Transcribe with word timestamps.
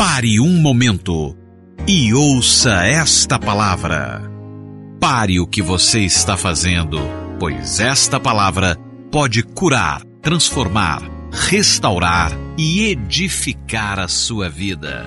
Pare 0.00 0.40
um 0.40 0.58
momento 0.58 1.36
e 1.86 2.14
ouça 2.14 2.86
esta 2.86 3.38
palavra. 3.38 4.22
Pare 4.98 5.38
o 5.38 5.46
que 5.46 5.60
você 5.60 6.00
está 6.00 6.38
fazendo, 6.38 6.96
pois 7.38 7.80
esta 7.80 8.18
palavra 8.18 8.78
pode 9.12 9.42
curar, 9.42 10.02
transformar, 10.22 11.02
restaurar 11.30 12.32
e 12.56 12.86
edificar 12.86 13.98
a 13.98 14.08
sua 14.08 14.48
vida. 14.48 15.06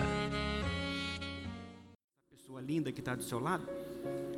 Pessoa 2.30 2.62
linda 2.62 2.92
que 2.92 3.00
está 3.00 3.16
do 3.16 3.24
seu 3.24 3.40
lado, 3.40 3.68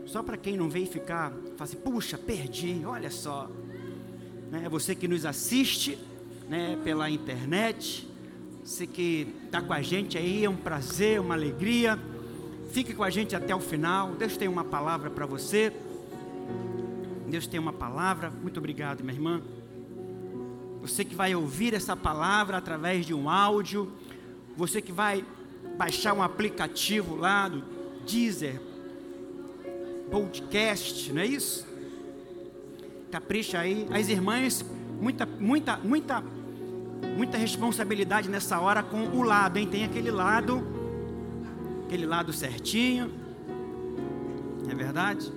só 0.05 0.23
para 0.23 0.37
quem 0.37 0.55
não 0.55 0.69
veio 0.69 0.87
ficar, 0.87 1.31
fala 1.31 1.63
assim, 1.63 1.75
puxa, 1.75 2.17
perdi, 2.17 2.81
olha 2.85 3.11
só. 3.11 3.51
Né? 4.49 4.69
Você 4.69 4.95
que 4.95 5.05
nos 5.05 5.25
assiste 5.25 5.97
né, 6.47 6.79
pela 6.81 7.09
internet, 7.09 8.07
você 8.65 8.87
que 8.87 9.27
está 9.45 9.61
com 9.61 9.71
a 9.71 9.81
gente 9.83 10.17
aí, 10.17 10.43
é 10.43 10.49
um 10.49 10.55
prazer, 10.55 11.21
uma 11.21 11.35
alegria. 11.35 11.99
Fique 12.71 12.95
com 12.95 13.03
a 13.03 13.11
gente 13.11 13.35
até 13.35 13.55
o 13.55 13.59
final. 13.59 14.15
Deus 14.15 14.35
tem 14.37 14.47
uma 14.47 14.63
palavra 14.63 15.11
para 15.11 15.27
você. 15.27 15.71
Deus 17.27 17.45
tem 17.45 17.59
uma 17.59 17.71
palavra. 17.71 18.31
Muito 18.31 18.57
obrigado, 18.57 19.01
minha 19.01 19.13
irmã. 19.13 19.39
Você 20.81 21.05
que 21.05 21.13
vai 21.13 21.35
ouvir 21.35 21.75
essa 21.75 21.95
palavra 21.95 22.57
através 22.57 23.05
de 23.05 23.13
um 23.13 23.29
áudio. 23.29 23.91
Você 24.57 24.81
que 24.81 24.91
vai 24.91 25.23
baixar 25.77 26.15
um 26.15 26.23
aplicativo 26.23 27.15
lá 27.15 27.47
do 27.47 27.63
Deezer, 28.03 28.59
podcast, 30.09 31.13
não 31.13 31.21
é 31.21 31.27
isso? 31.27 31.67
Capricha 33.11 33.59
aí. 33.59 33.85
As 33.91 34.09
irmãs, 34.09 34.65
muita, 34.99 35.23
muita, 35.23 35.77
muita 35.77 36.23
muita 37.17 37.37
responsabilidade 37.37 38.29
nessa 38.29 38.59
hora 38.59 38.83
com 38.83 39.07
o 39.09 39.23
lado, 39.23 39.57
hein? 39.57 39.67
Tem 39.67 39.83
aquele 39.83 40.11
lado, 40.11 40.65
aquele 41.85 42.05
lado 42.05 42.33
certinho. 42.33 43.11
É 44.69 44.75
verdade? 44.75 45.31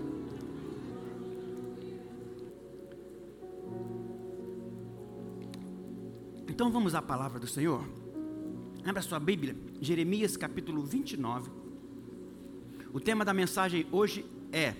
Então 6.49 6.73
vamos 6.73 6.95
à 6.95 7.01
palavra 7.01 7.39
do 7.39 7.47
Senhor. 7.47 7.85
Abra 8.85 9.03
sua 9.03 9.21
Bíblia, 9.21 9.55
Jeremias 9.81 10.37
capítulo 10.37 10.83
29. 10.83 11.51
O 12.93 12.99
tema 12.99 13.25
da 13.25 13.35
mensagem 13.35 13.87
hoje 13.93 14.25
é: 14.51 14.75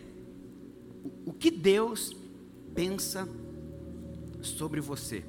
O 1.25 1.33
que 1.33 1.51
Deus 1.51 2.17
pensa 2.75 3.29
sobre 4.41 4.81
você? 4.81 5.23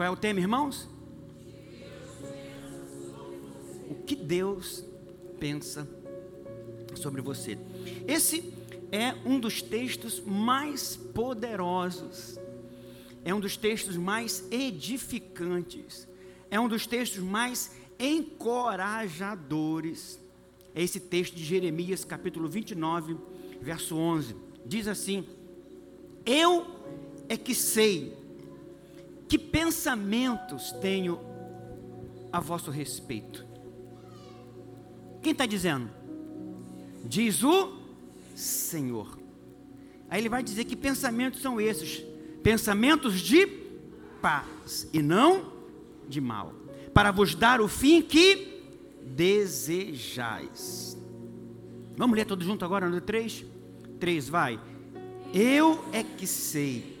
Qual 0.00 0.06
é 0.06 0.10
o 0.10 0.16
tema, 0.16 0.40
irmãos? 0.40 0.88
O 3.86 3.96
que 4.06 4.16
Deus 4.16 4.82
pensa 5.38 5.86
sobre 6.94 7.20
você. 7.20 7.58
Esse 8.08 8.50
é 8.90 9.14
um 9.26 9.38
dos 9.38 9.60
textos 9.60 10.18
mais 10.18 10.96
poderosos, 10.96 12.38
é 13.26 13.34
um 13.34 13.40
dos 13.40 13.58
textos 13.58 13.98
mais 13.98 14.42
edificantes, 14.50 16.08
é 16.50 16.58
um 16.58 16.66
dos 16.66 16.86
textos 16.86 17.22
mais 17.22 17.72
encorajadores. 17.98 20.18
É 20.74 20.82
esse 20.82 20.98
texto 20.98 21.34
de 21.34 21.44
Jeremias, 21.44 22.06
capítulo 22.06 22.48
29, 22.48 23.18
verso 23.60 23.96
11. 23.96 24.34
Diz 24.64 24.88
assim: 24.88 25.26
Eu 26.24 26.66
é 27.28 27.36
que 27.36 27.54
sei 27.54 28.18
que 29.30 29.38
pensamentos 29.38 30.72
tenho 30.72 31.20
a 32.32 32.40
vosso 32.40 32.68
respeito? 32.68 33.46
Quem 35.22 35.30
está 35.30 35.46
dizendo? 35.46 35.88
Diz 37.04 37.44
o 37.44 37.78
Senhor. 38.34 39.20
Aí 40.08 40.20
ele 40.20 40.28
vai 40.28 40.42
dizer 40.42 40.64
que 40.64 40.74
pensamentos 40.74 41.40
são 41.40 41.60
esses: 41.60 42.04
pensamentos 42.42 43.20
de 43.20 43.46
paz 44.20 44.88
e 44.92 45.00
não 45.00 45.52
de 46.08 46.20
mal, 46.20 46.52
para 46.92 47.12
vos 47.12 47.36
dar 47.36 47.60
o 47.60 47.68
fim 47.68 48.02
que 48.02 48.64
desejais. 49.00 50.98
Vamos 51.96 52.16
ler 52.16 52.24
todos 52.24 52.44
juntos 52.44 52.66
agora 52.66 52.88
no 52.88 53.00
3? 53.00 53.44
3, 54.00 54.28
vai. 54.28 54.60
Eu 55.32 55.84
é 55.92 56.02
que 56.02 56.26
sei 56.26 56.99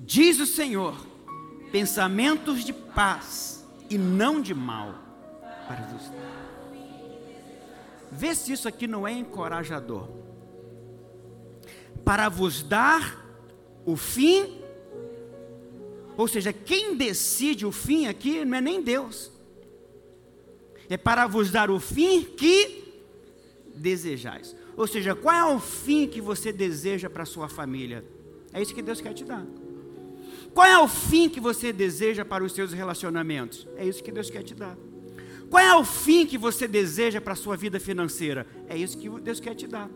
Diz 0.00 0.40
o 0.40 0.46
Senhor: 0.46 0.94
pensamentos 1.70 2.64
de 2.64 2.72
paz 2.72 3.64
e 3.88 3.98
não 3.98 4.40
de 4.40 4.54
mal 4.54 4.94
para 5.68 5.82
vos 5.86 6.10
Vê 8.12 8.34
se 8.34 8.52
isso 8.52 8.66
aqui 8.66 8.88
não 8.88 9.06
é 9.06 9.12
encorajador. 9.12 10.08
Para 12.04 12.28
vos 12.28 12.62
dar 12.62 13.24
o 13.86 13.96
fim, 13.96 14.60
ou 16.16 16.26
seja, 16.26 16.52
quem 16.52 16.96
decide 16.96 17.64
o 17.64 17.70
fim 17.70 18.06
aqui 18.06 18.44
não 18.44 18.58
é 18.58 18.60
nem 18.60 18.82
Deus, 18.82 19.30
é 20.88 20.96
para 20.96 21.28
vos 21.28 21.52
dar 21.52 21.70
o 21.70 21.78
fim 21.78 22.22
que 22.24 23.02
desejais. 23.76 24.56
Ou 24.76 24.88
seja, 24.88 25.14
qual 25.14 25.36
é 25.36 25.54
o 25.54 25.60
fim 25.60 26.08
que 26.08 26.20
você 26.20 26.52
deseja 26.52 27.08
para 27.08 27.22
a 27.22 27.26
sua 27.26 27.48
família? 27.48 28.04
É 28.52 28.60
isso 28.60 28.74
que 28.74 28.82
Deus 28.82 29.00
quer 29.00 29.14
te 29.14 29.24
dar. 29.24 29.46
Qual 30.54 30.66
é 30.66 30.78
o 30.78 30.88
fim 30.88 31.28
que 31.28 31.40
você 31.40 31.72
deseja 31.72 32.24
para 32.24 32.44
os 32.44 32.52
seus 32.52 32.72
relacionamentos? 32.72 33.66
É 33.76 33.86
isso 33.86 34.02
que 34.02 34.10
Deus 34.10 34.30
quer 34.30 34.42
te 34.42 34.54
dar. 34.54 34.76
Qual 35.48 35.62
é 35.62 35.74
o 35.74 35.84
fim 35.84 36.26
que 36.26 36.38
você 36.38 36.68
deseja 36.68 37.20
para 37.20 37.32
a 37.32 37.36
sua 37.36 37.56
vida 37.56 37.80
financeira? 37.80 38.46
É 38.68 38.76
isso 38.76 38.96
que 38.98 39.08
Deus 39.08 39.40
quer 39.40 39.54
te 39.54 39.66
dar. 39.66 39.90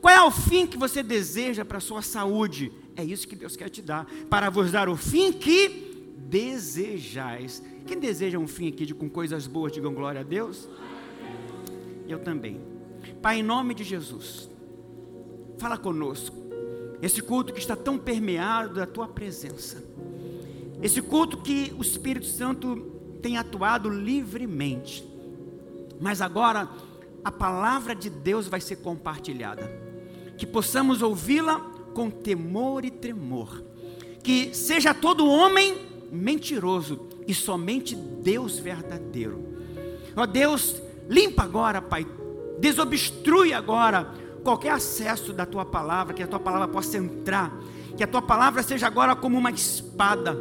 Qual 0.00 0.14
é 0.14 0.22
o 0.22 0.30
fim 0.30 0.66
que 0.66 0.76
você 0.76 1.02
deseja 1.02 1.64
para 1.64 1.78
a 1.78 1.80
sua 1.80 2.02
saúde? 2.02 2.70
É 2.96 3.02
isso 3.02 3.26
que 3.26 3.36
Deus 3.36 3.56
quer 3.56 3.68
te 3.68 3.80
dar. 3.80 4.06
Para 4.28 4.50
vos 4.50 4.70
dar 4.70 4.88
o 4.88 4.96
fim 4.96 5.32
que 5.32 6.12
desejais. 6.28 7.62
Quem 7.86 7.98
deseja 7.98 8.38
um 8.38 8.46
fim 8.46 8.68
aqui 8.68 8.84
de, 8.84 8.94
com 8.94 9.08
coisas 9.08 9.46
boas, 9.46 9.72
digam 9.72 9.94
glória 9.94 10.20
a 10.20 10.24
Deus? 10.24 10.68
Eu 12.08 12.18
também. 12.18 12.60
Pai, 13.22 13.38
em 13.38 13.42
nome 13.42 13.74
de 13.74 13.84
Jesus, 13.84 14.50
fala 15.58 15.78
conosco 15.78 16.43
esse 17.02 17.22
culto 17.22 17.52
que 17.52 17.60
está 17.60 17.76
tão 17.76 17.98
permeado 17.98 18.74
da 18.74 18.86
tua 18.86 19.06
presença. 19.08 19.82
Esse 20.82 21.00
culto 21.00 21.38
que 21.38 21.72
o 21.78 21.82
Espírito 21.82 22.26
Santo 22.26 22.76
tem 23.22 23.36
atuado 23.38 23.88
livremente. 23.88 25.04
Mas 26.00 26.20
agora 26.20 26.68
a 27.24 27.32
palavra 27.32 27.94
de 27.94 28.10
Deus 28.10 28.46
vai 28.46 28.60
ser 28.60 28.76
compartilhada. 28.76 29.70
Que 30.36 30.46
possamos 30.46 31.00
ouvi-la 31.00 31.60
com 31.94 32.10
temor 32.10 32.84
e 32.84 32.90
tremor. 32.90 33.62
Que 34.22 34.54
seja 34.54 34.92
todo 34.92 35.26
homem 35.26 35.76
mentiroso 36.12 37.08
e 37.26 37.34
somente 37.34 37.94
Deus 37.94 38.58
verdadeiro. 38.58 39.42
Ó 40.14 40.26
Deus, 40.26 40.80
limpa 41.08 41.42
agora, 41.42 41.80
Pai. 41.80 42.06
Desobstrui 42.58 43.52
agora 43.52 44.14
qualquer 44.44 44.70
acesso 44.70 45.32
da 45.32 45.46
tua 45.46 45.64
palavra, 45.64 46.14
que 46.14 46.22
a 46.22 46.26
tua 46.26 46.38
palavra 46.38 46.68
possa 46.68 46.98
entrar, 46.98 47.50
que 47.96 48.04
a 48.04 48.06
tua 48.06 48.22
palavra 48.22 48.62
seja 48.62 48.86
agora 48.86 49.16
como 49.16 49.38
uma 49.38 49.50
espada, 49.50 50.38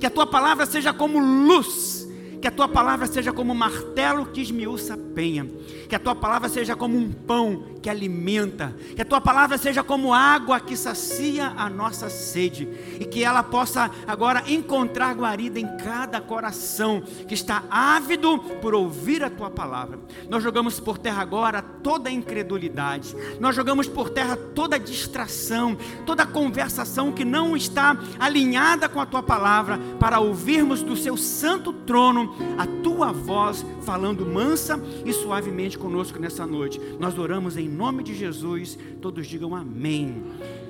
que 0.00 0.06
a 0.06 0.10
tua 0.10 0.26
palavra 0.26 0.66
seja 0.66 0.92
como 0.92 1.20
luz, 1.20 2.08
que 2.40 2.48
a 2.48 2.50
tua 2.50 2.66
palavra 2.66 3.06
seja 3.06 3.32
como 3.32 3.54
martelo 3.54 4.26
que 4.26 4.40
esmiuça 4.40 4.94
a 4.94 4.96
penha, 4.96 5.46
que 5.88 5.94
a 5.94 5.98
tua 5.98 6.14
palavra 6.14 6.48
seja 6.48 6.74
como 6.74 6.96
um 6.96 7.12
pão 7.12 7.71
que 7.82 7.90
alimenta, 7.90 8.74
que 8.94 9.02
a 9.02 9.04
tua 9.04 9.20
palavra 9.20 9.58
seja 9.58 9.82
como 9.82 10.14
água 10.14 10.60
que 10.60 10.76
sacia 10.76 11.52
a 11.56 11.68
nossa 11.68 12.08
sede, 12.08 12.68
e 13.00 13.04
que 13.04 13.24
ela 13.24 13.42
possa 13.42 13.90
agora 14.06 14.44
encontrar 14.46 15.14
guarida 15.14 15.58
em 15.58 15.76
cada 15.78 16.20
coração 16.20 17.02
que 17.26 17.34
está 17.34 17.64
ávido 17.68 18.38
por 18.38 18.72
ouvir 18.74 19.24
a 19.24 19.30
tua 19.30 19.50
palavra. 19.50 19.98
Nós 20.28 20.42
jogamos 20.42 20.78
por 20.78 20.96
terra 20.96 21.22
agora 21.22 21.60
toda 21.60 22.10
incredulidade, 22.10 23.16
nós 23.40 23.56
jogamos 23.56 23.88
por 23.88 24.10
terra 24.10 24.36
toda 24.36 24.78
distração, 24.78 25.76
toda 26.06 26.24
conversação 26.24 27.10
que 27.10 27.24
não 27.24 27.56
está 27.56 27.96
alinhada 28.18 28.88
com 28.88 29.00
a 29.00 29.06
tua 29.06 29.22
palavra, 29.22 29.78
para 29.98 30.20
ouvirmos 30.20 30.82
do 30.82 30.96
seu 30.96 31.16
santo 31.16 31.72
trono 31.72 32.34
a 32.56 32.66
tua 32.82 33.12
voz 33.12 33.64
falando 33.82 34.24
mansa 34.24 34.80
e 35.04 35.12
suavemente 35.12 35.76
conosco 35.76 36.18
nessa 36.18 36.46
noite. 36.46 36.80
Nós 36.98 37.18
oramos 37.18 37.56
em 37.56 37.71
nome 37.72 38.02
de 38.02 38.14
Jesus. 38.14 38.78
Todos 39.00 39.26
digam 39.26 39.54
amém. 39.54 40.22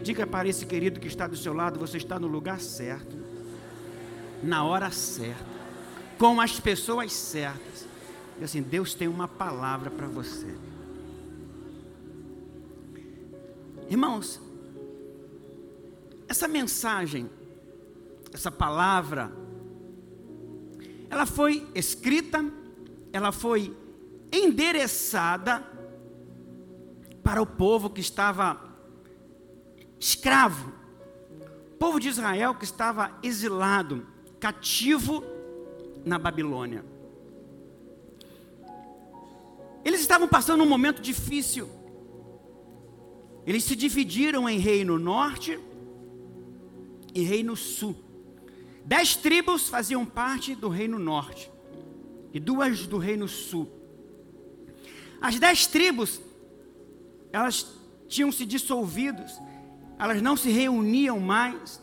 Diga 0.02 0.26
para 0.26 0.48
esse 0.48 0.64
querido 0.66 1.00
que 1.00 1.08
está 1.08 1.26
do 1.26 1.36
seu 1.36 1.52
lado: 1.52 1.78
você 1.78 1.96
está 1.96 2.18
no 2.18 2.26
lugar 2.26 2.60
certo, 2.60 3.16
na 4.42 4.64
hora 4.64 4.90
certa, 4.90 5.44
com 6.18 6.40
as 6.40 6.58
pessoas 6.58 7.12
certas. 7.12 7.86
E 8.40 8.44
assim, 8.44 8.62
Deus 8.62 8.94
tem 8.94 9.08
uma 9.08 9.28
palavra 9.28 9.90
para 9.90 10.06
você. 10.06 10.54
Irmãos, 13.88 14.40
essa 16.28 16.48
mensagem, 16.48 17.28
essa 18.32 18.50
palavra, 18.50 19.30
ela 21.10 21.26
foi 21.26 21.68
escrita, 21.74 22.42
ela 23.12 23.30
foi 23.30 23.76
endereçada 24.32 25.62
para 27.22 27.40
o 27.40 27.46
povo 27.46 27.90
que 27.90 28.00
estava 28.00 28.60
escravo, 29.98 30.72
o 31.72 31.76
povo 31.76 32.00
de 32.00 32.08
Israel 32.08 32.54
que 32.54 32.64
estava 32.64 33.16
exilado, 33.22 34.06
cativo 34.40 35.22
na 36.04 36.18
Babilônia. 36.18 36.84
Eles 39.84 40.00
estavam 40.00 40.28
passando 40.28 40.62
um 40.62 40.68
momento 40.68 41.00
difícil. 41.00 41.68
Eles 43.46 43.64
se 43.64 43.74
dividiram 43.74 44.48
em 44.48 44.58
reino 44.58 44.98
norte 44.98 45.58
e 47.14 47.22
reino 47.22 47.56
sul. 47.56 47.96
Dez 48.84 49.16
tribos 49.16 49.68
faziam 49.68 50.04
parte 50.04 50.54
do 50.54 50.68
reino 50.68 50.98
norte 50.98 51.50
e 52.32 52.40
duas 52.40 52.86
do 52.86 52.98
reino 52.98 53.28
sul. 53.28 53.68
As 55.20 55.38
dez 55.38 55.66
tribos, 55.66 56.20
elas 57.32 57.66
tinham 58.08 58.30
se 58.30 58.44
dissolvido, 58.44 59.24
elas 59.98 60.20
não 60.20 60.36
se 60.36 60.50
reuniam 60.50 61.18
mais. 61.18 61.80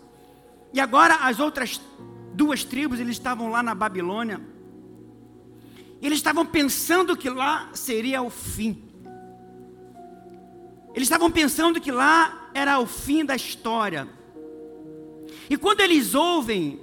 E 0.71 0.79
agora 0.79 1.15
as 1.15 1.39
outras 1.39 1.81
duas 2.33 2.63
tribos, 2.63 2.99
eles 2.99 3.17
estavam 3.17 3.49
lá 3.49 3.63
na 3.63 3.73
Babilônia. 3.73 4.39
Eles 6.01 6.19
estavam 6.19 6.45
pensando 6.45 7.17
que 7.17 7.29
lá 7.29 7.69
seria 7.73 8.21
o 8.21 8.29
fim. 8.29 8.83
Eles 10.93 11.07
estavam 11.07 11.29
pensando 11.29 11.81
que 11.81 11.91
lá 11.91 12.49
era 12.53 12.79
o 12.79 12.85
fim 12.85 13.25
da 13.25 13.35
história. 13.35 14.07
E 15.49 15.57
quando 15.57 15.81
eles 15.81 16.13
ouvem 16.13 16.79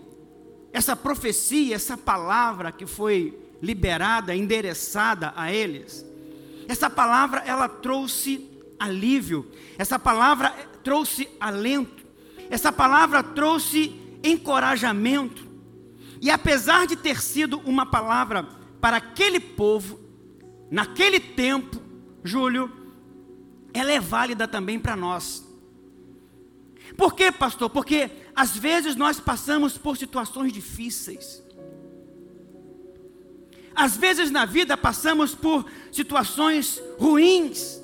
essa 0.73 0.95
profecia, 0.95 1.77
essa 1.77 1.97
palavra 1.97 2.71
que 2.73 2.85
foi 2.85 3.39
liberada, 3.63 4.35
endereçada 4.35 5.33
a 5.37 5.53
eles, 5.53 6.05
essa 6.69 6.91
palavra 6.91 7.41
ela 7.47 7.69
trouxe 7.69 8.56
alívio, 8.79 9.51
essa 9.79 9.99
palavra 9.99 10.51
trouxe 10.83 11.29
alento, 11.41 12.05
essa 12.51 12.73
palavra 12.73 13.23
trouxe 13.23 13.95
encorajamento. 14.23 15.47
E 16.21 16.31
apesar 16.31 16.87
de 16.87 16.97
ter 16.97 17.21
sido 17.21 17.59
uma 17.61 17.87
palavra 17.87 18.45
para 18.81 18.97
aquele 18.97 19.41
povo, 19.41 20.01
naquele 20.71 21.21
tempo, 21.21 21.81
Júlio, 22.25 22.73
ela 23.73 23.93
é 23.93 24.01
válida 24.01 24.49
também 24.49 24.79
para 24.79 24.97
nós. 24.97 25.45
Por 26.97 27.15
quê, 27.15 27.31
pastor? 27.31 27.69
Porque 27.69 28.11
às 28.35 28.57
vezes 28.57 28.97
nós 28.97 29.21
passamos 29.21 29.77
por 29.77 29.97
situações 29.97 30.53
difíceis. 30.53 31.43
Às 33.75 33.97
vezes 33.97 34.31
na 34.31 34.47
vida 34.47 34.77
passamos 34.77 35.35
por 35.35 35.67
situações 35.93 36.83
ruins, 36.99 37.83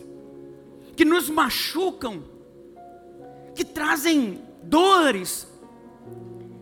que 0.96 1.04
nos 1.04 1.28
machucam, 1.28 2.22
que 3.54 3.64
trazem 3.64 4.40
dores. 4.62 5.46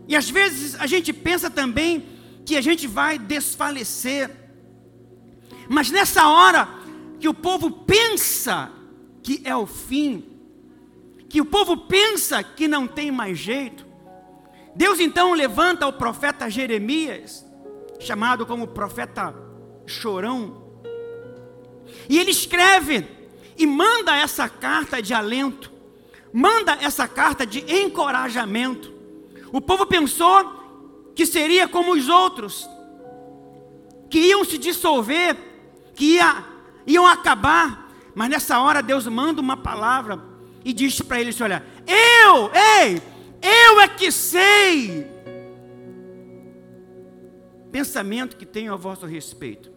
E 0.07 0.15
às 0.15 0.29
vezes 0.29 0.75
a 0.75 0.87
gente 0.87 1.13
pensa 1.13 1.49
também 1.49 2.05
que 2.45 2.57
a 2.57 2.61
gente 2.61 2.87
vai 2.87 3.17
desfalecer. 3.17 4.29
Mas 5.69 5.89
nessa 5.89 6.27
hora 6.27 6.67
que 7.19 7.27
o 7.27 7.33
povo 7.33 7.71
pensa 7.71 8.71
que 9.21 9.41
é 9.45 9.55
o 9.55 9.67
fim, 9.67 10.25
que 11.29 11.39
o 11.39 11.45
povo 11.45 11.77
pensa 11.77 12.43
que 12.43 12.67
não 12.67 12.87
tem 12.87 13.11
mais 13.11 13.37
jeito, 13.37 13.85
Deus 14.75 14.99
então 14.99 15.33
levanta 15.33 15.87
o 15.87 15.93
profeta 15.93 16.49
Jeremias, 16.49 17.45
chamado 17.99 18.45
como 18.45 18.67
profeta 18.67 19.33
chorão, 19.85 20.61
e 22.09 22.17
ele 22.17 22.31
escreve 22.31 23.05
e 23.61 23.67
manda 23.67 24.15
essa 24.15 24.49
carta 24.49 24.99
de 24.99 25.13
alento, 25.13 25.71
manda 26.33 26.79
essa 26.81 27.07
carta 27.07 27.45
de 27.45 27.59
encorajamento. 27.71 28.91
O 29.53 29.61
povo 29.61 29.85
pensou 29.85 31.11
que 31.13 31.27
seria 31.27 31.67
como 31.67 31.93
os 31.93 32.09
outros, 32.09 32.67
que 34.09 34.17
iam 34.17 34.43
se 34.43 34.57
dissolver, 34.57 35.37
que 35.93 36.15
ia, 36.15 36.43
iam 36.87 37.05
acabar, 37.05 37.87
mas 38.15 38.29
nessa 38.29 38.59
hora 38.59 38.81
Deus 38.81 39.05
manda 39.05 39.39
uma 39.39 39.55
palavra 39.55 40.19
e 40.65 40.73
diz 40.73 40.99
para 40.99 41.21
eles: 41.21 41.39
Olha, 41.39 41.63
eu, 41.85 42.49
ei, 42.81 42.99
eu 43.43 43.79
é 43.79 43.87
que 43.87 44.11
sei. 44.11 45.07
Pensamento 47.71 48.35
que 48.35 48.45
tenho 48.45 48.73
a 48.73 48.75
vosso 48.75 49.05
respeito. 49.05 49.71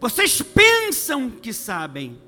Vocês 0.00 0.42
pensam 0.42 1.30
que 1.30 1.52
sabem, 1.52 2.20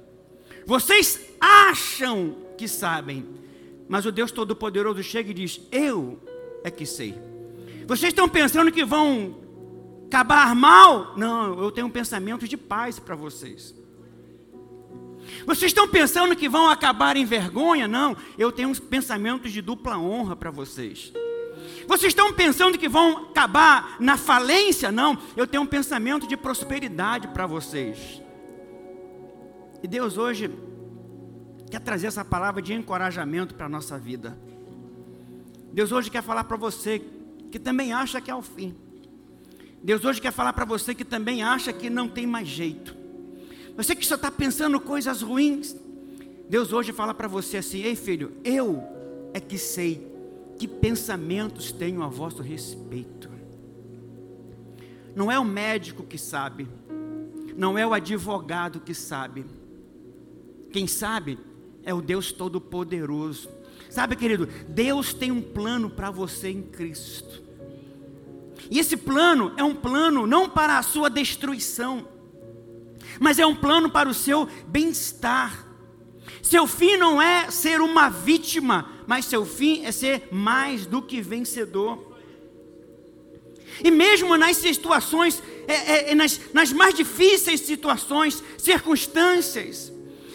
vocês 0.66 1.20
acham 1.40 2.36
que 2.56 2.66
sabem, 2.66 3.26
mas 3.88 4.06
o 4.06 4.12
Deus 4.12 4.30
Todo-Poderoso 4.30 5.02
chega 5.02 5.30
e 5.30 5.34
diz: 5.34 5.60
Eu 5.70 6.20
é 6.64 6.70
que 6.70 6.86
sei. 6.86 7.14
Vocês 7.86 8.12
estão 8.12 8.28
pensando 8.28 8.72
que 8.72 8.84
vão 8.84 9.36
acabar 10.06 10.54
mal? 10.54 11.14
Não, 11.16 11.62
eu 11.62 11.70
tenho 11.70 11.86
um 11.86 11.90
pensamento 11.90 12.46
de 12.46 12.56
paz 12.56 12.98
para 12.98 13.14
vocês. 13.14 13.74
Vocês 15.46 15.70
estão 15.70 15.86
pensando 15.88 16.34
que 16.34 16.48
vão 16.48 16.68
acabar 16.68 17.16
em 17.16 17.24
vergonha? 17.24 17.86
Não, 17.86 18.16
eu 18.36 18.50
tenho 18.50 18.68
uns 18.68 18.80
pensamentos 18.80 19.52
de 19.52 19.60
dupla 19.60 19.98
honra 19.98 20.34
para 20.34 20.50
vocês. 20.50 21.12
Vocês 21.88 22.10
estão 22.10 22.34
pensando 22.34 22.76
que 22.76 22.86
vão 22.86 23.30
acabar 23.30 23.96
na 23.98 24.18
falência? 24.18 24.92
Não, 24.92 25.16
eu 25.34 25.46
tenho 25.46 25.62
um 25.62 25.66
pensamento 25.66 26.28
de 26.28 26.36
prosperidade 26.36 27.28
para 27.28 27.46
vocês. 27.46 28.22
E 29.82 29.88
Deus 29.88 30.18
hoje 30.18 30.50
quer 31.70 31.80
trazer 31.80 32.08
essa 32.08 32.22
palavra 32.22 32.60
de 32.60 32.74
encorajamento 32.74 33.54
para 33.54 33.64
a 33.64 33.68
nossa 33.70 33.98
vida. 33.98 34.38
Deus 35.72 35.90
hoje 35.90 36.10
quer 36.10 36.22
falar 36.22 36.44
para 36.44 36.58
você 36.58 37.02
que 37.50 37.58
também 37.58 37.90
acha 37.90 38.20
que 38.20 38.30
é 38.30 38.34
o 38.34 38.42
fim. 38.42 38.76
Deus 39.82 40.04
hoje 40.04 40.20
quer 40.20 40.32
falar 40.32 40.52
para 40.52 40.66
você 40.66 40.94
que 40.94 41.06
também 41.06 41.42
acha 41.42 41.72
que 41.72 41.88
não 41.88 42.06
tem 42.06 42.26
mais 42.26 42.48
jeito. 42.48 42.94
Você 43.78 43.96
que 43.96 44.04
só 44.04 44.16
está 44.16 44.30
pensando 44.30 44.78
coisas 44.78 45.22
ruins. 45.22 45.74
Deus 46.50 46.70
hoje 46.70 46.92
fala 46.92 47.14
para 47.14 47.28
você 47.28 47.56
assim: 47.56 47.80
Ei 47.80 47.96
filho, 47.96 48.36
eu 48.44 48.82
é 49.32 49.40
que 49.40 49.56
sei 49.56 50.07
que 50.58 50.66
pensamentos 50.66 51.70
tenho 51.70 52.02
a 52.02 52.08
vosso 52.08 52.42
respeito. 52.42 53.28
Não 55.14 55.30
é 55.30 55.38
o 55.38 55.44
médico 55.44 56.02
que 56.02 56.18
sabe, 56.18 56.68
não 57.56 57.78
é 57.78 57.86
o 57.86 57.94
advogado 57.94 58.80
que 58.80 58.94
sabe. 58.94 59.44
Quem 60.70 60.86
sabe 60.86 61.38
é 61.82 61.94
o 61.94 62.00
Deus 62.00 62.32
Todo-Poderoso. 62.32 63.48
Sabe, 63.88 64.16
querido, 64.16 64.48
Deus 64.68 65.14
tem 65.14 65.32
um 65.32 65.40
plano 65.40 65.88
para 65.88 66.10
você 66.10 66.50
em 66.50 66.62
Cristo. 66.62 67.42
E 68.70 68.78
esse 68.78 68.96
plano 68.96 69.52
é 69.56 69.64
um 69.64 69.74
plano 69.74 70.26
não 70.26 70.48
para 70.48 70.78
a 70.78 70.82
sua 70.82 71.08
destruição 71.08 72.06
mas 73.20 73.38
é 73.38 73.46
um 73.46 73.54
plano 73.54 73.90
para 73.90 74.08
o 74.08 74.14
seu 74.14 74.48
bem-estar. 74.66 75.66
Seu 76.48 76.66
fim 76.66 76.96
não 76.96 77.20
é 77.20 77.50
ser 77.50 77.78
uma 77.82 78.08
vítima, 78.08 78.90
mas 79.06 79.26
seu 79.26 79.44
fim 79.44 79.84
é 79.84 79.92
ser 79.92 80.28
mais 80.32 80.86
do 80.86 81.02
que 81.02 81.20
vencedor. 81.20 82.16
E 83.84 83.90
mesmo 83.90 84.34
nas 84.34 84.56
situações, 84.56 85.42
é, 85.66 85.74
é, 85.74 86.10
é, 86.12 86.14
nas, 86.14 86.40
nas 86.54 86.72
mais 86.72 86.94
difíceis 86.94 87.60
situações, 87.60 88.42
circunstâncias, 88.56 89.92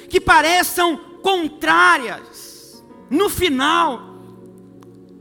que 0.07 0.21
pareçam 0.21 0.97
contrárias, 1.23 2.83
no 3.09 3.27
final, 3.27 4.19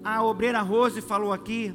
a 0.05 0.23
obreira 0.23 0.61
Rose 0.61 1.01
falou 1.01 1.33
aqui, 1.33 1.75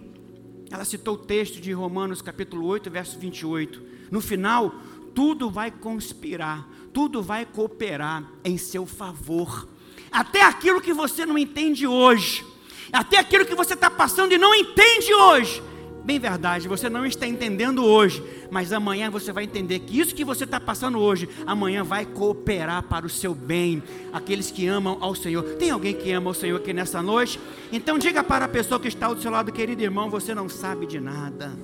ela 0.69 0.85
citou 0.85 1.15
o 1.15 1.25
texto 1.25 1.59
de 1.59 1.71
Romanos 1.71 2.21
capítulo 2.21 2.67
8, 2.67 2.91
verso 2.91 3.17
28. 3.17 3.81
No 4.11 4.21
final, 4.21 4.75
tudo 5.15 5.49
vai 5.49 5.71
conspirar, 5.71 6.69
tudo 6.97 7.21
vai 7.21 7.45
cooperar 7.45 8.23
em 8.43 8.57
seu 8.57 8.87
favor. 8.87 9.67
Até 10.11 10.41
aquilo 10.41 10.81
que 10.81 10.91
você 10.91 11.27
não 11.27 11.37
entende 11.37 11.85
hoje, 11.85 12.43
até 12.91 13.19
aquilo 13.19 13.45
que 13.45 13.53
você 13.53 13.75
está 13.75 13.87
passando 13.87 14.31
e 14.31 14.37
não 14.39 14.55
entende 14.55 15.13
hoje. 15.13 15.61
Bem 16.03 16.17
verdade, 16.17 16.67
você 16.67 16.89
não 16.89 17.05
está 17.05 17.27
entendendo 17.27 17.85
hoje, 17.85 18.23
mas 18.49 18.73
amanhã 18.73 19.11
você 19.11 19.31
vai 19.31 19.43
entender 19.43 19.77
que 19.81 19.99
isso 19.99 20.15
que 20.15 20.25
você 20.25 20.43
está 20.43 20.59
passando 20.59 20.97
hoje, 20.97 21.29
amanhã 21.45 21.83
vai 21.83 22.03
cooperar 22.03 22.81
para 22.81 23.05
o 23.05 23.09
seu 23.09 23.35
bem. 23.35 23.83
Aqueles 24.11 24.49
que 24.49 24.65
amam 24.65 24.97
ao 24.99 25.13
Senhor. 25.13 25.43
Tem 25.59 25.69
alguém 25.69 25.93
que 25.93 26.11
ama 26.11 26.31
ao 26.31 26.33
Senhor 26.33 26.57
aqui 26.57 26.73
nessa 26.73 27.03
noite? 27.03 27.39
Então 27.71 27.99
diga 27.99 28.23
para 28.23 28.45
a 28.45 28.49
pessoa 28.49 28.79
que 28.79 28.87
está 28.87 29.05
ao 29.05 29.21
seu 29.21 29.29
lado, 29.29 29.51
querido 29.51 29.83
irmão, 29.83 30.09
você 30.09 30.33
não 30.33 30.49
sabe 30.49 30.87
de 30.87 30.99
nada. 30.99 31.55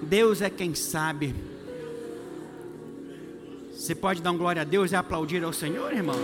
Deus 0.00 0.40
é 0.40 0.48
quem 0.48 0.74
sabe. 0.74 1.57
Você 3.78 3.94
pode 3.94 4.20
dar 4.20 4.32
um 4.32 4.36
glória 4.36 4.62
a 4.62 4.64
Deus 4.64 4.90
e 4.90 4.96
aplaudir 4.96 5.44
ao 5.44 5.52
Senhor, 5.52 5.92
irmãos? 5.92 6.18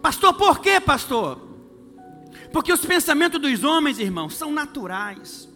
Pastor, 0.00 0.32
por 0.32 0.60
quê, 0.60 0.80
pastor? 0.80 1.38
Porque 2.50 2.72
os 2.72 2.80
pensamentos 2.80 3.38
dos 3.38 3.62
homens, 3.62 3.98
irmãos, 3.98 4.34
são 4.34 4.50
naturais. 4.50 5.46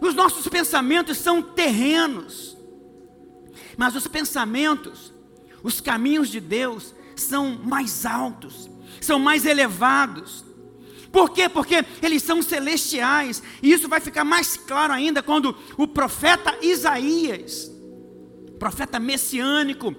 Os 0.00 0.14
nossos 0.14 0.46
pensamentos 0.46 1.18
são 1.18 1.42
terrenos. 1.42 2.56
Mas 3.76 3.96
os 3.96 4.06
pensamentos, 4.06 5.12
os 5.60 5.80
caminhos 5.80 6.28
de 6.28 6.38
Deus 6.38 6.94
são 7.16 7.58
mais 7.64 8.06
altos, 8.06 8.70
são 9.00 9.18
mais 9.18 9.44
elevados. 9.44 10.43
Por 11.14 11.30
quê? 11.30 11.48
Porque 11.48 11.84
eles 12.02 12.24
são 12.24 12.42
celestiais. 12.42 13.40
E 13.62 13.70
isso 13.70 13.88
vai 13.88 14.00
ficar 14.00 14.24
mais 14.24 14.56
claro 14.56 14.92
ainda 14.92 15.22
quando 15.22 15.56
o 15.78 15.86
profeta 15.86 16.58
Isaías, 16.60 17.70
profeta 18.58 18.98
messiânico, 18.98 19.94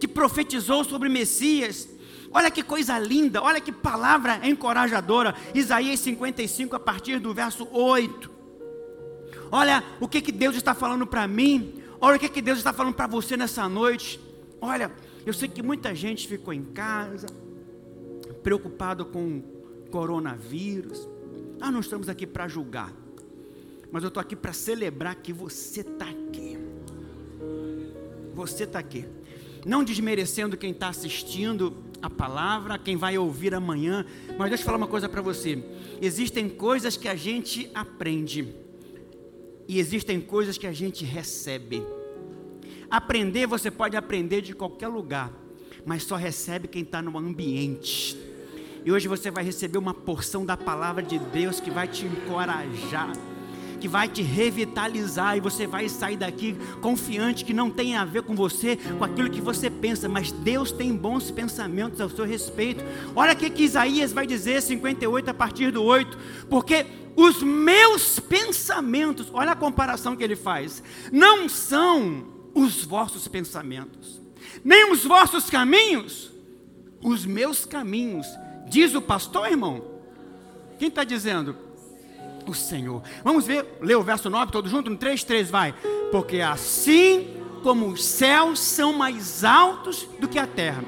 que 0.00 0.08
profetizou 0.08 0.82
sobre 0.82 1.10
Messias, 1.10 1.90
Olha 2.36 2.50
que 2.50 2.64
coisa 2.64 2.98
linda, 2.98 3.40
olha 3.40 3.60
que 3.60 3.70
palavra 3.70 4.40
encorajadora. 4.42 5.36
Isaías 5.54 6.00
55, 6.00 6.74
a 6.74 6.80
partir 6.80 7.20
do 7.20 7.32
verso 7.32 7.68
8. 7.70 8.28
Olha 9.52 9.84
o 10.00 10.08
que, 10.08 10.20
que 10.20 10.32
Deus 10.32 10.56
está 10.56 10.74
falando 10.74 11.06
para 11.06 11.28
mim. 11.28 11.80
Olha 12.00 12.16
o 12.16 12.18
que, 12.18 12.28
que 12.28 12.42
Deus 12.42 12.58
está 12.58 12.72
falando 12.72 12.94
para 12.94 13.06
você 13.06 13.36
nessa 13.36 13.68
noite. 13.68 14.18
Olha, 14.60 14.90
eu 15.24 15.32
sei 15.32 15.48
que 15.48 15.62
muita 15.62 15.94
gente 15.94 16.26
ficou 16.26 16.52
em 16.52 16.64
casa, 16.64 17.28
preocupado 18.42 19.04
com 19.04 19.53
coronavírus. 19.94 21.08
Nós 21.56 21.72
não 21.72 21.78
estamos 21.78 22.08
aqui 22.08 22.26
para 22.26 22.48
julgar, 22.48 22.92
mas 23.92 24.02
eu 24.02 24.08
estou 24.08 24.20
aqui 24.20 24.34
para 24.34 24.52
celebrar 24.52 25.14
que 25.14 25.32
você 25.32 25.82
está 25.82 26.06
aqui. 26.06 26.58
Você 28.34 28.64
está 28.64 28.80
aqui. 28.80 29.04
Não 29.64 29.84
desmerecendo 29.84 30.56
quem 30.56 30.72
está 30.72 30.88
assistindo 30.88 31.76
a 32.02 32.10
palavra, 32.10 32.76
quem 32.76 32.96
vai 32.96 33.16
ouvir 33.16 33.54
amanhã, 33.54 34.04
mas 34.36 34.48
deixa 34.48 34.62
eu 34.62 34.66
falar 34.66 34.78
uma 34.78 34.88
coisa 34.88 35.08
para 35.08 35.22
você. 35.22 35.62
Existem 36.02 36.48
coisas 36.48 36.96
que 36.96 37.06
a 37.06 37.14
gente 37.14 37.70
aprende, 37.72 38.52
e 39.68 39.78
existem 39.78 40.20
coisas 40.20 40.58
que 40.58 40.66
a 40.66 40.72
gente 40.72 41.04
recebe. 41.04 41.84
Aprender, 42.90 43.46
você 43.46 43.70
pode 43.70 43.96
aprender 43.96 44.42
de 44.42 44.54
qualquer 44.54 44.88
lugar, 44.88 45.32
mas 45.86 46.02
só 46.02 46.16
recebe 46.16 46.66
quem 46.66 46.82
está 46.82 47.00
no 47.00 47.16
ambiente. 47.16 48.33
E 48.84 48.92
hoje 48.92 49.08
você 49.08 49.30
vai 49.30 49.44
receber 49.44 49.78
uma 49.78 49.94
porção 49.94 50.44
da 50.44 50.56
palavra 50.56 51.02
de 51.02 51.18
Deus 51.18 51.60
que 51.60 51.70
vai 51.70 51.88
te 51.88 52.04
encorajar 52.04 53.12
que 53.84 53.88
vai 53.88 54.08
te 54.08 54.22
revitalizar 54.22 55.36
e 55.36 55.40
você 55.40 55.66
vai 55.66 55.90
sair 55.90 56.16
daqui 56.16 56.56
confiante 56.80 57.44
que 57.44 57.52
não 57.52 57.70
tem 57.70 57.96
a 57.96 58.02
ver 58.02 58.22
com 58.22 58.34
você, 58.34 58.78
com 58.98 59.04
aquilo 59.04 59.28
que 59.28 59.42
você 59.42 59.68
pensa, 59.68 60.08
mas 60.08 60.32
Deus 60.32 60.72
tem 60.72 60.96
bons 60.96 61.30
pensamentos 61.30 62.00
ao 62.00 62.08
seu 62.08 62.24
respeito. 62.24 62.82
Olha 63.14 63.34
o 63.34 63.36
que, 63.36 63.50
que 63.50 63.62
Isaías 63.62 64.10
vai 64.10 64.26
dizer, 64.26 64.62
58 64.62 65.28
a 65.28 65.34
partir 65.34 65.70
do 65.70 65.82
8, 65.82 66.18
porque 66.48 66.86
os 67.14 67.42
meus 67.42 68.18
pensamentos, 68.18 69.28
olha 69.34 69.52
a 69.52 69.56
comparação 69.56 70.16
que 70.16 70.24
ele 70.24 70.34
faz, 70.34 70.82
não 71.12 71.46
são 71.46 72.24
os 72.54 72.86
vossos 72.86 73.28
pensamentos, 73.28 74.18
nem 74.64 74.90
os 74.90 75.04
vossos 75.04 75.50
caminhos, 75.50 76.32
os 77.02 77.26
meus 77.26 77.66
caminhos, 77.66 78.26
diz 78.66 78.94
o 78.94 79.02
pastor, 79.02 79.48
irmão. 79.48 79.82
Quem 80.78 80.88
está 80.88 81.04
dizendo? 81.04 81.56
O 82.46 82.54
Senhor. 82.54 83.02
Vamos 83.22 83.46
ver, 83.46 83.78
ler 83.80 83.96
o 83.96 84.02
verso 84.02 84.28
9 84.28 84.52
todo 84.52 84.68
junto, 84.68 84.90
no 84.90 84.96
3, 84.96 85.24
3, 85.24 85.50
vai. 85.50 85.74
Porque 86.10 86.40
assim 86.40 87.42
como 87.62 87.88
os 87.88 88.04
céus 88.04 88.60
são 88.60 88.92
mais 88.92 89.44
altos 89.44 90.06
do 90.20 90.28
que 90.28 90.38
a 90.38 90.46
terra, 90.46 90.84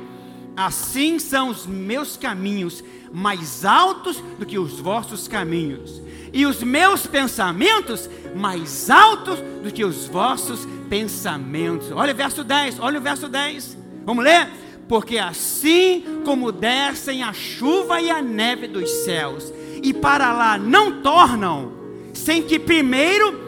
assim 0.54 1.18
são 1.18 1.48
os 1.48 1.66
meus 1.66 2.16
caminhos 2.16 2.84
mais 3.12 3.64
altos 3.64 4.22
do 4.38 4.44
que 4.44 4.58
os 4.58 4.78
vossos 4.78 5.26
caminhos 5.26 6.02
e 6.32 6.44
os 6.44 6.62
meus 6.62 7.06
pensamentos 7.06 8.10
mais 8.34 8.90
altos 8.90 9.38
do 9.62 9.72
que 9.72 9.84
os 9.84 10.06
vossos 10.06 10.68
pensamentos. 10.88 11.90
Olha 11.92 12.12
o 12.12 12.16
verso 12.16 12.44
10, 12.44 12.78
olha 12.78 12.98
o 12.98 13.02
verso 13.02 13.26
10. 13.26 13.76
Vamos 14.04 14.22
ler? 14.22 14.46
Porque 14.88 15.18
assim 15.18 16.22
como 16.24 16.52
descem 16.52 17.22
a 17.22 17.32
chuva 17.32 18.00
e 18.00 18.10
a 18.10 18.22
neve 18.22 18.68
dos 18.68 18.90
céus, 19.04 19.52
e 19.82 19.92
para 19.92 20.32
lá 20.32 20.56
não 20.56 21.02
tornam, 21.02 21.72
sem 22.12 22.42
que 22.42 22.58
primeiro 22.58 23.46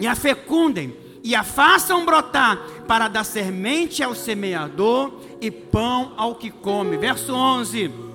e 0.00 0.06
a 0.06 0.14
fecundem 0.14 0.94
e 1.22 1.34
a 1.34 1.42
façam 1.42 2.04
brotar 2.04 2.58
para 2.86 3.08
dar 3.08 3.24
semente 3.24 4.02
ao 4.02 4.14
semeador 4.14 5.12
e 5.40 5.50
pão 5.50 6.12
ao 6.16 6.36
que 6.36 6.50
come. 6.50 6.96
Verso 6.96 7.34
11 7.34 8.08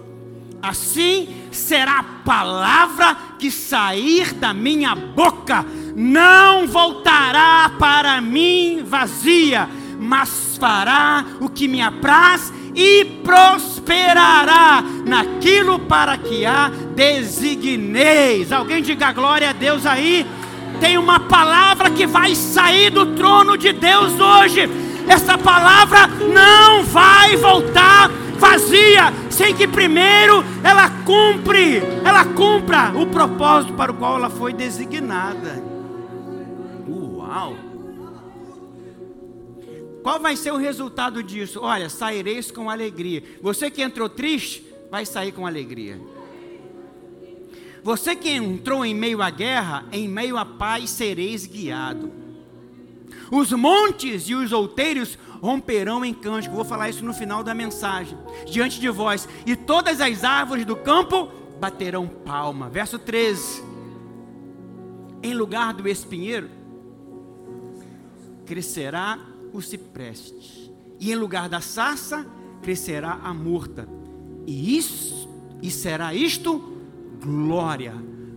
assim 0.63 1.27
será 1.51 1.99
a 1.99 2.03
palavra 2.23 3.17
que 3.37 3.51
sair 3.51 4.33
da 4.33 4.53
minha 4.53 4.95
boca, 4.95 5.65
não 5.93 6.65
voltará 6.65 7.69
para 7.77 8.21
mim 8.21 8.81
vazia, 8.81 9.69
mas 9.99 10.52
fará 10.63 11.25
o 11.41 11.49
que 11.49 11.67
me 11.67 11.81
apraz 11.81 12.53
e 12.73 13.03
prosperará 13.21 14.81
naquilo 15.05 15.77
para 15.77 16.17
que 16.17 16.45
a 16.45 16.71
designeis. 16.95 18.49
Alguém 18.49 18.81
diga 18.81 19.11
glória 19.11 19.49
a 19.49 19.53
Deus 19.53 19.85
aí. 19.85 20.25
Tem 20.79 20.97
uma 20.97 21.19
palavra 21.19 21.89
que 21.89 22.07
vai 22.07 22.33
sair 22.33 22.89
do 22.89 23.07
trono 23.07 23.57
de 23.57 23.73
Deus 23.73 24.17
hoje. 24.17 24.69
Essa 25.05 25.37
palavra 25.37 26.07
não 26.33 26.81
vai 26.85 27.35
voltar 27.35 28.09
vazia, 28.39 29.11
sem 29.29 29.53
que 29.53 29.67
primeiro 29.67 30.45
ela 30.63 30.89
cumpre, 31.03 31.81
ela 32.05 32.23
cumpra 32.23 32.93
o 32.95 33.05
propósito 33.07 33.73
para 33.73 33.91
o 33.91 33.95
qual 33.95 34.15
ela 34.15 34.29
foi 34.29 34.53
designada. 34.53 35.61
Uau! 36.87 37.62
Qual 40.03 40.19
vai 40.19 40.35
ser 40.35 40.51
o 40.51 40.57
resultado 40.57 41.23
disso? 41.23 41.61
Olha, 41.61 41.89
saireis 41.89 42.51
com 42.51 42.69
alegria. 42.69 43.23
Você 43.41 43.71
que 43.71 43.81
entrou 43.81 44.09
triste, 44.09 44.65
vai 44.91 45.05
sair 45.05 45.31
com 45.31 45.47
alegria. 45.47 45.99
Você 47.81 48.15
que 48.15 48.29
entrou 48.29 48.85
em 48.85 48.93
meio 48.93 49.21
à 49.21 49.29
guerra, 49.29 49.85
em 49.93 50.07
meio 50.07 50.37
à 50.37 50.45
paz 50.45 50.89
sereis 50.89 51.45
guiado. 51.45 52.11
Os 53.31 53.51
montes 53.53 54.27
e 54.27 54.35
os 54.35 54.51
outeiros 54.51 55.17
romperão 55.41 56.03
em 56.03 56.13
cântico. 56.13 56.55
Vou 56.55 56.65
falar 56.65 56.89
isso 56.89 57.03
no 57.03 57.13
final 57.13 57.41
da 57.41 57.53
mensagem. 57.53 58.17
Diante 58.45 58.79
de 58.79 58.89
vós, 58.89 59.27
e 59.45 59.55
todas 59.55 60.01
as 60.01 60.23
árvores 60.23 60.65
do 60.65 60.75
campo 60.75 61.31
baterão 61.59 62.07
palma. 62.07 62.69
Verso 62.69 62.99
13. 62.99 63.63
Em 65.21 65.33
lugar 65.33 65.73
do 65.73 65.87
espinheiro, 65.87 66.49
crescerá 68.45 69.17
o 69.53 69.61
cipreste, 69.61 70.73
e 70.99 71.11
em 71.11 71.15
lugar 71.15 71.47
da 71.47 71.61
sarça, 71.61 72.25
crescerá 72.61 73.19
a 73.23 73.33
murta. 73.33 73.87
E 74.45 74.77
isso, 74.77 75.29
e 75.61 75.69
será 75.69 76.13
isto 76.13 76.73
glória 77.21 77.93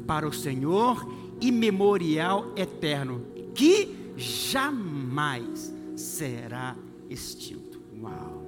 para 0.06 0.28
o 0.28 0.32
Senhor 0.32 1.10
e 1.40 1.50
memorial 1.50 2.52
eterno, 2.54 3.22
que 3.54 4.12
jamais 4.16 5.74
será 5.96 6.76
extinto. 7.10 7.80
Uau! 8.00 8.44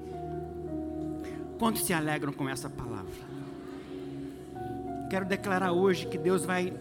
Quantos 1.59 1.83
se 1.85 1.93
alegram 1.93 2.33
com 2.33 2.49
essa 2.49 2.71
palavra? 2.71 3.29
Quero 5.11 5.25
declarar 5.25 5.73
hoje 5.73 6.07
que 6.07 6.19
Deus 6.19 6.45
vai, 6.45 6.73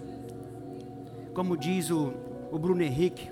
como 1.33 1.57
diz 1.57 1.89
o, 1.89 2.13
o 2.51 2.59
Bruno 2.59 2.83
Henrique, 2.83 3.29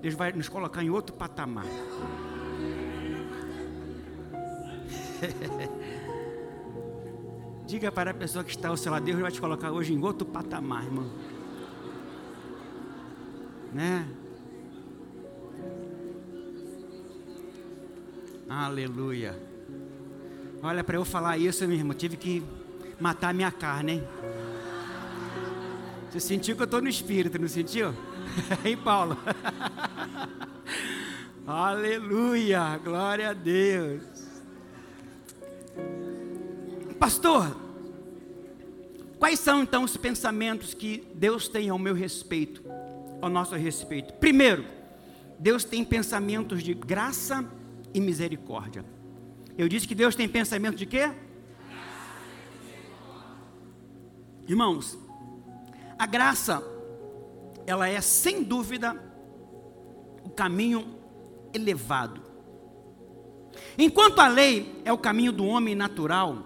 Deus 0.00 0.14
vai 0.14 0.32
nos 0.32 0.48
colocar 0.48 0.82
em 0.82 0.88
outro 0.90 1.14
patamar. 1.14 1.64
Diga 7.66 7.92
para 7.92 8.12
a 8.12 8.14
pessoa 8.14 8.44
que 8.44 8.50
está 8.50 8.68
ao 8.68 8.76
seu 8.76 8.92
lado, 8.92 9.04
Deus 9.04 9.18
vai 9.18 9.30
te 9.30 9.40
colocar 9.40 9.72
hoje 9.72 9.92
em 9.92 10.02
outro 10.02 10.26
patamar, 10.26 10.84
irmão. 10.84 11.10
Né? 13.72 14.06
Aleluia. 18.48 19.38
Olha, 20.62 20.82
para 20.82 20.96
eu 20.96 21.04
falar 21.04 21.36
isso, 21.36 21.66
meu 21.68 21.76
irmão, 21.76 21.94
tive 21.94 22.16
que 22.16 22.42
matar 22.98 23.34
minha 23.34 23.52
carne, 23.52 23.92
hein? 23.92 24.08
Você 26.10 26.20
sentiu 26.20 26.56
que 26.56 26.62
eu 26.62 26.64
estou 26.64 26.80
no 26.80 26.88
espírito, 26.88 27.38
não 27.38 27.48
sentiu? 27.48 27.92
hein, 28.64 28.76
Paulo? 28.76 29.16
Aleluia, 31.46 32.76
glória 32.78 33.30
a 33.30 33.32
Deus. 33.32 34.02
Pastor, 36.98 37.56
quais 39.18 39.40
são 39.40 39.62
então 39.62 39.84
os 39.84 39.96
pensamentos 39.96 40.74
que 40.74 41.06
Deus 41.14 41.48
tem 41.48 41.70
ao 41.70 41.78
meu 41.78 41.94
respeito, 41.94 42.62
ao 43.22 43.30
nosso 43.30 43.54
respeito? 43.54 44.12
Primeiro, 44.14 44.64
Deus 45.38 45.64
tem 45.64 45.84
pensamentos 45.84 46.62
de 46.62 46.74
graça 46.74 47.44
e 47.94 48.00
misericórdia. 48.00 48.84
Eu 49.56 49.68
disse 49.68 49.88
que 49.88 49.94
Deus 49.94 50.14
tem 50.14 50.28
pensamento 50.28 50.76
de 50.76 50.86
quê? 50.86 51.10
Irmãos, 54.46 54.98
a 55.98 56.06
graça, 56.06 56.62
ela 57.68 57.88
é 57.88 58.00
sem 58.00 58.42
dúvida 58.42 58.96
o 60.24 60.30
caminho 60.30 60.98
elevado. 61.52 62.22
Enquanto 63.76 64.20
a 64.20 64.28
lei 64.28 64.80
é 64.84 64.92
o 64.92 64.98
caminho 64.98 65.32
do 65.32 65.44
homem 65.44 65.74
natural, 65.74 66.44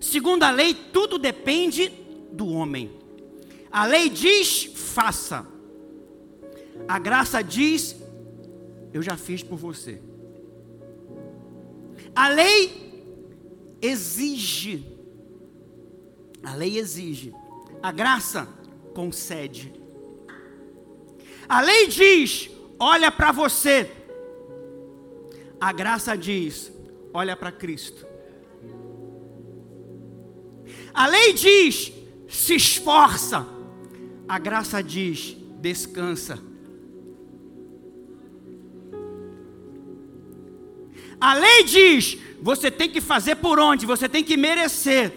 segundo 0.00 0.42
a 0.42 0.50
lei, 0.50 0.74
tudo 0.74 1.18
depende 1.18 1.88
do 2.32 2.48
homem. 2.48 2.90
A 3.70 3.84
lei 3.84 4.08
diz: 4.08 4.64
faça. 4.74 5.46
A 6.86 6.98
graça 6.98 7.42
diz: 7.42 7.96
eu 8.92 9.02
já 9.02 9.16
fiz 9.16 9.42
por 9.42 9.56
você. 9.56 10.00
A 12.14 12.28
lei 12.28 13.76
exige 13.80 14.98
a 16.42 16.54
lei 16.54 16.78
exige, 16.78 17.34
a 17.82 17.92
graça 17.92 18.48
concede. 18.98 19.72
A 21.48 21.60
lei 21.60 21.86
diz: 21.86 22.50
olha 22.80 23.12
para 23.12 23.30
você. 23.30 23.88
A 25.60 25.70
graça 25.70 26.16
diz: 26.16 26.72
olha 27.14 27.36
para 27.36 27.52
Cristo. 27.52 28.04
A 30.92 31.06
lei 31.06 31.32
diz: 31.32 31.92
se 32.28 32.56
esforça. 32.56 33.46
A 34.28 34.36
graça 34.36 34.82
diz: 34.82 35.36
descansa. 35.60 36.42
A 41.20 41.34
lei 41.34 41.62
diz: 41.62 42.18
você 42.42 42.68
tem 42.68 42.90
que 42.90 43.00
fazer 43.00 43.36
por 43.36 43.60
onde? 43.60 43.86
Você 43.86 44.08
tem 44.08 44.24
que 44.24 44.36
merecer. 44.36 45.12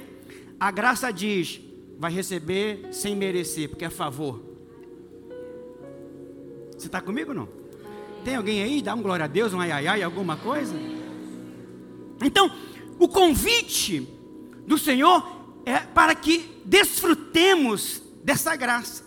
A 0.60 0.70
graça 0.70 1.12
diz: 1.12 1.71
vai 2.02 2.12
receber 2.12 2.88
sem 2.92 3.16
merecer, 3.16 3.70
porque 3.70 3.86
é 3.86 3.90
favor. 3.92 4.42
Você 6.76 6.88
está 6.88 7.00
comigo 7.00 7.30
ou 7.30 7.36
não? 7.36 7.50
Tem 8.26 8.36
alguém 8.36 8.64
aí? 8.64 8.82
Dá 8.82 8.96
um 8.96 9.04
glória 9.04 9.26
a 9.26 9.28
Deus, 9.28 9.54
um 9.54 9.60
ai 9.60 9.72
ai 9.72 9.86
ai, 9.86 10.02
alguma 10.02 10.36
coisa? 10.36 10.74
Então, 12.24 12.52
o 12.98 13.08
convite 13.08 14.08
do 14.66 14.80
Senhor 14.80 15.62
é 15.64 15.78
para 15.78 16.16
que 16.16 16.64
desfrutemos 16.66 18.02
dessa 18.24 18.56
graça. 18.56 19.04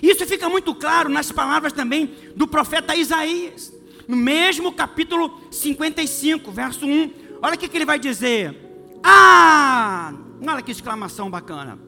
Isso 0.00 0.24
fica 0.26 0.48
muito 0.48 0.72
claro 0.76 1.08
nas 1.08 1.32
palavras 1.32 1.72
também 1.72 2.14
do 2.36 2.46
profeta 2.46 2.94
Isaías, 2.94 3.72
no 4.06 4.14
mesmo 4.14 4.72
capítulo 4.72 5.40
55, 5.50 6.52
verso 6.52 6.86
1. 6.86 7.10
Olha 7.42 7.56
o 7.56 7.58
que, 7.58 7.66
que 7.66 7.76
ele 7.76 7.84
vai 7.84 7.98
dizer. 7.98 8.56
Ah! 9.02 10.30
Olha 10.46 10.62
que 10.62 10.72
exclamação 10.72 11.30
bacana. 11.30 11.78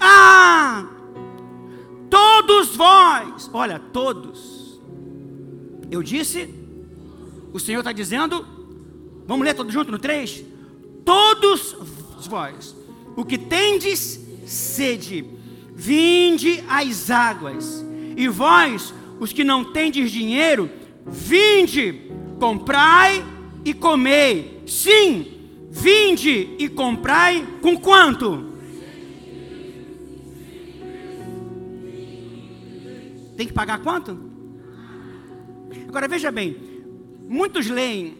Ah! 0.00 0.86
Todos 2.10 2.74
vós, 2.74 3.50
olha, 3.52 3.78
todos. 3.78 4.80
Eu 5.90 6.02
disse, 6.02 6.52
o 7.52 7.60
Senhor 7.60 7.80
está 7.80 7.92
dizendo, 7.92 8.44
vamos 9.26 9.44
ler 9.44 9.54
todos 9.54 9.72
juntos 9.72 9.92
no 9.92 9.98
3? 9.98 10.44
Todos 11.04 11.76
vós, 12.28 12.76
o 13.16 13.24
que 13.24 13.38
tendes 13.38 14.20
sede, 14.46 15.24
vinde 15.74 16.64
às 16.68 17.10
águas, 17.10 17.84
e 18.16 18.28
vós, 18.28 18.92
os 19.20 19.32
que 19.32 19.44
não 19.44 19.72
tendes 19.72 20.10
dinheiro, 20.10 20.70
vinde, 21.06 22.10
comprai 22.38 23.24
e 23.64 23.72
comei. 23.72 24.62
Sim, 24.66 25.37
Vinde 25.80 26.56
e 26.58 26.68
comprai 26.68 27.46
com 27.62 27.78
quanto? 27.78 28.52
Tem 33.36 33.46
que 33.46 33.52
pagar 33.52 33.78
quanto? 33.78 34.18
Agora 35.86 36.08
veja 36.08 36.32
bem, 36.32 36.56
muitos 37.28 37.68
leem 37.68 38.18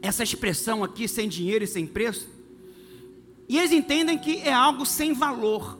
essa 0.00 0.22
expressão 0.22 0.82
aqui, 0.82 1.06
sem 1.06 1.28
dinheiro 1.28 1.62
e 1.62 1.66
sem 1.66 1.86
preço, 1.86 2.26
e 3.46 3.58
eles 3.58 3.72
entendem 3.72 4.16
que 4.16 4.38
é 4.38 4.52
algo 4.52 4.86
sem 4.86 5.12
valor. 5.12 5.78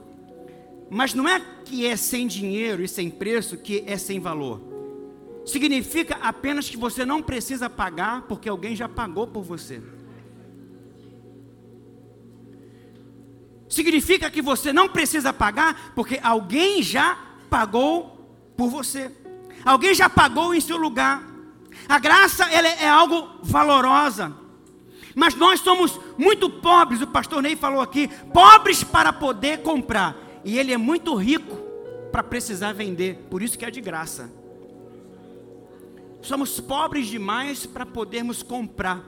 Mas 0.91 1.15
não 1.15 1.27
é 1.27 1.39
que 1.65 1.87
é 1.87 1.95
sem 1.95 2.27
dinheiro 2.27 2.83
e 2.83 2.87
sem 2.87 3.09
preço 3.09 3.57
que 3.57 3.83
é 3.87 3.97
sem 3.97 4.19
valor. 4.19 4.61
Significa 5.43 6.17
apenas 6.21 6.69
que 6.69 6.77
você 6.77 7.03
não 7.03 7.21
precisa 7.23 7.67
pagar 7.67 8.27
porque 8.27 8.47
alguém 8.47 8.75
já 8.75 8.87
pagou 8.87 9.25
por 9.25 9.41
você. 9.41 9.81
Significa 13.77 14.31
que 14.31 14.41
você 14.41 14.73
não 14.73 14.89
precisa 14.89 15.31
pagar, 15.31 15.91
porque 15.93 16.19
alguém 16.23 16.81
já 16.81 17.15
pagou 17.47 18.27
por 18.57 18.71
você. 18.71 19.11
Alguém 19.63 19.93
já 19.93 20.09
pagou 20.09 20.55
em 20.55 20.59
seu 20.59 20.77
lugar. 20.77 21.21
A 21.87 21.99
graça 21.99 22.49
ela 22.51 22.67
é 22.67 22.89
algo 22.89 23.29
valorosa. 23.43 24.35
Mas 25.13 25.35
nós 25.35 25.59
somos 25.59 25.99
muito 26.17 26.49
pobres, 26.49 27.03
o 27.03 27.07
pastor 27.07 27.43
Ney 27.43 27.55
falou 27.55 27.79
aqui, 27.79 28.07
pobres 28.33 28.83
para 28.83 29.13
poder 29.13 29.61
comprar. 29.61 30.17
E 30.43 30.57
ele 30.57 30.73
é 30.73 30.77
muito 30.77 31.13
rico 31.13 31.55
para 32.11 32.23
precisar 32.23 32.73
vender, 32.73 33.27
por 33.29 33.43
isso 33.43 33.59
que 33.59 33.65
é 33.65 33.69
de 33.69 33.79
graça. 33.79 34.33
Somos 36.23 36.59
pobres 36.59 37.05
demais 37.05 37.67
para 37.67 37.85
podermos 37.85 38.41
comprar 38.41 39.03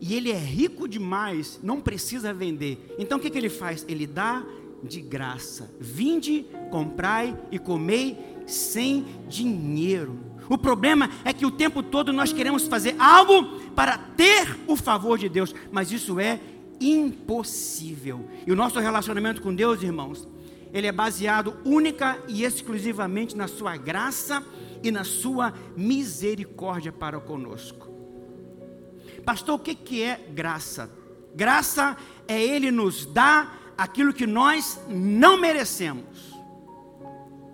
e 0.00 0.14
ele 0.14 0.30
é 0.30 0.38
rico 0.38 0.88
demais, 0.88 1.58
não 1.62 1.80
precisa 1.80 2.32
vender. 2.32 2.94
Então 2.98 3.18
o 3.18 3.20
que, 3.20 3.30
que 3.30 3.38
ele 3.38 3.48
faz? 3.48 3.84
Ele 3.88 4.06
dá 4.06 4.44
de 4.82 5.00
graça. 5.00 5.70
Vinde, 5.80 6.46
comprai 6.70 7.36
e 7.50 7.58
comei 7.58 8.16
sem 8.46 9.04
dinheiro. 9.28 10.18
O 10.48 10.56
problema 10.56 11.10
é 11.24 11.32
que 11.32 11.44
o 11.44 11.50
tempo 11.50 11.82
todo 11.82 12.12
nós 12.12 12.32
queremos 12.32 12.66
fazer 12.66 12.96
algo 12.98 13.60
para 13.74 13.98
ter 13.98 14.56
o 14.66 14.76
favor 14.76 15.18
de 15.18 15.28
Deus, 15.28 15.54
mas 15.70 15.92
isso 15.92 16.18
é 16.18 16.40
impossível. 16.80 18.24
E 18.46 18.52
o 18.52 18.56
nosso 18.56 18.78
relacionamento 18.78 19.42
com 19.42 19.54
Deus, 19.54 19.82
irmãos, 19.82 20.26
ele 20.72 20.86
é 20.86 20.92
baseado 20.92 21.56
única 21.64 22.22
e 22.28 22.44
exclusivamente 22.44 23.36
na 23.36 23.48
sua 23.48 23.76
graça 23.76 24.44
e 24.82 24.90
na 24.90 25.04
sua 25.04 25.52
misericórdia 25.76 26.92
para 26.92 27.18
conosco. 27.20 27.87
Pastor, 29.28 29.56
o 29.56 29.58
que, 29.58 29.74
que 29.74 30.02
é 30.02 30.18
graça? 30.32 30.90
Graça 31.34 31.98
é 32.26 32.42
Ele 32.42 32.70
nos 32.70 33.04
dar 33.04 33.74
aquilo 33.76 34.10
que 34.10 34.26
nós 34.26 34.80
não 34.88 35.36
merecemos. 35.36 36.34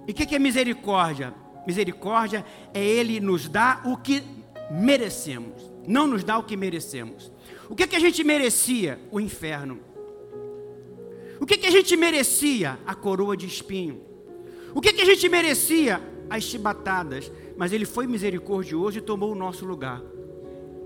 E 0.07 0.13
o 0.13 0.15
que, 0.15 0.25
que 0.25 0.37
é 0.37 0.39
misericórdia? 0.39 1.35
Misericórdia 1.67 2.47
é 2.73 2.81
Ele 2.81 3.19
nos 3.19 3.49
dar 3.49 3.83
o 3.85 3.97
que 3.97 4.23
merecemos, 4.71 5.69
não 5.85 6.07
nos 6.07 6.23
dá 6.23 6.39
o 6.39 6.45
que 6.45 6.57
merecemos. 6.57 7.33
O 7.69 7.75
que, 7.75 7.89
que 7.89 7.97
a 7.97 8.01
gente 8.01 8.23
merecia? 8.23 9.01
O 9.11 9.19
inferno. 9.19 9.81
O 11.41 11.45
que, 11.45 11.59
que 11.59 11.67
a 11.67 11.73
gente 11.73 11.97
merecia? 11.97 12.79
A 12.87 12.95
coroa 12.95 13.37
de 13.37 13.49
espinho. 13.49 14.01
O 14.73 14.81
que, 14.81 14.93
que 14.93 15.03
a 15.03 15.05
gente 15.05 15.29
merecia? 15.29 16.01
As 16.31 16.45
chibatadas. 16.45 17.33
Mas 17.57 17.73
Ele 17.73 17.85
foi 17.85 18.07
misericordioso 18.07 18.99
e 18.99 19.01
tomou 19.01 19.33
o 19.33 19.35
nosso 19.35 19.67
lugar. 19.67 20.14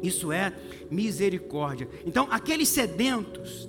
Isso 0.03 0.33
é 0.33 0.53
misericórdia. 0.91 1.89
Então, 2.07 2.29
aqueles 2.31 2.69
sedentos 2.69 3.69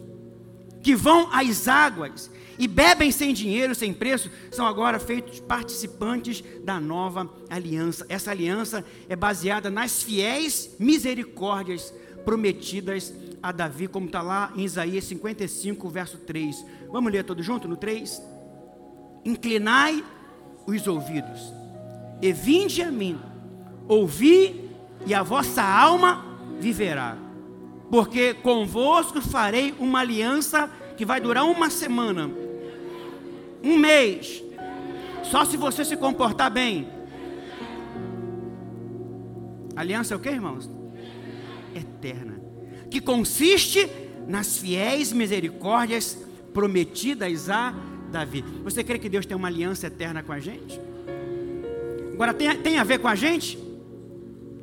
que 0.82 0.96
vão 0.96 1.30
às 1.32 1.68
águas 1.68 2.32
e 2.58 2.68
bebem 2.68 3.12
sem 3.12 3.34
dinheiro, 3.34 3.74
sem 3.74 3.94
preço, 3.94 4.30
são 4.52 4.66
agora 4.66 5.00
feitos 5.00 5.40
participantes 5.40 6.44
da 6.64 6.80
nova 6.80 7.30
aliança. 7.50 8.06
Essa 8.10 8.32
aliança 8.32 8.86
é 9.08 9.16
baseada 9.16 9.70
nas 9.70 10.04
fiéis 10.04 10.76
misericórdias 10.78 11.94
prometidas 12.26 13.14
a 13.42 13.52
Davi, 13.52 13.88
como 13.88 14.08
está 14.08 14.22
lá 14.22 14.52
em 14.56 14.64
Isaías 14.64 15.06
55, 15.06 15.90
verso 15.90 16.18
3. 16.18 16.66
Vamos 16.92 17.12
ler 17.12 17.24
todos 17.24 17.46
juntos 17.46 17.70
no 17.70 17.78
3? 17.78 18.22
Inclinai 19.24 20.04
os 20.68 20.86
ouvidos 20.86 21.54
e 22.22 22.34
vinde 22.34 22.82
a 22.82 22.92
mim, 22.92 23.18
ouvi 23.88 24.69
e 25.06 25.14
a 25.14 25.24
vossa 25.24 25.64
alma 25.64 26.26
viverá. 26.60 27.18
Porque 27.90 28.34
convosco 28.36 29.22
farei 29.22 29.74
uma 29.80 30.00
aliança 30.00 30.70
que 30.96 31.06
vai 31.06 31.20
durar 31.20 31.46
uma 31.46 31.70
semana, 31.70 32.30
um 33.64 33.78
mês, 33.78 34.44
só 35.24 35.46
se 35.46 35.58
você 35.58 35.86
se 35.86 35.96
comportar 35.96 36.52
bem. 36.52 36.88
Aliança 39.76 40.14
é 40.14 40.18
o 40.18 40.20
que, 40.20 40.30
irmãos? 40.30 40.70
Eterna. 41.74 42.40
Que 42.90 43.00
consiste 43.00 43.90
nas 44.28 44.58
fiéis 44.58 45.14
misericórdias 45.14 46.18
prometidas 46.54 47.50
a 47.50 47.74
Davi. 48.12 48.44
Você 48.64 48.84
crê 48.84 49.00
que 49.00 49.08
Deus 49.08 49.26
tem 49.26 49.38
uma 49.38 49.48
aliança 49.48 49.88
eterna 49.88 50.22
com 50.22 50.34
a 50.34 50.40
gente? 50.40 50.80
Agora, 52.14 52.34
tem, 52.34 52.54
tem 52.58 52.78
a 52.78 52.84
ver 52.84 53.00
com 53.00 53.08
a 53.08 53.16
gente? 53.16 53.69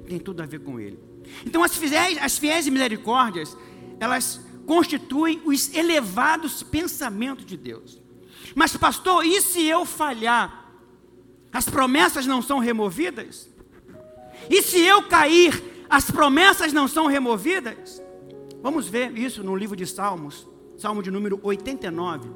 Tem 0.06 0.18
tudo 0.18 0.42
a 0.42 0.46
ver 0.46 0.60
com 0.60 0.80
Ele. 0.80 0.98
Então 1.44 1.62
as 1.62 1.76
fiéis, 1.76 2.18
as 2.20 2.38
fiéis 2.38 2.68
misericórdias, 2.68 3.56
elas 3.98 4.40
constituem 4.66 5.40
os 5.44 5.74
elevados 5.74 6.62
pensamentos 6.62 7.44
de 7.44 7.56
Deus. 7.56 8.00
Mas 8.54 8.76
pastor, 8.76 9.24
e 9.24 9.40
se 9.40 9.64
eu 9.64 9.84
falhar? 9.84 10.64
As 11.52 11.68
promessas 11.68 12.26
não 12.26 12.42
são 12.42 12.58
removidas? 12.58 13.48
E 14.50 14.62
se 14.62 14.78
eu 14.80 15.02
cair, 15.04 15.62
as 15.88 16.10
promessas 16.10 16.72
não 16.72 16.86
são 16.86 17.06
removidas? 17.06 18.02
Vamos 18.62 18.88
ver 18.88 19.16
isso 19.16 19.42
no 19.42 19.56
livro 19.56 19.76
de 19.76 19.86
Salmos, 19.86 20.46
Salmo 20.76 21.02
de 21.02 21.10
número 21.10 21.40
89, 21.42 22.30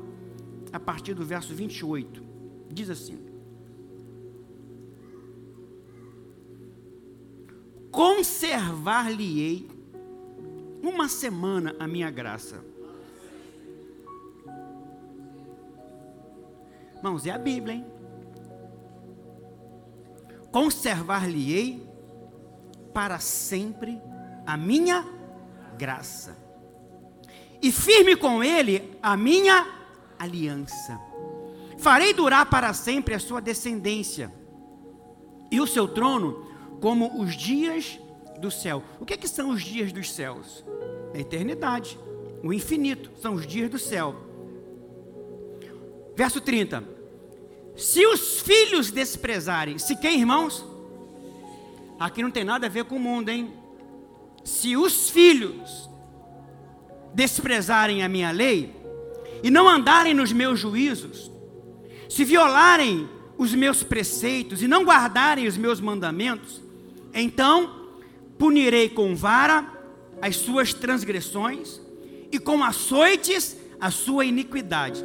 a 0.72 0.80
partir 0.80 1.14
do 1.14 1.24
verso 1.24 1.54
28. 1.54 2.22
Diz 2.70 2.88
assim: 2.88 3.18
Conservar-lhe-ei 7.90 9.68
uma 10.83 11.09
semana 11.09 11.74
a 11.79 11.87
minha 11.87 12.11
graça. 12.11 12.64
Irmãos, 16.96 17.26
é 17.26 17.31
a 17.31 17.38
Bíblia, 17.38 17.76
hein? 17.76 17.87
Conservar-lhe-ei 20.53 21.88
para 22.92 23.18
sempre 23.18 24.00
a 24.46 24.57
minha 24.57 25.07
graça. 25.79 26.37
E 27.62 27.70
firme 27.72 28.16
com 28.16 28.42
ele 28.42 28.98
a 29.03 29.16
minha 29.16 29.66
aliança. 30.18 31.00
Farei 31.79 32.12
durar 32.12 32.46
para 32.46 32.74
sempre 32.74 33.14
a 33.14 33.18
sua 33.18 33.40
descendência 33.40 34.33
e 35.50 35.61
o 35.61 35.66
seu 35.66 35.88
trono 35.88 36.50
como 36.81 37.21
os 37.21 37.37
dias 37.37 37.99
do 38.38 38.51
céu. 38.51 38.83
O 38.99 39.05
que, 39.05 39.14
é 39.14 39.16
que 39.16 39.29
são 39.29 39.51
os 39.51 39.62
dias 39.62 39.93
dos 39.93 40.11
céus? 40.11 40.64
A 41.14 41.19
eternidade, 41.19 41.99
o 42.43 42.53
infinito, 42.53 43.11
são 43.21 43.35
os 43.35 43.47
dias 43.47 43.71
do 43.71 43.79
céu. 43.79 44.16
Verso 46.16 46.40
30. 46.40 46.83
Se 47.77 48.05
os 48.07 48.40
filhos 48.40 48.90
desprezarem, 48.90 49.79
se 49.79 49.95
quem, 49.97 50.21
irmãos? 50.21 50.64
Aqui 51.99 52.23
não 52.23 52.31
tem 52.31 52.45
nada 52.45 52.66
a 52.66 52.71
ver 52.71 52.85
com 52.85 52.97
o 52.97 53.01
mundo, 53.01 53.29
hein? 53.29 53.53
Se 54.43 54.77
os 54.77 55.11
filhos 55.11 55.88
desprezarem 57.14 58.03
a 58.03 58.09
minha 58.09 58.31
lei 58.31 58.75
e 59.43 59.51
não 59.51 59.69
andarem 59.69 60.14
nos 60.14 60.33
meus 60.33 60.59
juízos, 60.59 61.31
se 62.09 62.25
violarem 62.25 63.09
os 63.37 63.55
meus 63.55 63.83
preceitos 63.83 64.62
e 64.62 64.69
não 64.69 64.85
guardarem 64.85 65.47
os 65.47 65.57
meus 65.57 65.81
mandamentos, 65.81 66.61
então 67.14 67.88
punirei 68.38 68.88
com 68.88 69.14
vara 69.14 69.81
as 70.20 70.37
suas 70.37 70.73
transgressões 70.75 71.81
e 72.33 72.38
com 72.38 72.62
açoites 72.62 73.57
a 73.81 73.90
sua 73.90 74.25
iniquidade. 74.25 75.05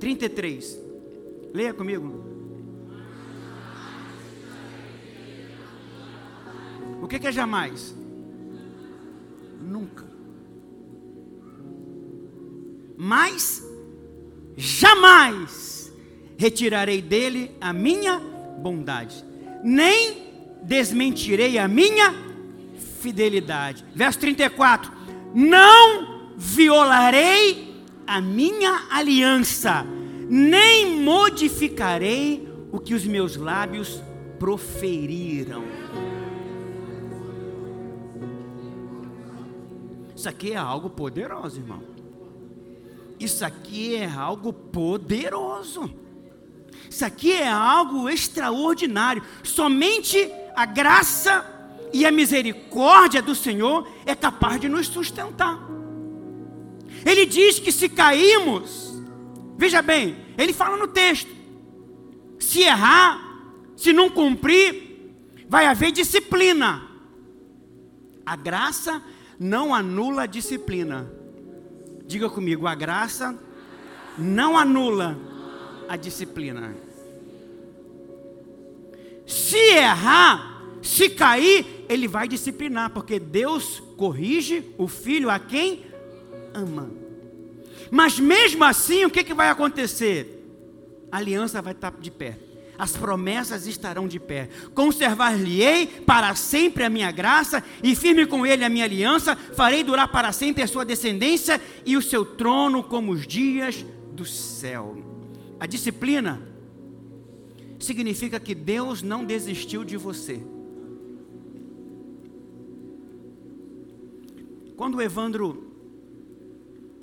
33. 0.00 0.78
Leia 1.52 1.72
comigo. 1.72 2.24
O 7.00 7.06
que, 7.06 7.26
é 7.26 7.32
jamais? 7.32 7.94
Nunca. 9.60 10.04
Mas 12.96 13.62
jamais 14.56 15.92
retirarei 16.36 17.02
dele 17.02 17.54
a 17.60 17.72
minha 17.72 18.18
bondade, 18.58 19.24
nem 19.62 20.23
desmentirei 20.64 21.58
a 21.58 21.68
minha 21.68 22.14
fidelidade. 23.00 23.84
Verso 23.94 24.18
34: 24.18 24.90
Não 25.34 26.32
violarei 26.36 27.84
a 28.06 28.20
minha 28.20 28.86
aliança, 28.90 29.86
nem 30.28 31.00
modificarei 31.00 32.48
o 32.72 32.78
que 32.78 32.94
os 32.94 33.04
meus 33.04 33.36
lábios 33.36 34.02
proferiram. 34.38 35.64
Isso 40.16 40.28
aqui 40.28 40.52
é 40.52 40.56
algo 40.56 40.88
poderoso, 40.88 41.60
irmão. 41.60 41.82
Isso 43.18 43.44
aqui 43.44 43.96
é 43.96 44.08
algo 44.08 44.52
poderoso. 44.52 45.90
Isso 46.90 47.04
aqui 47.04 47.32
é 47.32 47.48
algo 47.48 48.08
extraordinário. 48.08 49.22
Somente 49.42 50.30
a 50.54 50.64
graça 50.64 51.44
e 51.92 52.04
a 52.04 52.12
misericórdia 52.12 53.22
do 53.22 53.34
Senhor 53.34 53.88
é 54.04 54.14
capaz 54.14 54.60
de 54.60 54.68
nos 54.68 54.86
sustentar. 54.88 55.58
Ele 57.04 57.26
diz 57.26 57.58
que 57.58 57.70
se 57.70 57.88
caímos, 57.88 58.94
veja 59.56 59.82
bem, 59.82 60.16
ele 60.38 60.52
fala 60.52 60.76
no 60.76 60.88
texto: 60.88 61.30
se 62.38 62.62
errar, 62.62 63.20
se 63.76 63.92
não 63.92 64.08
cumprir, 64.08 65.14
vai 65.48 65.66
haver 65.66 65.92
disciplina. 65.92 66.82
A 68.24 68.36
graça 68.36 69.02
não 69.38 69.74
anula 69.74 70.22
a 70.22 70.26
disciplina. 70.26 71.12
Diga 72.06 72.28
comigo, 72.30 72.66
a 72.66 72.74
graça 72.74 73.38
não 74.16 74.56
anula 74.56 75.18
a 75.88 75.96
disciplina. 75.96 76.74
Se 79.44 79.58
errar, 79.58 80.62
se 80.80 81.10
cair, 81.10 81.84
ele 81.86 82.08
vai 82.08 82.26
disciplinar, 82.26 82.88
porque 82.88 83.20
Deus 83.20 83.82
corrige 83.94 84.64
o 84.78 84.88
filho 84.88 85.28
a 85.28 85.38
quem 85.38 85.84
ama. 86.54 86.90
Mas 87.90 88.18
mesmo 88.18 88.64
assim, 88.64 89.04
o 89.04 89.10
que, 89.10 89.22
que 89.22 89.34
vai 89.34 89.50
acontecer? 89.50 90.42
A 91.12 91.18
aliança 91.18 91.60
vai 91.60 91.74
estar 91.74 91.92
de 92.00 92.10
pé. 92.10 92.38
As 92.78 92.92
promessas 92.92 93.66
estarão 93.66 94.08
de 94.08 94.18
pé. 94.18 94.48
Conservar-lhe-ei 94.74 95.88
para 95.88 96.34
sempre 96.34 96.82
a 96.82 96.88
minha 96.88 97.12
graça, 97.12 97.62
e 97.82 97.94
firme 97.94 98.24
com 98.24 98.46
ele 98.46 98.64
a 98.64 98.70
minha 98.70 98.86
aliança, 98.86 99.36
farei 99.36 99.84
durar 99.84 100.08
para 100.08 100.32
sempre 100.32 100.62
a 100.62 100.66
sua 100.66 100.86
descendência 100.86 101.60
e 101.84 101.98
o 101.98 102.02
seu 102.02 102.24
trono 102.24 102.82
como 102.82 103.12
os 103.12 103.26
dias 103.26 103.84
do 104.10 104.24
céu. 104.24 104.96
A 105.60 105.66
disciplina 105.66 106.53
significa 107.84 108.40
que 108.40 108.54
Deus 108.54 109.02
não 109.02 109.24
desistiu 109.24 109.84
de 109.84 109.96
você. 109.96 110.44
Quando 114.76 114.96
o 114.96 115.02
Evandro 115.02 115.72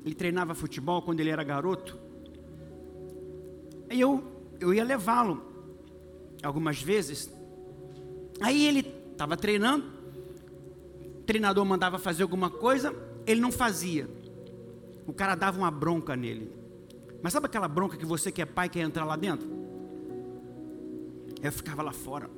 ele 0.03 0.15
treinava 0.15 0.55
futebol 0.55 1.01
quando 1.01 1.19
ele 1.19 1.29
era 1.29 1.43
garoto, 1.43 1.97
eu 3.89 4.23
eu 4.59 4.73
ia 4.73 4.83
levá-lo 4.83 5.41
algumas 6.43 6.81
vezes. 6.81 7.31
Aí 8.39 8.65
ele 8.65 8.79
estava 9.11 9.37
treinando, 9.37 9.85
o 11.19 11.23
treinador 11.23 11.65
mandava 11.65 11.97
fazer 11.97 12.23
alguma 12.23 12.49
coisa, 12.49 12.93
ele 13.25 13.41
não 13.41 13.51
fazia. 13.51 14.09
O 15.07 15.13
cara 15.13 15.35
dava 15.35 15.57
uma 15.57 15.71
bronca 15.71 16.15
nele. 16.15 16.51
Mas 17.21 17.33
sabe 17.33 17.45
aquela 17.45 17.67
bronca 17.67 17.97
que 17.97 18.05
você 18.05 18.31
que 18.31 18.41
é 18.41 18.45
pai 18.45 18.69
quer 18.69 18.81
entrar 18.81 19.05
lá 19.05 19.15
dentro? 19.15 19.60
Eu 21.41 21.51
ficava 21.51 21.81
lá 21.81 21.91
fora. 21.91 22.29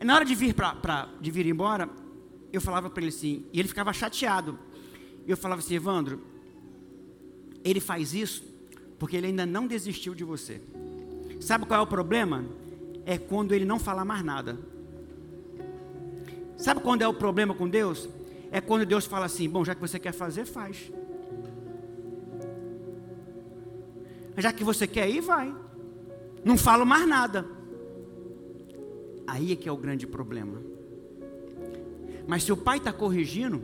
E 0.00 0.04
na 0.04 0.14
hora 0.14 0.24
de 0.24 0.34
vir, 0.34 0.54
pra, 0.54 0.74
pra, 0.74 1.08
de 1.20 1.30
vir 1.30 1.46
embora, 1.46 1.88
eu 2.52 2.60
falava 2.60 2.90
para 2.90 3.02
ele 3.02 3.10
assim, 3.14 3.46
e 3.52 3.58
ele 3.60 3.68
ficava 3.68 3.92
chateado. 3.92 4.58
Eu 5.26 5.36
falava 5.36 5.60
assim, 5.60 5.74
Evandro, 5.74 6.20
ele 7.64 7.80
faz 7.80 8.12
isso 8.14 8.42
porque 8.98 9.16
ele 9.16 9.28
ainda 9.28 9.44
não 9.44 9.66
desistiu 9.66 10.14
de 10.14 10.24
você. 10.24 10.60
Sabe 11.40 11.66
qual 11.66 11.80
é 11.80 11.82
o 11.82 11.86
problema? 11.86 12.44
É 13.04 13.18
quando 13.18 13.52
ele 13.52 13.64
não 13.64 13.78
fala 13.78 14.04
mais 14.04 14.24
nada. 14.24 14.58
Sabe 16.56 16.80
quando 16.80 17.02
é 17.02 17.08
o 17.08 17.14
problema 17.14 17.52
com 17.54 17.68
Deus? 17.68 18.08
É 18.50 18.60
quando 18.60 18.86
Deus 18.86 19.06
fala 19.06 19.26
assim: 19.26 19.48
bom, 19.48 19.64
já 19.64 19.74
que 19.74 19.80
você 19.80 19.98
quer 19.98 20.12
fazer, 20.12 20.44
faz. 20.44 20.92
Já 24.36 24.52
que 24.52 24.62
você 24.62 24.86
quer 24.86 25.10
ir, 25.10 25.20
vai. 25.20 25.52
Não 26.44 26.56
falo 26.56 26.84
mais 26.84 27.06
nada. 27.06 27.46
Aí 29.26 29.52
é 29.52 29.56
que 29.56 29.68
é 29.68 29.72
o 29.72 29.76
grande 29.76 30.06
problema. 30.06 30.60
Mas 32.26 32.42
se 32.44 32.52
o 32.52 32.56
pai 32.56 32.78
está 32.78 32.92
corrigindo, 32.92 33.62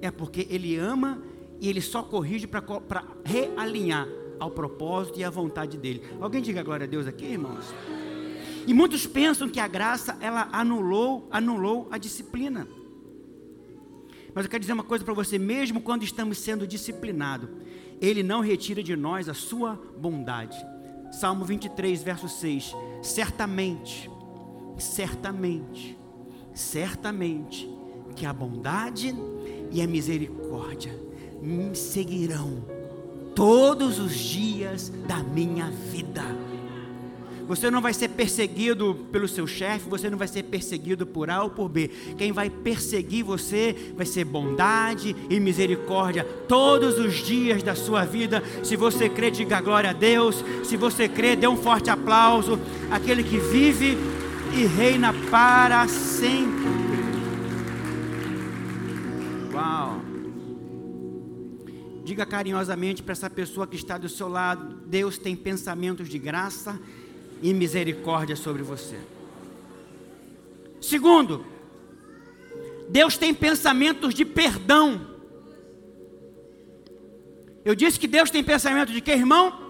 é 0.00 0.10
porque 0.10 0.46
ele 0.50 0.76
ama 0.76 1.22
e 1.60 1.68
ele 1.68 1.80
só 1.80 2.02
corrige 2.02 2.46
para 2.46 3.04
realinhar 3.24 4.06
ao 4.38 4.50
propósito 4.50 5.18
e 5.18 5.24
à 5.24 5.30
vontade 5.30 5.76
dele. 5.76 6.02
Alguém 6.20 6.40
diga 6.40 6.62
glória 6.62 6.84
a 6.84 6.88
Deus 6.88 7.06
aqui, 7.06 7.24
irmãos? 7.24 7.74
E 8.66 8.74
muitos 8.74 9.06
pensam 9.06 9.48
que 9.48 9.58
a 9.58 9.66
graça 9.66 10.16
ela 10.20 10.48
anulou, 10.52 11.26
anulou 11.30 11.88
a 11.90 11.98
disciplina. 11.98 12.68
Mas 14.34 14.44
eu 14.44 14.50
quero 14.50 14.60
dizer 14.60 14.74
uma 14.74 14.84
coisa 14.84 15.04
para 15.04 15.14
você, 15.14 15.38
mesmo 15.38 15.80
quando 15.80 16.04
estamos 16.04 16.38
sendo 16.38 16.66
disciplinados, 16.66 17.48
ele 18.00 18.22
não 18.22 18.40
retira 18.40 18.82
de 18.82 18.94
nós 18.94 19.28
a 19.28 19.34
sua 19.34 19.80
bondade. 19.96 20.56
Salmo 21.10 21.44
23, 21.44 22.02
verso 22.02 22.28
6. 22.28 22.74
Certamente, 23.02 24.10
certamente, 24.76 25.98
certamente 26.54 27.68
que 28.14 28.26
a 28.26 28.32
bondade 28.32 29.14
e 29.70 29.80
a 29.80 29.86
misericórdia 29.86 30.92
me 31.40 31.74
seguirão 31.74 32.64
todos 33.34 34.00
os 34.00 34.16
dias 34.16 34.88
da 35.06 35.22
minha 35.22 35.70
vida. 35.70 36.47
Você 37.48 37.70
não 37.70 37.80
vai 37.80 37.94
ser 37.94 38.08
perseguido 38.08 38.94
pelo 39.10 39.26
seu 39.26 39.46
chefe, 39.46 39.88
você 39.88 40.10
não 40.10 40.18
vai 40.18 40.28
ser 40.28 40.42
perseguido 40.42 41.06
por 41.06 41.30
A 41.30 41.42
ou 41.42 41.48
por 41.48 41.70
B. 41.70 41.88
Quem 42.18 42.30
vai 42.30 42.50
perseguir 42.50 43.24
você 43.24 43.94
vai 43.96 44.04
ser 44.04 44.26
bondade 44.26 45.16
e 45.30 45.40
misericórdia 45.40 46.24
todos 46.46 46.98
os 46.98 47.14
dias 47.14 47.62
da 47.62 47.74
sua 47.74 48.04
vida. 48.04 48.42
Se 48.62 48.76
você 48.76 49.08
crê, 49.08 49.30
diga 49.30 49.62
glória 49.62 49.88
a 49.88 49.94
Deus. 49.94 50.44
Se 50.62 50.76
você 50.76 51.08
crê, 51.08 51.34
dê 51.34 51.48
um 51.48 51.56
forte 51.56 51.88
aplauso. 51.88 52.60
Aquele 52.90 53.24
que 53.24 53.38
vive 53.38 53.96
e 54.54 54.66
reina 54.66 55.14
para 55.30 55.88
sempre. 55.88 56.68
Uau! 59.54 60.02
Diga 62.04 62.26
carinhosamente 62.26 63.02
para 63.02 63.12
essa 63.12 63.30
pessoa 63.30 63.66
que 63.66 63.76
está 63.76 63.96
do 63.96 64.08
seu 64.08 64.28
lado: 64.28 64.82
Deus 64.86 65.16
tem 65.16 65.34
pensamentos 65.34 66.10
de 66.10 66.18
graça 66.18 66.78
e 67.42 67.52
misericórdia 67.54 68.36
sobre 68.36 68.62
você. 68.62 68.98
Segundo, 70.80 71.44
Deus 72.88 73.16
tem 73.16 73.34
pensamentos 73.34 74.14
de 74.14 74.24
perdão. 74.24 75.06
Eu 77.64 77.74
disse 77.74 77.98
que 77.98 78.06
Deus 78.06 78.30
tem 78.30 78.42
pensamento 78.42 78.92
de 78.92 79.00
que, 79.00 79.10
irmão? 79.10 79.60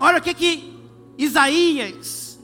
Olha 0.00 0.18
o 0.18 0.22
que 0.22 0.34
que 0.34 0.74
Isaías 1.18 2.38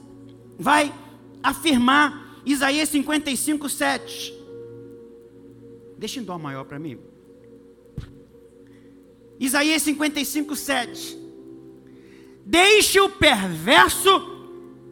vai 0.57 0.93
afirmar, 1.41 2.41
Isaías 2.45 2.89
55, 2.89 3.67
7. 3.67 4.33
Deixa 5.97 6.19
em 6.19 6.23
dó 6.23 6.37
maior 6.37 6.63
para 6.65 6.79
mim. 6.79 6.97
Isaías 9.39 9.81
55, 9.81 10.55
7. 10.55 11.20
Deixe 12.45 12.99
o 12.99 13.09
perverso 13.09 14.09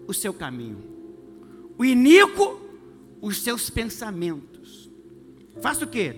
o 0.08 0.14
seu 0.14 0.34
caminho, 0.34 0.84
o 1.78 1.86
iníquo 1.86 2.60
os 3.22 3.42
seus 3.42 3.70
pensamentos. 3.70 4.90
Faça 5.62 5.86
o 5.86 5.88
que? 5.88 6.16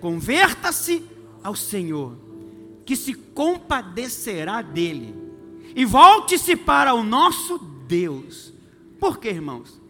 Converta-se 0.00 1.02
ao 1.42 1.54
Senhor, 1.54 2.16
que 2.84 2.96
se 2.96 3.14
compadecerá 3.14 4.62
dele, 4.62 5.14
e 5.74 5.84
volte-se 5.84 6.56
para 6.56 6.92
o 6.94 7.02
nosso 7.02 7.58
Deus. 7.86 8.52
Por 8.98 9.18
quê, 9.18 9.28
irmãos? 9.28 9.80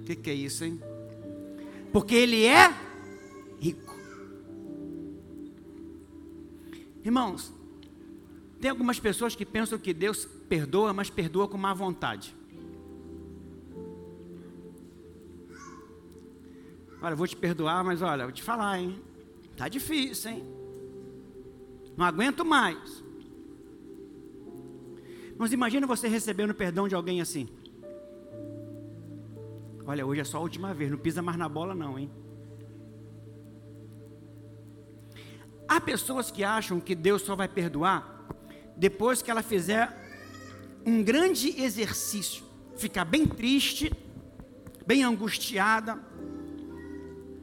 O 0.00 0.04
que, 0.04 0.16
que 0.16 0.30
é 0.30 0.34
isso, 0.34 0.64
hein? 0.64 0.80
Porque 1.92 2.14
ele 2.14 2.44
é 2.44 2.74
Irmãos, 7.04 7.52
tem 8.60 8.70
algumas 8.70 8.98
pessoas 8.98 9.36
que 9.36 9.44
pensam 9.44 9.78
que 9.78 9.92
Deus 9.92 10.24
perdoa, 10.48 10.94
mas 10.94 11.10
perdoa 11.10 11.46
com 11.46 11.58
má 11.58 11.74
vontade. 11.74 12.34
Olha, 17.02 17.14
vou 17.14 17.26
te 17.26 17.36
perdoar, 17.36 17.84
mas 17.84 18.00
olha, 18.00 18.24
vou 18.24 18.32
te 18.32 18.42
falar, 18.42 18.80
hein? 18.80 18.98
Tá 19.54 19.68
difícil, 19.68 20.30
hein? 20.30 20.44
Não 21.94 22.06
aguento 22.06 22.42
mais. 22.42 23.04
Mas 25.36 25.52
imagina 25.52 25.86
você 25.86 26.08
recebendo 26.08 26.54
perdão 26.54 26.88
de 26.88 26.94
alguém 26.94 27.20
assim. 27.20 27.46
Olha, 29.86 30.06
hoje 30.06 30.22
é 30.22 30.24
só 30.24 30.38
a 30.38 30.40
última 30.40 30.72
vez, 30.72 30.90
não 30.90 30.96
pisa 30.96 31.20
mais 31.20 31.36
na 31.36 31.50
bola 31.50 31.74
não, 31.74 31.98
hein? 31.98 32.10
Pessoas 35.84 36.30
que 36.30 36.42
acham 36.42 36.80
que 36.80 36.94
Deus 36.94 37.22
só 37.22 37.36
vai 37.36 37.48
perdoar 37.48 38.14
depois 38.76 39.22
que 39.22 39.30
ela 39.30 39.42
fizer 39.42 40.02
um 40.84 41.02
grande 41.02 41.60
exercício, 41.62 42.44
ficar 42.76 43.04
bem 43.04 43.26
triste, 43.26 43.92
bem 44.86 45.02
angustiada. 45.02 45.98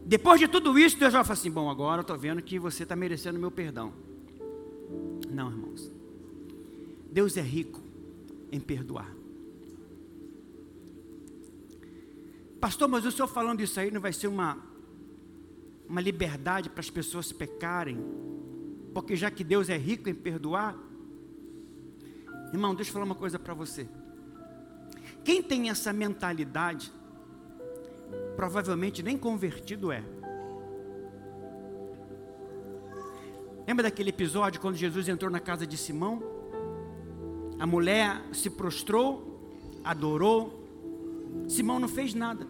Depois 0.06 0.40
de 0.40 0.48
tudo 0.48 0.78
isso, 0.78 0.98
Deus 0.98 1.14
vai 1.14 1.24
falar 1.24 1.34
assim: 1.34 1.52
Bom, 1.52 1.70
agora 1.70 2.00
eu 2.00 2.02
estou 2.02 2.18
vendo 2.18 2.42
que 2.42 2.60
você 2.60 2.84
está 2.84 2.96
merecendo 2.96 3.40
meu 3.40 3.52
perdão. 3.52 3.94
Não, 5.30 5.50
irmãos. 5.50 5.92
Deus 7.12 7.38
é 7.38 7.42
rico 7.42 7.82
em 8.52 8.60
perdoar. 8.60 9.10
Pastor, 12.60 12.88
mas 12.88 13.06
o 13.06 13.12
senhor 13.12 13.28
falando 13.28 13.62
isso 13.62 13.80
aí 13.80 13.90
não 13.90 14.00
vai 14.00 14.14
ser 14.14 14.28
uma 14.28 14.71
uma 15.92 16.00
liberdade 16.00 16.70
para 16.70 16.80
as 16.80 16.90
pessoas 16.90 17.34
pecarem, 17.34 18.00
porque 18.94 19.14
já 19.14 19.30
que 19.30 19.44
Deus 19.44 19.68
é 19.68 19.76
rico 19.76 20.08
em 20.08 20.14
perdoar, 20.14 20.74
irmão, 22.54 22.74
deixa 22.74 22.90
eu 22.90 22.94
falar 22.94 23.04
uma 23.04 23.14
coisa 23.14 23.38
para 23.38 23.54
você. 23.54 23.86
Quem 25.22 25.44
tem 25.44 25.70
essa 25.70 25.92
mentalidade, 25.92 26.94
provavelmente 28.38 29.04
nem 29.04 29.18
convertido 29.18 29.92
é. 29.92 30.02
Lembra 33.68 33.84
daquele 33.84 34.12
episódio 34.12 34.62
quando 34.62 34.78
Jesus 34.78 35.10
entrou 35.10 35.30
na 35.30 35.42
casa 35.42 35.68
de 35.68 35.76
Simão? 35.76 36.24
A 37.60 37.68
mulher 37.68 38.22
se 38.32 38.50
prostrou, 38.50 39.54
adorou. 39.84 40.66
Simão 41.50 41.82
não 41.82 41.90
fez 41.90 42.14
nada. 42.14 42.48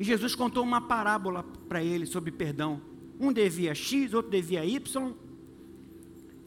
E 0.00 0.04
Jesus 0.04 0.34
contou 0.34 0.64
uma 0.64 0.80
parábola 0.80 1.44
para 1.68 1.82
ele 1.82 2.06
sobre 2.06 2.30
perdão. 2.30 2.80
Um 3.18 3.32
devia 3.32 3.74
X, 3.74 4.12
outro 4.14 4.30
devia 4.30 4.64
Y. 4.64 5.14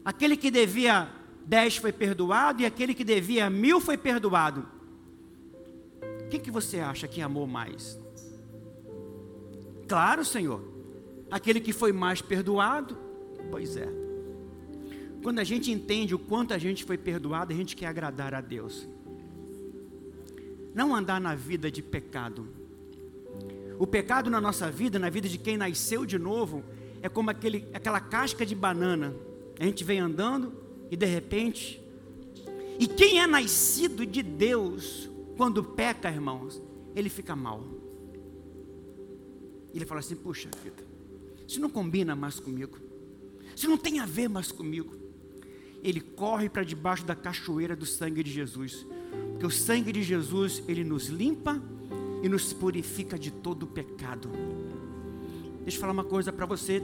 Aquele 0.04 0.36
que 0.36 0.50
devia 0.50 1.08
10 1.46 1.76
foi 1.76 1.92
perdoado 1.92 2.62
e 2.62 2.66
aquele 2.66 2.94
que 2.94 3.04
devia 3.04 3.50
mil 3.50 3.80
foi 3.80 3.96
perdoado. 3.96 4.66
O 6.24 6.28
que, 6.28 6.38
que 6.38 6.50
você 6.50 6.78
acha 6.78 7.08
que 7.08 7.20
amou 7.20 7.46
mais? 7.46 7.98
Claro, 9.88 10.24
Senhor. 10.24 10.62
Aquele 11.30 11.60
que 11.60 11.72
foi 11.72 11.92
mais 11.92 12.22
perdoado? 12.22 12.96
Pois 13.50 13.76
é. 13.76 13.88
Quando 15.22 15.40
a 15.40 15.44
gente 15.44 15.70
entende 15.70 16.14
o 16.14 16.18
quanto 16.18 16.54
a 16.54 16.58
gente 16.58 16.84
foi 16.84 16.96
perdoado, 16.96 17.52
a 17.52 17.56
gente 17.56 17.76
quer 17.76 17.86
agradar 17.86 18.32
a 18.32 18.40
Deus. 18.40 18.88
Não 20.74 20.94
andar 20.94 21.20
na 21.20 21.34
vida 21.34 21.70
de 21.70 21.82
pecado 21.82 22.59
o 23.80 23.86
pecado 23.86 24.28
na 24.28 24.42
nossa 24.42 24.70
vida, 24.70 24.98
na 24.98 25.08
vida 25.08 25.26
de 25.26 25.38
quem 25.38 25.56
nasceu 25.56 26.04
de 26.04 26.18
novo, 26.18 26.62
é 27.00 27.08
como 27.08 27.30
aquele, 27.30 27.66
aquela 27.72 27.98
casca 27.98 28.44
de 28.44 28.54
banana. 28.54 29.16
A 29.58 29.64
gente 29.64 29.82
vem 29.84 29.98
andando 29.98 30.52
e 30.90 30.96
de 30.96 31.06
repente. 31.06 31.82
E 32.78 32.86
quem 32.86 33.20
é 33.22 33.26
nascido 33.26 34.04
de 34.04 34.22
Deus, 34.22 35.08
quando 35.34 35.64
peca, 35.64 36.10
irmãos, 36.10 36.62
ele 36.94 37.08
fica 37.08 37.34
mal. 37.34 37.64
Ele 39.72 39.86
fala 39.86 40.00
assim: 40.00 40.14
puxa 40.14 40.50
vida, 40.62 40.84
isso 41.48 41.58
não 41.58 41.70
combina 41.70 42.14
mais 42.14 42.38
comigo, 42.38 42.76
isso 43.56 43.66
não 43.66 43.78
tem 43.78 43.98
a 43.98 44.04
ver 44.04 44.28
mais 44.28 44.52
comigo. 44.52 44.94
Ele 45.82 46.02
corre 46.02 46.50
para 46.50 46.64
debaixo 46.64 47.06
da 47.06 47.14
cachoeira 47.14 47.74
do 47.74 47.86
sangue 47.86 48.22
de 48.22 48.30
Jesus, 48.30 48.86
porque 49.30 49.46
o 49.46 49.50
sangue 49.50 49.90
de 49.90 50.02
Jesus 50.02 50.62
ele 50.68 50.84
nos 50.84 51.06
limpa 51.06 51.62
e 52.22 52.28
nos 52.28 52.52
purifica 52.52 53.18
de 53.18 53.30
todo 53.30 53.66
pecado. 53.66 54.30
Deixa 55.62 55.76
eu 55.76 55.80
falar 55.80 55.92
uma 55.92 56.04
coisa 56.04 56.32
para 56.32 56.46
você. 56.46 56.82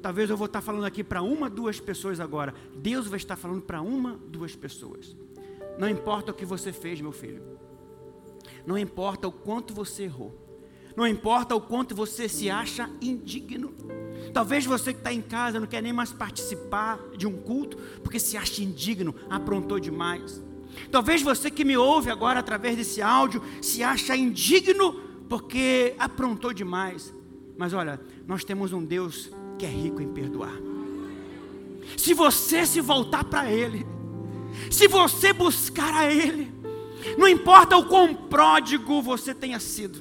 Talvez 0.00 0.28
eu 0.28 0.36
vou 0.36 0.46
estar 0.46 0.60
falando 0.60 0.84
aqui 0.84 1.04
para 1.04 1.22
uma, 1.22 1.48
duas 1.48 1.78
pessoas 1.78 2.18
agora. 2.18 2.54
Deus 2.76 3.06
vai 3.06 3.18
estar 3.18 3.36
falando 3.36 3.62
para 3.62 3.80
uma, 3.80 4.18
duas 4.28 4.56
pessoas. 4.56 5.16
Não 5.78 5.88
importa 5.88 6.32
o 6.32 6.34
que 6.34 6.44
você 6.44 6.72
fez, 6.72 7.00
meu 7.00 7.12
filho. 7.12 7.42
Não 8.66 8.76
importa 8.76 9.28
o 9.28 9.32
quanto 9.32 9.72
você 9.72 10.04
errou. 10.04 10.36
Não 10.96 11.06
importa 11.06 11.54
o 11.54 11.60
quanto 11.60 11.94
você 11.94 12.28
se 12.28 12.50
acha 12.50 12.90
indigno. 13.00 13.74
Talvez 14.32 14.64
você 14.66 14.92
que 14.92 15.00
está 15.00 15.12
em 15.12 15.22
casa 15.22 15.58
não 15.58 15.66
quer 15.66 15.82
nem 15.82 15.92
mais 15.92 16.12
participar 16.12 16.98
de 17.16 17.26
um 17.26 17.36
culto 17.36 17.76
porque 18.02 18.18
se 18.18 18.36
acha 18.36 18.62
indigno, 18.62 19.14
aprontou 19.30 19.78
demais. 19.78 20.42
Talvez 20.90 21.22
você 21.22 21.50
que 21.50 21.64
me 21.64 21.76
ouve 21.76 22.10
agora 22.10 22.40
através 22.40 22.76
desse 22.76 23.00
áudio 23.00 23.42
se 23.60 23.82
acha 23.82 24.16
indigno 24.16 24.94
porque 25.28 25.94
aprontou 25.98 26.52
demais. 26.52 27.12
Mas 27.56 27.72
olha, 27.72 28.00
nós 28.26 28.44
temos 28.44 28.72
um 28.72 28.84
Deus 28.84 29.30
que 29.58 29.66
é 29.66 29.68
rico 29.68 30.02
em 30.02 30.08
perdoar. 30.08 30.54
Se 31.96 32.14
você 32.14 32.66
se 32.66 32.80
voltar 32.80 33.24
para 33.24 33.50
Ele, 33.50 33.86
se 34.70 34.88
você 34.88 35.32
buscar 35.32 35.94
a 35.94 36.12
Ele, 36.12 36.52
não 37.16 37.28
importa 37.28 37.76
o 37.76 37.86
quão 37.86 38.14
pródigo 38.14 39.02
você 39.02 39.34
tenha 39.34 39.58
sido, 39.58 40.00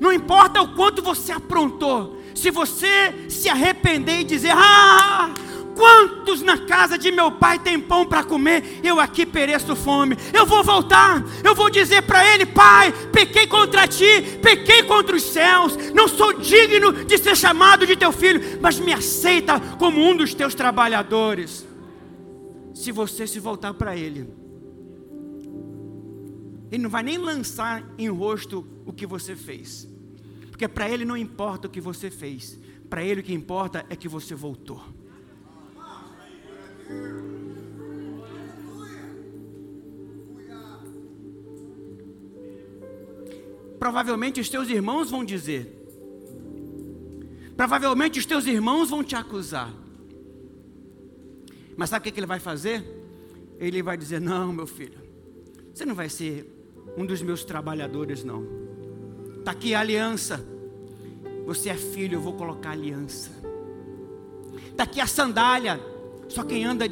não 0.00 0.12
importa 0.12 0.62
o 0.62 0.74
quanto 0.74 1.02
você 1.02 1.32
aprontou, 1.32 2.20
se 2.34 2.50
você 2.50 3.28
se 3.28 3.48
arrepender 3.48 4.20
e 4.20 4.24
dizer: 4.24 4.52
Ah, 4.54 5.30
Quantos 5.78 6.42
na 6.42 6.58
casa 6.58 6.98
de 6.98 7.12
meu 7.12 7.30
pai 7.30 7.56
tem 7.56 7.78
pão 7.78 8.04
para 8.04 8.24
comer? 8.24 8.80
Eu 8.82 8.98
aqui 8.98 9.24
pereço 9.24 9.76
fome. 9.76 10.16
Eu 10.34 10.44
vou 10.44 10.64
voltar. 10.64 11.22
Eu 11.44 11.54
vou 11.54 11.70
dizer 11.70 12.02
para 12.02 12.26
ele: 12.34 12.44
Pai, 12.44 12.92
pequei 13.12 13.46
contra 13.46 13.86
ti, 13.86 14.38
pequei 14.42 14.82
contra 14.82 15.14
os 15.14 15.22
céus. 15.22 15.76
Não 15.94 16.08
sou 16.08 16.32
digno 16.32 17.04
de 17.04 17.16
ser 17.16 17.36
chamado 17.36 17.86
de 17.86 17.94
teu 17.94 18.10
filho, 18.10 18.58
mas 18.60 18.80
me 18.80 18.92
aceita 18.92 19.60
como 19.78 20.00
um 20.04 20.16
dos 20.16 20.34
teus 20.34 20.52
trabalhadores. 20.52 21.64
Se 22.74 22.90
você 22.90 23.24
se 23.24 23.38
voltar 23.38 23.72
para 23.72 23.96
ele, 23.96 24.28
ele 26.72 26.82
não 26.82 26.90
vai 26.90 27.04
nem 27.04 27.18
lançar 27.18 27.88
em 27.96 28.08
rosto 28.08 28.66
o 28.84 28.92
que 28.92 29.06
você 29.06 29.36
fez, 29.36 29.88
porque 30.50 30.66
para 30.66 30.90
ele 30.90 31.04
não 31.04 31.16
importa 31.16 31.68
o 31.68 31.70
que 31.70 31.80
você 31.80 32.10
fez, 32.10 32.58
para 32.90 33.04
ele 33.04 33.20
o 33.20 33.24
que 33.24 33.32
importa 33.32 33.86
é 33.88 33.94
que 33.94 34.08
você 34.08 34.34
voltou. 34.34 34.98
Provavelmente 43.78 44.40
os 44.40 44.48
teus 44.48 44.68
irmãos 44.68 45.10
vão 45.10 45.24
dizer, 45.24 45.74
provavelmente 47.56 48.18
os 48.18 48.26
teus 48.26 48.46
irmãos 48.46 48.90
vão 48.90 49.02
te 49.04 49.14
acusar, 49.14 49.72
mas 51.76 51.90
sabe 51.90 52.08
o 52.08 52.12
que 52.12 52.18
ele 52.18 52.26
vai 52.26 52.40
fazer? 52.40 52.84
Ele 53.58 53.82
vai 53.82 53.96
dizer: 53.96 54.20
Não, 54.20 54.52
meu 54.52 54.66
filho, 54.66 54.98
você 55.72 55.86
não 55.86 55.94
vai 55.94 56.08
ser 56.08 56.44
um 56.96 57.06
dos 57.06 57.22
meus 57.22 57.44
trabalhadores, 57.44 58.24
não. 58.24 58.44
Está 59.38 59.52
aqui 59.52 59.74
a 59.74 59.80
aliança. 59.80 60.44
Você 61.46 61.70
é 61.70 61.74
filho, 61.74 62.16
eu 62.16 62.20
vou 62.20 62.34
colocar 62.34 62.70
aliança. 62.70 63.30
Está 64.70 64.82
aqui 64.82 65.00
a 65.00 65.06
sandália. 65.06 65.80
Só 66.28 66.42
quem 66.42 66.64
anda 66.64 66.86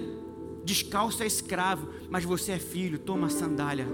descalço 0.64 1.22
é 1.22 1.26
escravo, 1.26 1.88
mas 2.10 2.24
você 2.24 2.52
é 2.52 2.58
filho, 2.58 2.98
toma 2.98 3.28
a 3.28 3.30
sandália. 3.30 3.86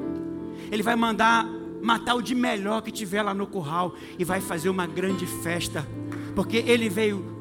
Ele 0.70 0.82
vai 0.82 0.96
mandar 0.96 1.46
matar 1.82 2.14
o 2.14 2.22
de 2.22 2.34
melhor 2.34 2.80
que 2.80 2.92
tiver 2.92 3.22
lá 3.22 3.34
no 3.34 3.46
curral 3.46 3.94
e 4.18 4.24
vai 4.24 4.40
fazer 4.40 4.68
uma 4.68 4.86
grande 4.86 5.26
festa, 5.26 5.86
porque 6.34 6.58
ele 6.58 6.88
veio 6.88 7.32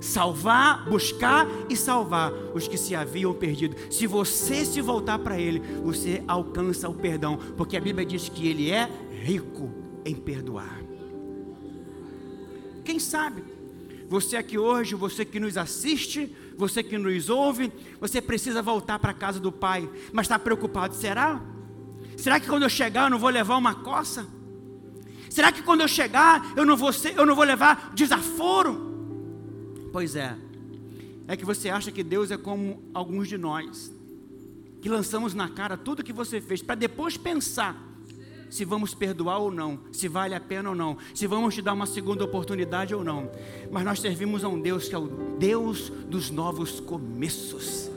salvar, 0.00 0.88
buscar 0.88 1.46
e 1.68 1.76
salvar 1.76 2.32
os 2.54 2.66
que 2.66 2.76
se 2.76 2.94
haviam 2.94 3.34
perdido. 3.34 3.76
Se 3.90 4.06
você 4.06 4.64
se 4.64 4.80
voltar 4.80 5.18
para 5.18 5.38
ele, 5.38 5.60
você 5.82 6.22
alcança 6.26 6.88
o 6.88 6.94
perdão, 6.94 7.38
porque 7.56 7.76
a 7.76 7.80
Bíblia 7.80 8.06
diz 8.06 8.28
que 8.28 8.48
ele 8.48 8.70
é 8.70 8.88
rico 9.10 9.70
em 10.04 10.14
perdoar. 10.14 10.80
Quem 12.84 12.98
sabe? 12.98 13.44
Você 14.08 14.36
aqui 14.36 14.58
hoje, 14.58 14.94
você 14.94 15.24
que 15.24 15.40
nos 15.40 15.56
assiste, 15.56 16.34
você 16.56 16.82
que 16.82 16.98
nos 16.98 17.28
ouve, 17.28 17.72
você 18.00 18.20
precisa 18.20 18.62
voltar 18.62 18.98
para 18.98 19.10
a 19.10 19.14
casa 19.14 19.38
do 19.40 19.52
Pai, 19.52 19.88
mas 20.12 20.26
está 20.26 20.38
preocupado: 20.38 20.94
será? 20.94 21.40
Será 22.16 22.38
que 22.38 22.46
quando 22.46 22.64
eu 22.64 22.70
chegar 22.70 23.04
eu 23.04 23.10
não 23.10 23.18
vou 23.18 23.30
levar 23.30 23.56
uma 23.56 23.74
coça? 23.74 24.26
Será 25.28 25.50
que 25.50 25.62
quando 25.62 25.80
eu 25.80 25.88
chegar 25.88 26.52
eu 26.56 26.64
não 26.64 26.76
vou, 26.76 26.92
ser, 26.92 27.16
eu 27.16 27.24
não 27.24 27.34
vou 27.34 27.44
levar 27.44 27.92
desaforo? 27.94 28.90
Pois 29.92 30.16
é, 30.16 30.36
é 31.26 31.36
que 31.36 31.44
você 31.44 31.68
acha 31.68 31.90
que 31.90 32.02
Deus 32.02 32.30
é 32.30 32.36
como 32.36 32.82
alguns 32.94 33.28
de 33.28 33.36
nós, 33.36 33.92
que 34.80 34.88
lançamos 34.88 35.34
na 35.34 35.48
cara 35.48 35.76
tudo 35.76 36.02
que 36.02 36.12
você 36.12 36.40
fez, 36.40 36.62
para 36.62 36.74
depois 36.74 37.16
pensar 37.16 37.91
se 38.52 38.66
vamos 38.66 38.92
perdoar 38.92 39.38
ou 39.38 39.50
não, 39.50 39.80
se 39.90 40.06
vale 40.08 40.34
a 40.34 40.40
pena 40.40 40.68
ou 40.68 40.76
não, 40.76 40.98
se 41.14 41.26
vamos 41.26 41.54
te 41.54 41.62
dar 41.62 41.72
uma 41.72 41.86
segunda 41.86 42.22
oportunidade 42.22 42.94
ou 42.94 43.02
não. 43.02 43.30
Mas 43.70 43.82
nós 43.82 43.98
servimos 43.98 44.44
a 44.44 44.48
um 44.48 44.60
Deus 44.60 44.90
que 44.90 44.94
é 44.94 44.98
o 44.98 45.08
Deus 45.38 45.88
dos 45.88 46.30
novos 46.30 46.78
começos. 46.78 47.90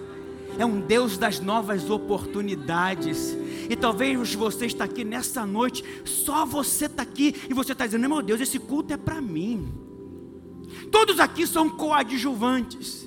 É 0.57 0.65
um 0.65 0.79
Deus 0.79 1.17
das 1.17 1.41
novas 1.41 1.89
oportunidades. 1.89 3.35
E 3.69 3.75
talvez 3.75 4.33
você 4.33 4.65
está 4.65 4.85
aqui 4.85 5.03
nessa 5.03 5.45
noite, 5.45 5.83
só 6.05 6.45
você 6.45 6.85
está 6.85 7.03
aqui 7.03 7.35
e 7.49 7.53
você 7.53 7.73
está 7.73 7.85
dizendo: 7.85 8.07
meu 8.07 8.21
Deus, 8.21 8.39
esse 8.39 8.57
culto 8.57 8.93
é 8.93 8.97
para 8.97 9.19
mim. 9.19 9.73
Todos 10.89 11.19
aqui 11.19 11.45
são 11.45 11.69
coadjuvantes. 11.69 13.05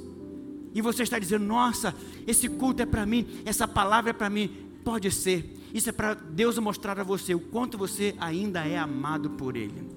E 0.74 0.82
você 0.82 1.02
está 1.02 1.18
dizendo: 1.18 1.46
nossa, 1.46 1.94
esse 2.26 2.46
culto 2.46 2.82
é 2.82 2.86
para 2.86 3.06
mim, 3.06 3.26
essa 3.46 3.66
palavra 3.66 4.10
é 4.10 4.12
para 4.12 4.28
mim. 4.28 4.50
Pode 4.84 5.10
ser, 5.10 5.57
isso 5.72 5.90
é 5.90 5.92
para 5.92 6.14
Deus 6.14 6.58
mostrar 6.58 6.98
a 6.98 7.02
você 7.02 7.34
o 7.34 7.40
quanto 7.40 7.76
você 7.76 8.14
ainda 8.18 8.66
é 8.66 8.78
amado 8.78 9.30
por 9.30 9.56
Ele. 9.56 9.88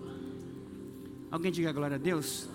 Alguém 1.29 1.51
diga 1.51 1.71
glória 1.71 1.95
a 1.95 1.99
Deus? 1.99 2.49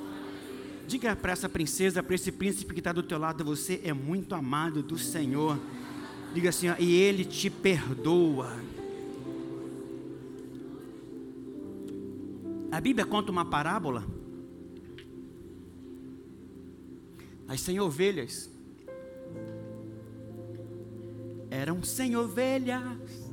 Diga 0.87 1.17
para 1.17 1.33
essa 1.33 1.49
princesa, 1.49 2.03
para 2.03 2.15
esse 2.15 2.31
príncipe 2.31 2.75
que 2.75 2.81
está 2.81 2.93
do 2.93 3.03
teu 3.03 3.19
lado, 3.19 3.45
você 3.45 3.81
é 3.83 3.93
muito 3.93 4.35
amado 4.35 4.83
do 4.83 4.99
Senhor. 4.99 5.59
Diga 6.35 6.51
assim, 6.51 6.69
ó, 6.69 6.77
e 6.79 6.95
Ele 6.95 7.25
te 7.25 7.49
perdoa. 7.49 8.53
A 12.71 12.81
Bíblia 12.81 13.07
conta 13.07 13.33
uma 13.33 13.45
parábola. 13.45 14.07
As 17.49 17.61
cem 17.61 17.81
ovelhas 17.81 18.51
eram 21.57 21.83
cem 21.83 22.15
ovelhas. 22.17 23.33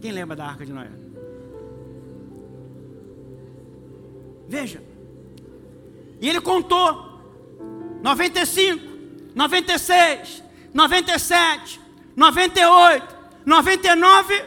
Quem 0.00 0.12
lembra 0.12 0.34
da 0.34 0.46
arca 0.46 0.64
de 0.64 0.72
Noé? 0.72 0.90
Veja. 4.48 4.82
E 6.20 6.28
ele 6.28 6.40
contou: 6.40 7.20
95, 8.02 8.82
96, 9.34 10.42
97, 10.72 11.80
98, 12.16 13.16
99. 13.44 14.44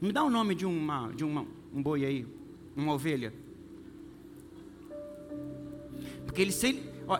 Me 0.00 0.12
dá 0.12 0.22
o 0.22 0.30
nome 0.30 0.54
de, 0.54 0.66
uma, 0.66 1.10
de 1.12 1.24
uma, 1.24 1.46
um 1.72 1.82
boi 1.82 2.04
aí, 2.04 2.26
uma 2.76 2.92
ovelha. 2.92 3.32
Porque 6.26 6.42
ele, 6.42 6.52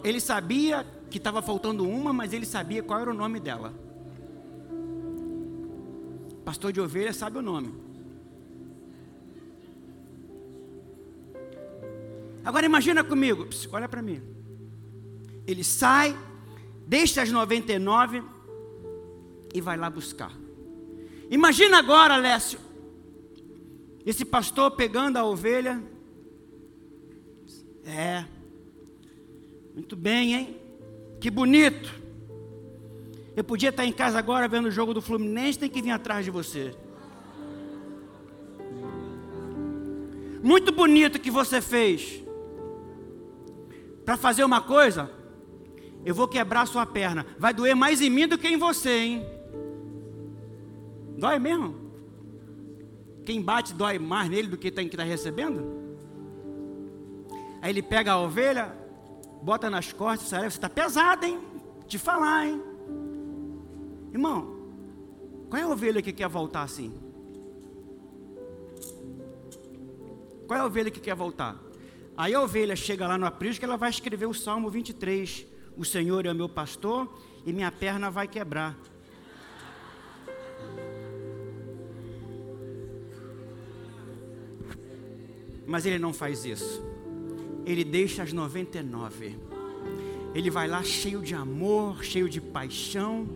ele 0.04 0.20
sabia 0.20 0.86
que 1.10 1.18
estava 1.18 1.40
faltando 1.40 1.88
uma, 1.88 2.12
mas 2.12 2.32
ele 2.32 2.46
sabia 2.46 2.82
qual 2.82 3.00
era 3.00 3.10
o 3.10 3.14
nome 3.14 3.40
dela. 3.40 3.72
Pastor 6.44 6.72
de 6.72 6.80
ovelha 6.80 7.12
sabe 7.12 7.38
o 7.38 7.42
nome. 7.42 7.74
Agora 12.44 12.64
imagina 12.64 13.02
comigo, 13.02 13.48
olha 13.72 13.88
para 13.88 14.00
mim. 14.00 14.22
Ele 15.46 15.64
sai, 15.64 16.16
deixa 16.86 17.22
as 17.22 17.30
99 17.30 18.22
e 19.52 19.60
vai 19.60 19.76
lá 19.76 19.90
buscar. 19.90 20.32
Imagina 21.28 21.78
agora, 21.78 22.16
Lécio, 22.16 22.60
esse 24.04 24.24
pastor 24.24 24.70
pegando 24.72 25.16
a 25.16 25.24
ovelha. 25.24 25.82
É, 27.84 28.24
muito 29.74 29.96
bem, 29.96 30.34
hein? 30.34 30.65
Que 31.26 31.30
bonito. 31.32 31.92
Eu 33.34 33.42
podia 33.42 33.70
estar 33.70 33.84
em 33.84 33.90
casa 33.90 34.16
agora 34.16 34.46
vendo 34.46 34.66
o 34.66 34.70
jogo 34.70 34.94
do 34.94 35.02
Fluminense, 35.02 35.58
tem 35.58 35.68
que 35.68 35.82
vir 35.82 35.90
atrás 35.90 36.24
de 36.24 36.30
você. 36.30 36.72
Muito 40.40 40.70
bonito 40.70 41.18
que 41.18 41.28
você 41.28 41.60
fez. 41.60 42.22
Para 44.04 44.16
fazer 44.16 44.44
uma 44.44 44.60
coisa, 44.60 45.10
eu 46.04 46.14
vou 46.14 46.28
quebrar 46.28 46.64
sua 46.64 46.86
perna. 46.86 47.26
Vai 47.36 47.52
doer 47.52 47.74
mais 47.74 48.00
em 48.00 48.08
mim 48.08 48.28
do 48.28 48.38
que 48.38 48.46
em 48.46 48.56
você, 48.56 48.96
hein? 48.96 49.26
Dói 51.18 51.40
mesmo? 51.40 51.74
Quem 53.24 53.42
bate 53.42 53.74
dói 53.74 53.98
mais 53.98 54.30
nele 54.30 54.46
do 54.46 54.56
que 54.56 54.70
tem 54.70 54.88
que 54.88 54.94
estar 54.94 55.02
tá 55.02 55.10
recebendo? 55.10 55.66
Aí 57.60 57.72
ele 57.72 57.82
pega 57.82 58.12
a 58.12 58.20
ovelha, 58.20 58.85
bota 59.42 59.70
nas 59.70 59.92
costas, 59.92 60.28
você 60.28 60.46
está 60.46 60.68
pesado, 60.68 61.24
hein? 61.24 61.40
Te 61.86 61.98
falar, 61.98 62.46
hein? 62.46 62.62
Irmão, 64.12 64.56
qual 65.48 65.60
é 65.60 65.64
a 65.64 65.68
ovelha 65.68 66.02
que 66.02 66.12
quer 66.12 66.28
voltar 66.28 66.62
assim? 66.62 66.92
Qual 70.46 70.58
é 70.58 70.62
a 70.62 70.66
ovelha 70.66 70.90
que 70.90 71.00
quer 71.00 71.14
voltar? 71.14 71.56
Aí 72.16 72.34
a 72.34 72.40
ovelha 72.40 72.74
chega 72.74 73.06
lá 73.06 73.18
no 73.18 73.26
aprisco, 73.26 73.64
ela 73.64 73.76
vai 73.76 73.90
escrever 73.90 74.26
o 74.26 74.34
Salmo 74.34 74.70
23. 74.70 75.46
O 75.76 75.84
Senhor 75.84 76.24
é 76.24 76.32
meu 76.32 76.48
pastor 76.48 77.08
e 77.44 77.52
minha 77.52 77.70
perna 77.70 78.10
vai 78.10 78.26
quebrar. 78.26 78.76
Mas 85.66 85.84
ele 85.84 85.98
não 85.98 86.12
faz 86.12 86.44
isso 86.44 86.95
ele 87.66 87.84
deixa 87.84 88.22
as 88.22 88.32
99. 88.32 89.36
Ele 90.32 90.50
vai 90.50 90.68
lá 90.68 90.82
cheio 90.82 91.20
de 91.20 91.34
amor, 91.34 92.04
cheio 92.04 92.28
de 92.28 92.40
paixão. 92.40 93.26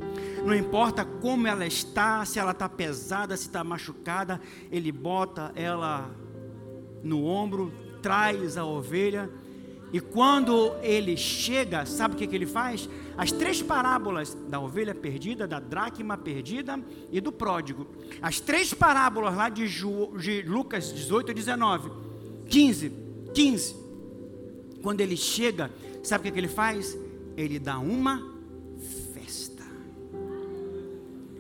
Não 0.45 0.55
importa 0.55 1.05
como 1.05 1.47
ela 1.47 1.67
está, 1.67 2.25
se 2.25 2.39
ela 2.39 2.53
está 2.53 2.69
pesada, 2.69 3.37
se 3.37 3.47
está 3.47 3.65
machucada, 3.65 4.41
ele 4.71 4.93
bota 4.93 5.51
ela 5.57 6.15
no 7.03 7.25
ombro, 7.25 7.73
traz 8.03 8.57
a 8.57 8.65
ovelha 8.65 9.31
E 9.93 9.99
quando 9.99 10.73
ele 10.83 11.17
chega, 11.17 11.85
sabe 11.85 12.15
o 12.15 12.19
que, 12.19 12.27
que 12.27 12.37
ele 12.37 12.47
faz? 12.47 12.89
As 13.17 13.33
três 13.33 13.61
parábolas 13.61 14.35
da 14.49 14.61
ovelha 14.61 14.95
perdida, 14.95 15.49
da 15.49 15.59
dracma 15.59 16.17
perdida 16.17 16.79
e 17.11 17.21
do 17.21 17.33
pródigo. 17.33 17.89
As 18.23 18.39
três 18.39 18.73
parábolas 18.73 19.35
lá 19.35 19.49
de, 19.49 19.67
Ju, 19.67 20.13
de 20.17 20.43
Lucas 20.43 20.93
18 20.93 21.33
e 21.33 21.35
19. 21.35 21.91
15. 22.49 22.93
15. 23.35 23.90
Quando 24.83 25.01
ele 25.01 25.17
chega, 25.17 25.71
sabe 26.03 26.21
o 26.21 26.25
que, 26.25 26.33
que 26.33 26.41
ele 26.41 26.49
faz? 26.49 26.97
Ele 27.37 27.59
dá 27.59 27.79
uma 27.79 28.23
festa. 29.13 29.65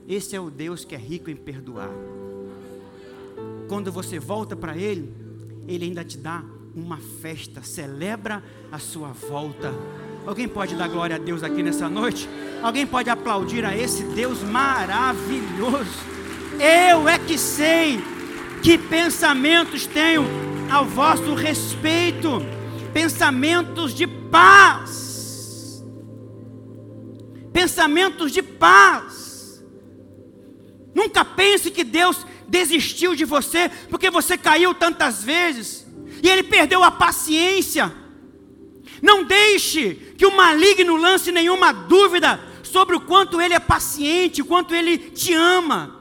Esse 0.08 0.36
é 0.36 0.40
o 0.40 0.50
Deus 0.50 0.84
que 0.84 0.94
é 0.94 0.98
rico 0.98 1.30
em 1.30 1.36
perdoar. 1.36 1.90
Quando 3.68 3.92
você 3.92 4.18
volta 4.18 4.56
para 4.56 4.76
Ele, 4.76 5.14
Ele 5.68 5.84
ainda 5.84 6.04
te 6.04 6.18
dá 6.18 6.42
uma 6.74 6.98
festa, 6.98 7.62
celebra 7.62 8.42
a 8.70 8.78
sua 8.78 9.12
volta. 9.12 9.72
Alguém 10.26 10.48
pode 10.48 10.74
dar 10.74 10.88
glória 10.88 11.16
a 11.16 11.18
Deus 11.18 11.42
aqui 11.42 11.62
nessa 11.62 11.88
noite? 11.88 12.28
Alguém 12.62 12.86
pode 12.86 13.08
aplaudir 13.08 13.64
a 13.64 13.76
esse 13.76 14.02
Deus 14.02 14.42
maravilhoso? 14.42 16.00
Eu 16.54 17.08
é 17.08 17.18
que 17.18 17.38
sei 17.38 18.00
que 18.62 18.76
pensamentos 18.76 19.86
tenho 19.86 20.24
ao 20.70 20.84
vosso 20.84 21.34
respeito, 21.34 22.42
pensamentos 22.92 23.94
de 23.94 24.06
paz. 24.06 25.84
Pensamentos 27.52 28.32
de 28.32 28.42
paz. 28.42 29.64
Nunca 30.94 31.24
pense 31.24 31.70
que 31.70 31.84
Deus 31.84 32.26
desistiu 32.48 33.14
de 33.14 33.24
você 33.24 33.70
porque 33.88 34.10
você 34.10 34.36
caiu 34.36 34.74
tantas 34.74 35.22
vezes 35.22 35.86
e 36.22 36.28
ele 36.28 36.42
perdeu 36.42 36.82
a 36.82 36.90
paciência. 36.90 37.92
Não 39.02 39.24
deixe 39.24 39.94
que 40.18 40.26
o 40.26 40.36
maligno 40.36 40.96
lance 40.96 41.32
nenhuma 41.32 41.72
dúvida 41.72 42.40
sobre 42.62 42.94
o 42.94 43.00
quanto 43.00 43.40
ele 43.40 43.54
é 43.54 43.60
paciente, 43.60 44.42
o 44.42 44.44
quanto 44.44 44.74
ele 44.74 44.98
te 44.98 45.32
ama. 45.32 46.00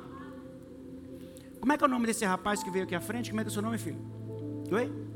Como 1.60 1.74
é 1.74 1.78
que 1.78 1.84
é 1.84 1.88
o 1.88 1.90
nome 1.90 2.08
desse 2.08 2.26
rapaz 2.26 2.64
que 2.64 2.72
veio 2.72 2.86
aqui 2.86 2.96
à 2.96 3.02
frente? 3.02 3.30
Como 3.30 3.42
é 3.42 3.44
que 3.44 3.50
é 3.50 3.52
o 3.52 3.54
seu 3.54 3.62
nome, 3.62 3.78
filho? 3.78 4.00
Oi? 4.72 5.09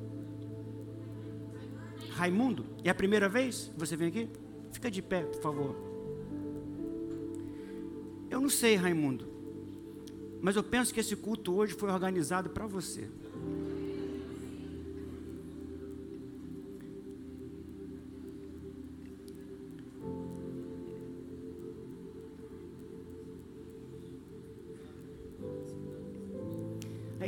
Raimundo? 2.24 2.66
É 2.86 2.90
a 2.90 2.96
primeira 2.96 3.28
vez 3.28 3.70
que 3.74 3.78
você 3.78 3.98
vem 3.98 4.08
aqui? 4.08 4.30
Fica 4.72 4.90
de 4.90 5.02
pé, 5.02 5.24
por 5.24 5.42
favor. 5.42 5.76
Eu 8.30 8.40
não 8.40 8.50
sei, 8.50 8.76
Raimundo. 8.78 9.28
Mas 10.42 10.56
eu 10.56 10.64
penso 10.64 10.94
que 10.94 11.02
esse 11.02 11.18
culto 11.18 11.54
hoje 11.54 11.74
foi 11.74 11.92
organizado 11.92 12.50
para 12.50 12.66
você. 12.66 13.10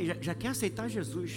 já, 0.06 0.14
já 0.20 0.34
quer 0.34 0.48
aceitar 0.48 0.88
Jesus. 0.88 1.36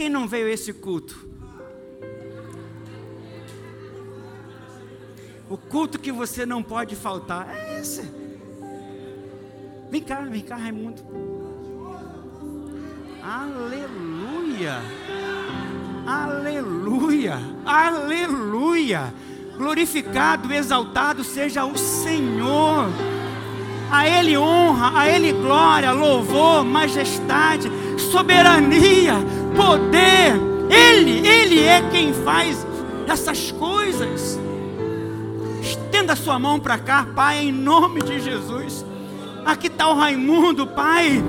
Quem 0.00 0.08
não 0.08 0.26
veio 0.26 0.46
a 0.46 0.50
esse 0.50 0.72
culto? 0.72 1.28
O 5.46 5.58
culto 5.58 5.98
que 5.98 6.10
você 6.10 6.46
não 6.46 6.62
pode 6.62 6.96
faltar 6.96 7.46
é 7.54 7.78
esse. 7.78 8.10
Vem 9.90 10.00
cá, 10.00 10.22
vem 10.22 10.40
cá, 10.40 10.56
Raimundo. 10.56 11.02
Aleluia. 13.22 14.80
Aleluia. 16.06 17.38
Aleluia. 17.66 19.14
Glorificado, 19.58 20.50
exaltado 20.50 21.22
seja 21.22 21.66
o 21.66 21.76
Senhor. 21.76 22.86
A 23.92 24.08
Ele 24.08 24.34
honra, 24.38 24.98
a 24.98 25.06
Ele 25.06 25.30
glória, 25.32 25.92
louvor, 25.92 26.64
majestade, 26.64 27.70
soberania 27.98 29.39
poder. 29.56 30.34
Ele, 30.70 31.26
Ele 31.26 31.60
é 31.60 31.82
quem 31.90 32.12
faz 32.12 32.66
essas 33.06 33.50
coisas. 33.52 34.38
Estenda 35.60 36.14
sua 36.16 36.38
mão 36.38 36.58
para 36.58 36.78
cá, 36.78 37.06
Pai, 37.14 37.44
em 37.44 37.52
nome 37.52 38.02
de 38.02 38.20
Jesus. 38.20 38.84
Aqui 39.44 39.66
está 39.66 39.88
o 39.88 39.94
Raimundo, 39.94 40.66
Pai, 40.66 41.22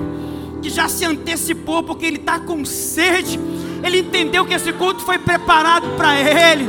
que 0.60 0.70
já 0.70 0.88
se 0.88 1.04
antecipou 1.04 1.82
porque 1.82 2.06
ele 2.06 2.16
está 2.16 2.38
com 2.38 2.64
sede. 2.64 3.38
Ele 3.82 3.98
entendeu 3.98 4.44
que 4.44 4.54
esse 4.54 4.72
culto 4.72 5.00
foi 5.02 5.18
preparado 5.18 5.88
para 5.96 6.18
ele. 6.18 6.68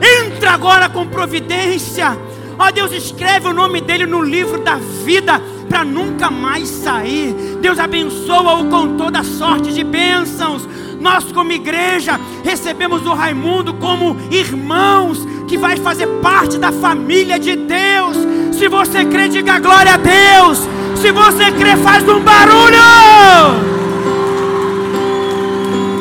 Entra 0.00 0.52
agora 0.52 0.88
com 0.88 1.06
providência. 1.06 2.16
Ó 2.58 2.70
Deus, 2.70 2.92
escreve 2.92 3.48
o 3.48 3.52
nome 3.52 3.80
dele 3.80 4.06
no 4.06 4.22
livro 4.22 4.62
da 4.62 4.76
vida 4.76 5.40
para 5.68 5.84
nunca 5.84 6.30
mais 6.30 6.68
sair. 6.68 7.34
Deus 7.60 7.78
abençoa-o 7.78 8.70
com 8.70 8.96
toda 8.96 9.22
sorte 9.22 9.72
de 9.72 9.82
bênçãos. 9.82 10.62
Nós, 11.00 11.30
como 11.32 11.52
igreja, 11.52 12.18
recebemos 12.42 13.06
o 13.06 13.14
Raimundo 13.14 13.74
como 13.74 14.16
irmãos 14.30 15.18
que 15.48 15.58
vai 15.58 15.76
fazer 15.76 16.06
parte 16.22 16.58
da 16.58 16.72
família 16.72 17.38
de 17.38 17.56
Deus. 17.56 18.16
Se 18.52 18.68
você 18.68 19.04
crê, 19.04 19.28
diga 19.28 19.58
glória 19.58 19.94
a 19.94 19.96
Deus. 19.96 20.58
Se 21.00 21.12
você 21.12 21.52
crê, 21.52 21.76
faz 21.76 22.08
um 22.08 22.20
barulho. 22.20 22.78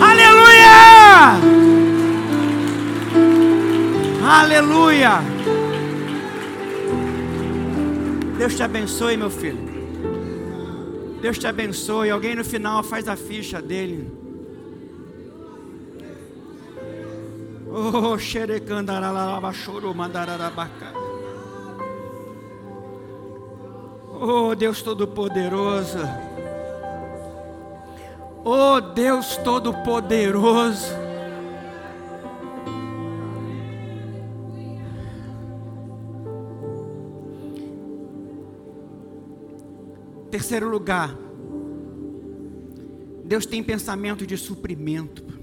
Aleluia! 0.02 1.40
Aleluia! 4.26 5.22
Deus 8.38 8.56
te 8.56 8.64
abençoe, 8.64 9.18
meu 9.18 9.30
filho. 9.30 9.60
Deus 11.22 11.38
te 11.38 11.48
abençoe. 11.48 12.10
Alguém 12.10 12.36
no 12.36 12.44
final 12.44 12.84
faz 12.84 13.08
a 13.08 13.16
ficha 13.16 13.62
dele. 13.62 14.23
Oh, 17.76 18.20
xerecandaralabachoro 18.20 19.96
mandararabaca. 19.96 20.94
Oh, 24.12 24.54
Deus 24.54 24.84
Todo-Poderoso. 24.84 25.98
Oh, 28.46 28.80
Deus 28.80 29.38
Todo-Poderoso. 29.38 30.94
Terceiro 40.30 40.70
lugar, 40.70 41.18
Deus 43.26 43.48
tem 43.48 43.64
pensamento 43.64 44.28
de 44.28 44.38
suprimento 44.38 45.43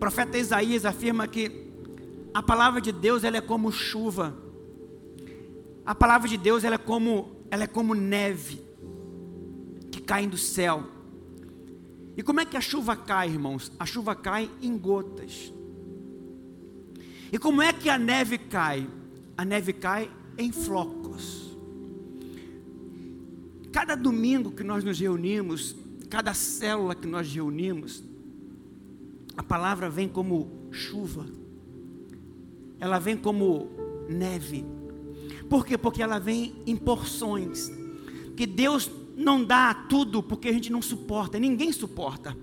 profeta 0.00 0.38
Isaías 0.38 0.86
afirma 0.86 1.28
que 1.28 1.68
a 2.32 2.42
palavra 2.42 2.80
de 2.80 2.90
Deus 2.90 3.22
ela 3.22 3.36
é 3.36 3.40
como 3.40 3.70
chuva. 3.70 4.34
A 5.84 5.94
palavra 5.94 6.26
de 6.26 6.38
Deus 6.38 6.64
ela 6.64 6.76
é 6.76 6.78
como 6.78 7.36
ela 7.50 7.64
é 7.64 7.66
como 7.66 7.94
neve 7.94 8.62
que 9.90 10.00
cai 10.00 10.26
do 10.26 10.38
céu. 10.38 10.86
E 12.16 12.22
como 12.22 12.40
é 12.40 12.46
que 12.46 12.56
a 12.56 12.60
chuva 12.60 12.96
cai, 12.96 13.28
irmãos? 13.28 13.70
A 13.78 13.84
chuva 13.84 14.14
cai 14.14 14.50
em 14.62 14.76
gotas. 14.78 15.52
E 17.30 17.38
como 17.38 17.60
é 17.60 17.72
que 17.72 17.88
a 17.88 17.98
neve 17.98 18.38
cai? 18.38 18.88
A 19.36 19.44
neve 19.44 19.72
cai 19.72 20.10
em 20.38 20.50
flocos. 20.50 21.56
Cada 23.70 23.94
domingo 23.94 24.50
que 24.50 24.64
nós 24.64 24.82
nos 24.82 24.98
reunimos, 24.98 25.76
cada 26.08 26.32
célula 26.34 26.94
que 26.94 27.06
nós 27.06 27.32
reunimos, 27.32 28.02
a 29.40 29.42
palavra 29.42 29.88
vem 29.88 30.06
como 30.06 30.68
chuva, 30.70 31.24
ela 32.78 32.98
vem 32.98 33.16
como 33.16 33.70
neve. 34.06 34.66
Por 35.48 35.64
quê? 35.64 35.78
Porque 35.78 36.02
ela 36.02 36.18
vem 36.20 36.56
em 36.66 36.76
porções. 36.76 37.72
Que 38.36 38.46
Deus 38.46 38.90
não 39.16 39.42
dá 39.42 39.72
tudo 39.72 40.22
porque 40.22 40.48
a 40.50 40.52
gente 40.52 40.70
não 40.70 40.82
suporta, 40.82 41.38
ninguém 41.38 41.72
suporta. 41.72 42.36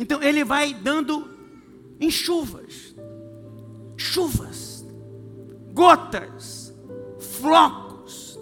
Então 0.00 0.22
Ele 0.22 0.42
vai 0.44 0.72
dando 0.72 1.28
em 2.00 2.10
chuvas, 2.10 2.96
chuvas, 3.94 4.82
gotas, 5.74 6.74
flocos. 7.20 8.38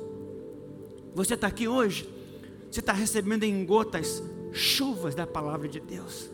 Você 1.16 1.34
está 1.34 1.48
aqui 1.48 1.66
hoje, 1.66 2.08
você 2.70 2.78
está 2.78 2.92
recebendo 2.92 3.42
em 3.42 3.66
gotas 3.66 4.22
chuvas 4.52 5.16
da 5.16 5.26
palavra 5.26 5.66
de 5.66 5.80
Deus. 5.80 6.31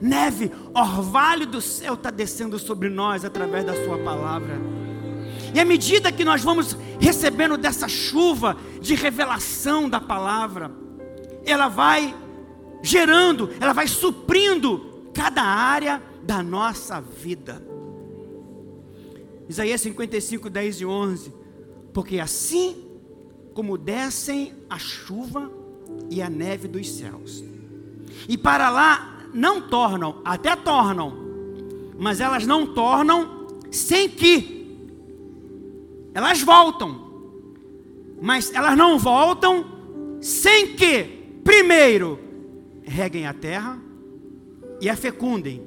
Neve, 0.00 0.52
orvalho 0.74 1.46
do 1.46 1.60
céu 1.60 1.94
está 1.94 2.10
descendo 2.10 2.58
sobre 2.58 2.88
nós 2.88 3.24
através 3.24 3.64
da 3.64 3.74
Sua 3.84 3.98
palavra. 3.98 4.60
E 5.54 5.58
à 5.58 5.64
medida 5.64 6.12
que 6.12 6.24
nós 6.24 6.42
vamos 6.42 6.76
recebendo 7.00 7.56
dessa 7.56 7.88
chuva 7.88 8.56
de 8.80 8.94
revelação 8.94 9.88
da 9.88 10.00
palavra, 10.00 10.70
ela 11.44 11.68
vai 11.68 12.14
gerando, 12.82 13.50
ela 13.60 13.72
vai 13.72 13.88
suprindo 13.88 15.10
cada 15.14 15.42
área 15.42 16.02
da 16.22 16.42
nossa 16.42 17.00
vida. 17.00 17.62
Isaías 19.48 19.80
55, 19.80 20.50
10 20.50 20.80
e 20.80 20.86
11. 20.86 21.32
Porque 21.92 22.20
assim 22.20 22.84
como 23.54 23.76
descem 23.76 24.54
a 24.68 24.78
chuva 24.78 25.50
e 26.10 26.22
a 26.22 26.30
neve 26.30 26.68
dos 26.68 26.88
céus, 26.88 27.42
e 28.28 28.38
para 28.38 28.70
lá 28.70 29.17
não 29.32 29.60
tornam, 29.60 30.20
até 30.24 30.56
tornam, 30.56 31.12
mas 31.98 32.20
elas 32.20 32.46
não 32.46 32.66
tornam 32.66 33.46
sem 33.70 34.08
que 34.08 34.58
elas 36.14 36.42
voltam, 36.42 37.08
mas 38.20 38.52
elas 38.52 38.76
não 38.76 38.98
voltam 38.98 39.64
sem 40.20 40.74
que, 40.74 41.04
primeiro, 41.44 42.18
reguem 42.82 43.26
a 43.26 43.32
terra 43.32 43.78
e 44.80 44.88
a 44.88 44.96
fecundem, 44.96 45.62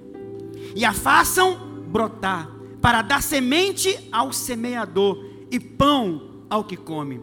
e 0.76 0.84
a 0.84 0.94
façam 0.94 1.58
brotar, 1.88 2.50
para 2.82 3.02
dar 3.02 3.22
semente 3.22 3.98
ao 4.12 4.34
semeador 4.34 5.24
e 5.52 5.60
pão 5.60 6.44
ao 6.50 6.64
que 6.64 6.76
come. 6.76 7.22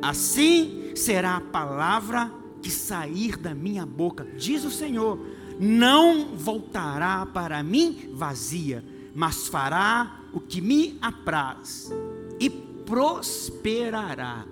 Assim 0.00 0.92
será 0.94 1.36
a 1.36 1.40
palavra 1.40 2.32
que 2.62 2.70
sair 2.70 3.36
da 3.36 3.54
minha 3.54 3.84
boca, 3.84 4.26
diz 4.36 4.64
o 4.64 4.70
Senhor, 4.70 5.18
não 5.58 6.36
voltará 6.36 7.26
para 7.26 7.62
mim 7.62 8.10
vazia, 8.14 8.84
mas 9.14 9.48
fará 9.48 10.20
o 10.32 10.40
que 10.40 10.60
me 10.60 10.98
apraz 11.00 11.92
e 12.40 12.48
prosperará 12.50 14.44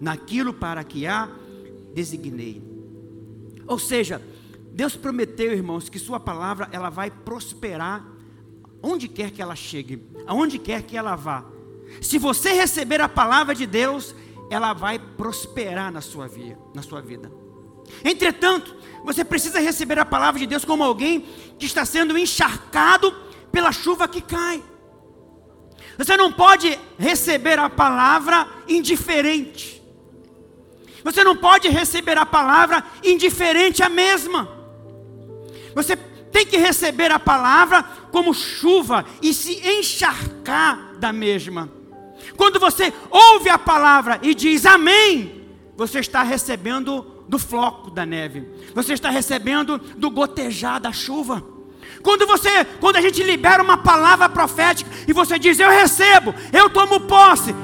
naquilo 0.00 0.52
para 0.52 0.84
que 0.84 1.06
a 1.06 1.28
designei. 1.94 2.62
Ou 3.66 3.78
seja, 3.78 4.20
Deus 4.72 4.96
prometeu, 4.96 5.52
irmãos, 5.52 5.88
que 5.88 5.98
sua 5.98 6.18
palavra 6.18 6.68
ela 6.72 6.90
vai 6.90 7.10
prosperar 7.10 8.04
onde 8.82 9.06
quer 9.06 9.30
que 9.30 9.40
ela 9.40 9.54
chegue, 9.54 10.02
aonde 10.26 10.58
quer 10.58 10.82
que 10.82 10.96
ela 10.96 11.14
vá. 11.14 11.44
Se 12.00 12.18
você 12.18 12.52
receber 12.52 13.00
a 13.00 13.08
palavra 13.08 13.54
de 13.54 13.66
Deus, 13.66 14.14
ela 14.50 14.72
vai 14.72 14.98
prosperar 14.98 15.92
na 15.92 16.00
sua 16.00 16.26
vida, 16.26 16.58
na 16.74 16.82
sua 16.82 17.00
vida. 17.00 17.30
Entretanto, 18.04 18.74
você 19.04 19.24
precisa 19.24 19.60
receber 19.60 19.98
a 19.98 20.04
palavra 20.04 20.38
de 20.38 20.46
Deus 20.46 20.64
como 20.64 20.82
alguém 20.82 21.26
que 21.58 21.66
está 21.66 21.84
sendo 21.84 22.16
encharcado 22.16 23.14
pela 23.50 23.72
chuva 23.72 24.08
que 24.08 24.20
cai. 24.20 24.62
Você 25.98 26.16
não 26.16 26.32
pode 26.32 26.78
receber 26.98 27.58
a 27.58 27.68
palavra 27.68 28.48
indiferente. 28.66 29.82
Você 31.04 31.24
não 31.24 31.36
pode 31.36 31.68
receber 31.68 32.16
a 32.16 32.24
palavra 32.24 32.84
indiferente 33.02 33.82
à 33.82 33.88
mesma. 33.88 34.48
Você 35.74 35.96
tem 35.96 36.46
que 36.46 36.56
receber 36.56 37.10
a 37.10 37.18
palavra 37.18 37.82
como 38.10 38.32
chuva 38.32 39.04
e 39.20 39.34
se 39.34 39.60
encharcar 39.68 40.96
da 40.98 41.12
mesma. 41.12 41.70
Quando 42.36 42.58
você 42.58 42.92
ouve 43.10 43.50
a 43.50 43.58
palavra 43.58 44.18
e 44.22 44.34
diz 44.34 44.64
amém, 44.64 45.44
você 45.76 45.98
está 45.98 46.22
recebendo 46.22 47.11
do 47.32 47.38
floco 47.38 47.90
da 47.90 48.04
neve. 48.04 48.46
Você 48.74 48.92
está 48.92 49.08
recebendo 49.08 49.78
do 49.78 50.10
gotejar 50.10 50.78
da 50.78 50.92
chuva. 50.92 51.42
Quando 52.02 52.26
você, 52.26 52.62
quando 52.78 52.96
a 52.96 53.00
gente 53.00 53.22
libera 53.22 53.62
uma 53.62 53.78
palavra 53.78 54.28
profética 54.28 54.90
e 55.08 55.14
você 55.14 55.38
diz 55.38 55.58
eu 55.58 55.70
recebo, 55.70 56.34
eu 56.52 56.68
tomo 56.68 57.00
posse, 57.00 57.54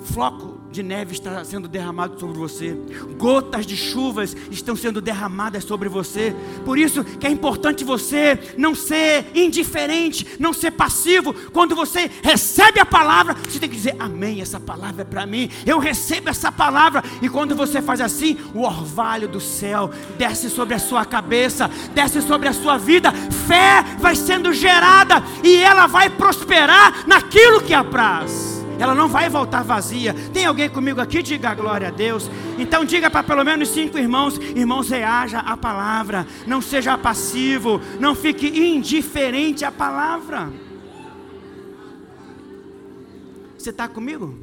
floco 0.00 0.49
de 0.70 0.82
neve 0.82 1.12
está 1.12 1.44
sendo 1.44 1.66
derramado 1.66 2.18
sobre 2.18 2.38
você, 2.38 2.76
gotas 3.18 3.66
de 3.66 3.76
chuvas 3.76 4.36
estão 4.50 4.76
sendo 4.76 5.00
derramadas 5.00 5.64
sobre 5.64 5.88
você. 5.88 6.34
Por 6.64 6.78
isso 6.78 7.04
que 7.04 7.26
é 7.26 7.30
importante 7.30 7.84
você 7.84 8.38
não 8.56 8.74
ser 8.74 9.26
indiferente, 9.34 10.26
não 10.38 10.52
ser 10.52 10.70
passivo. 10.70 11.34
Quando 11.50 11.74
você 11.74 12.10
recebe 12.22 12.78
a 12.78 12.86
palavra, 12.86 13.34
você 13.34 13.58
tem 13.58 13.68
que 13.68 13.76
dizer: 13.76 13.96
Amém, 13.98 14.40
essa 14.40 14.60
palavra 14.60 15.02
é 15.02 15.04
para 15.04 15.26
mim. 15.26 15.50
Eu 15.66 15.78
recebo 15.78 16.28
essa 16.28 16.52
palavra. 16.52 17.02
E 17.20 17.28
quando 17.28 17.56
você 17.56 17.82
faz 17.82 18.00
assim, 18.00 18.38
o 18.54 18.62
orvalho 18.62 19.26
do 19.26 19.40
céu 19.40 19.90
desce 20.16 20.48
sobre 20.48 20.74
a 20.74 20.78
sua 20.78 21.04
cabeça, 21.04 21.68
desce 21.94 22.22
sobre 22.22 22.48
a 22.48 22.52
sua 22.52 22.78
vida. 22.78 23.12
Fé 23.12 23.82
vai 23.98 24.14
sendo 24.14 24.52
gerada 24.52 25.22
e 25.42 25.56
ela 25.56 25.86
vai 25.86 26.08
prosperar 26.08 27.06
naquilo 27.08 27.60
que 27.60 27.74
apraz 27.74 28.59
ela 28.80 28.94
não 28.94 29.08
vai 29.08 29.28
voltar 29.28 29.62
vazia. 29.62 30.14
Tem 30.32 30.46
alguém 30.46 30.70
comigo 30.70 31.00
aqui? 31.00 31.22
Diga 31.22 31.54
glória 31.54 31.88
a 31.88 31.90
Deus. 31.90 32.30
Então 32.58 32.84
diga 32.84 33.10
para 33.10 33.22
pelo 33.22 33.44
menos 33.44 33.68
cinco 33.68 33.98
irmãos: 33.98 34.38
irmãos, 34.38 34.88
reaja 34.88 35.40
à 35.40 35.56
palavra, 35.56 36.26
não 36.46 36.62
seja 36.62 36.96
passivo, 36.96 37.80
não 38.00 38.14
fique 38.14 38.46
indiferente 38.48 39.64
à 39.64 39.70
palavra. 39.70 40.50
Você 43.58 43.68
está 43.68 43.86
comigo? 43.86 44.34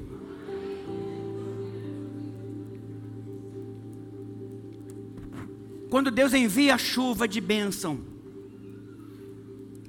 Quando 5.89 6.11
Deus 6.11 6.33
envia 6.33 6.75
a 6.75 6.77
chuva 6.77 7.27
de 7.27 7.41
bênção, 7.41 7.99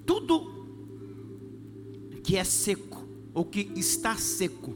tudo 0.06 0.56
que 2.22 2.36
é 2.36 2.44
seco, 2.44 2.87
ou 3.38 3.44
que 3.44 3.70
está 3.76 4.16
seco, 4.16 4.74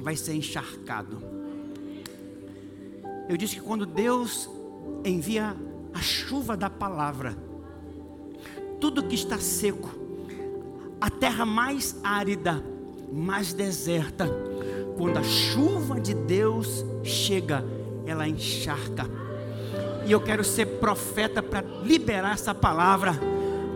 vai 0.00 0.16
ser 0.16 0.32
encharcado. 0.32 1.22
Eu 3.28 3.36
disse 3.36 3.56
que 3.56 3.60
quando 3.60 3.84
Deus 3.84 4.48
envia 5.04 5.54
a 5.92 6.00
chuva 6.00 6.56
da 6.56 6.70
palavra, 6.70 7.36
tudo 8.80 9.02
que 9.02 9.14
está 9.14 9.36
seco, 9.36 9.90
a 10.98 11.10
terra 11.10 11.44
mais 11.44 11.96
árida, 12.02 12.64
mais 13.12 13.52
deserta, 13.52 14.26
quando 14.96 15.18
a 15.18 15.22
chuva 15.22 16.00
de 16.00 16.14
Deus 16.14 16.82
chega, 17.04 17.62
ela 18.06 18.26
encharca. 18.26 19.04
E 20.06 20.10
eu 20.10 20.20
quero 20.22 20.42
ser 20.42 20.64
profeta 20.78 21.42
para 21.42 21.60
liberar 21.84 22.32
essa 22.32 22.54
palavra. 22.54 23.20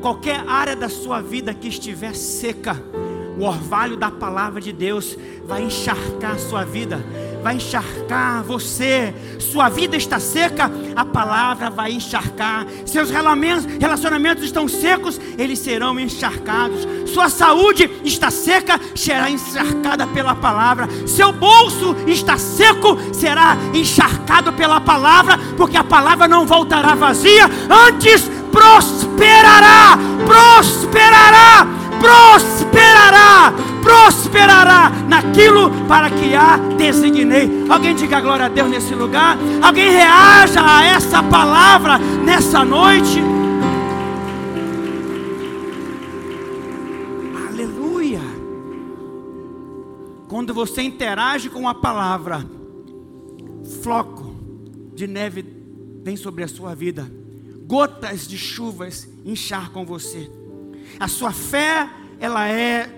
Qualquer 0.01 0.41
área 0.49 0.75
da 0.75 0.89
sua 0.89 1.21
vida 1.21 1.53
que 1.53 1.69
estiver 1.69 2.15
seca, 2.15 2.83
o 3.39 3.45
orvalho 3.45 3.97
da 3.97 4.11
palavra 4.11 4.61
de 4.61 4.73
Deus 4.73 5.17
vai 5.47 5.63
encharcar 5.63 6.33
a 6.33 6.39
sua 6.39 6.65
vida, 6.65 7.05
vai 7.43 7.57
encharcar 7.57 8.43
você. 8.43 9.15
Sua 9.39 9.69
vida 9.69 9.97
está 9.97 10.19
seca, 10.19 10.71
a 10.95 11.05
palavra 11.05 11.69
vai 11.71 11.93
encharcar. 11.93 12.67
Seus 12.87 13.11
relacionamentos 13.11 14.45
estão 14.45 14.69
secos, 14.69 15.21
eles 15.37 15.59
serão 15.59 15.99
encharcados. 15.99 16.87
Sua 17.13 17.29
saúde 17.29 17.91
está 18.05 18.31
seca, 18.31 18.81
será 18.95 19.31
encharcada 19.31 20.07
pela 20.07 20.35
palavra. 20.35 20.89
Seu 21.07 21.33
bolso 21.33 21.97
está 22.07 22.39
seco, 22.39 22.97
será 23.13 23.57
encharcado 23.75 24.53
pela 24.53 24.81
palavra, 24.81 25.39
porque 25.57 25.77
a 25.77 25.85
palavra 25.85 26.29
não 26.29 26.47
voltará 26.47 26.95
vazia, 26.95 27.47
antes 27.69 28.31
prosperará, 28.51 29.99
prosperará 30.27 31.82
prosperará, 32.03 33.53
prosperará 33.81 34.91
naquilo 35.09 35.71
para 35.87 36.11
que 36.11 36.35
a 36.35 36.57
designei. 36.77 37.49
Alguém 37.71 37.95
diga 37.95 38.21
glória 38.21 38.47
a 38.47 38.49
Deus 38.49 38.69
nesse 38.69 38.93
lugar, 38.93 39.39
alguém 39.63 39.89
reaja 39.89 40.61
a 40.61 40.85
essa 40.85 41.23
palavra 41.23 41.99
nessa 41.99 42.65
noite. 42.65 43.21
Aleluia. 47.49 48.21
Quando 50.29 50.53
você 50.53 50.83
interage 50.83 51.49
com 51.49 51.69
a 51.69 51.75
palavra, 51.75 52.45
floco 53.81 54.35
de 54.93 55.07
neve 55.07 55.45
vem 56.03 56.17
sobre 56.17 56.43
a 56.43 56.49
sua 56.49 56.75
vida, 56.75 57.09
gotas 57.65 58.27
de 58.27 58.37
chuvas 58.37 59.09
encharcam 59.25 59.85
você 59.87 60.42
a 60.99 61.09
sua 61.09 61.33
fé, 61.33 61.89
ela 62.21 62.49
é 62.49 62.89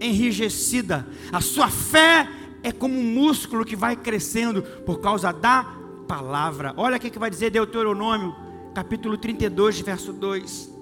enrijecida. 0.00 1.06
A 1.32 1.40
sua 1.40 1.68
fé 1.68 2.28
é 2.62 2.72
como 2.72 2.98
um 2.98 3.04
músculo 3.04 3.64
que 3.64 3.76
vai 3.76 3.96
crescendo 3.96 4.62
por 4.84 5.00
causa 5.00 5.32
da 5.32 5.64
palavra. 6.06 6.74
Olha 6.76 6.96
o 6.96 7.00
que 7.00 7.18
vai 7.18 7.30
dizer 7.30 7.50
Deuteronômio, 7.50 8.34
capítulo 8.74 9.16
32, 9.16 9.80
verso 9.80 10.12
2. 10.12 10.72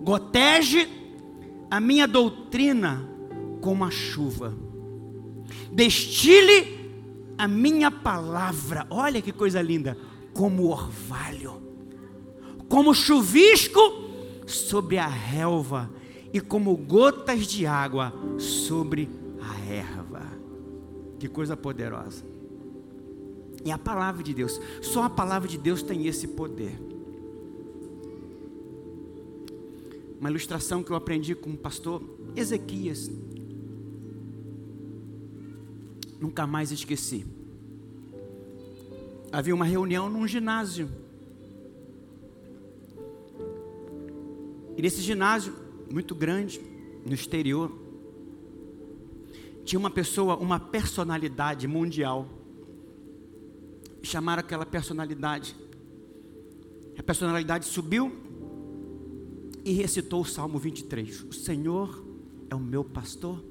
Gotege 0.00 0.88
a 1.70 1.80
minha 1.80 2.06
doutrina 2.06 3.08
como 3.60 3.84
a 3.84 3.90
chuva, 3.90 4.54
destile 5.70 6.82
a 7.38 7.46
minha 7.46 7.90
palavra, 7.90 8.86
olha 8.90 9.22
que 9.22 9.32
coisa 9.32 9.62
linda, 9.62 9.96
como 10.34 10.68
orvalho, 10.68 11.62
como 12.68 12.92
chuvisco 12.92 14.01
sobre 14.54 14.98
a 14.98 15.06
relva 15.06 15.90
e 16.32 16.40
como 16.40 16.76
gotas 16.76 17.46
de 17.46 17.66
água 17.66 18.12
sobre 18.38 19.08
a 19.40 19.72
erva. 19.72 20.22
Que 21.18 21.28
coisa 21.28 21.56
poderosa. 21.56 22.24
É 23.64 23.70
a 23.70 23.78
palavra 23.78 24.22
de 24.22 24.34
Deus. 24.34 24.60
Só 24.80 25.04
a 25.04 25.10
palavra 25.10 25.48
de 25.48 25.58
Deus 25.58 25.82
tem 25.82 26.06
esse 26.06 26.28
poder. 26.28 26.80
Uma 30.18 30.30
ilustração 30.30 30.82
que 30.82 30.90
eu 30.90 30.96
aprendi 30.96 31.34
com 31.34 31.50
o 31.50 31.56
pastor 31.56 32.02
Ezequias. 32.34 33.10
Nunca 36.20 36.46
mais 36.46 36.70
esqueci. 36.70 37.26
Havia 39.32 39.54
uma 39.54 39.64
reunião 39.64 40.08
num 40.08 40.26
ginásio. 40.26 40.88
E 44.76 44.82
nesse 44.82 45.00
ginásio, 45.00 45.54
muito 45.90 46.14
grande, 46.14 46.60
no 47.04 47.14
exterior, 47.14 47.70
tinha 49.64 49.78
uma 49.78 49.90
pessoa, 49.90 50.36
uma 50.36 50.58
personalidade 50.58 51.68
mundial 51.68 52.28
chamaram 54.02 54.40
aquela 54.40 54.66
personalidade. 54.66 55.56
A 56.98 57.02
personalidade 57.02 57.66
subiu 57.66 58.12
e 59.64 59.72
recitou 59.72 60.22
o 60.22 60.24
Salmo 60.24 60.58
23. 60.58 61.22
O 61.24 61.32
Senhor 61.32 62.04
é 62.50 62.54
o 62.54 62.60
meu 62.60 62.84
pastor, 62.84 63.42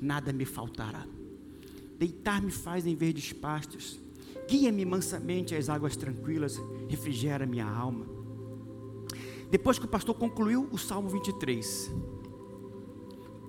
nada 0.00 0.32
me 0.32 0.44
faltará. 0.44 1.06
Deitar-me 1.98 2.50
faz 2.50 2.86
em 2.86 2.94
verdes 2.94 3.32
pastos, 3.32 3.98
guia-me 4.48 4.84
mansamente 4.84 5.54
às 5.54 5.68
águas 5.68 5.96
tranquilas, 5.96 6.60
refrigera 6.88 7.46
minha 7.46 7.66
alma. 7.66 8.15
Depois 9.50 9.78
que 9.78 9.84
o 9.84 9.88
pastor 9.88 10.14
concluiu 10.14 10.68
o 10.72 10.78
Salmo 10.78 11.08
23, 11.08 11.92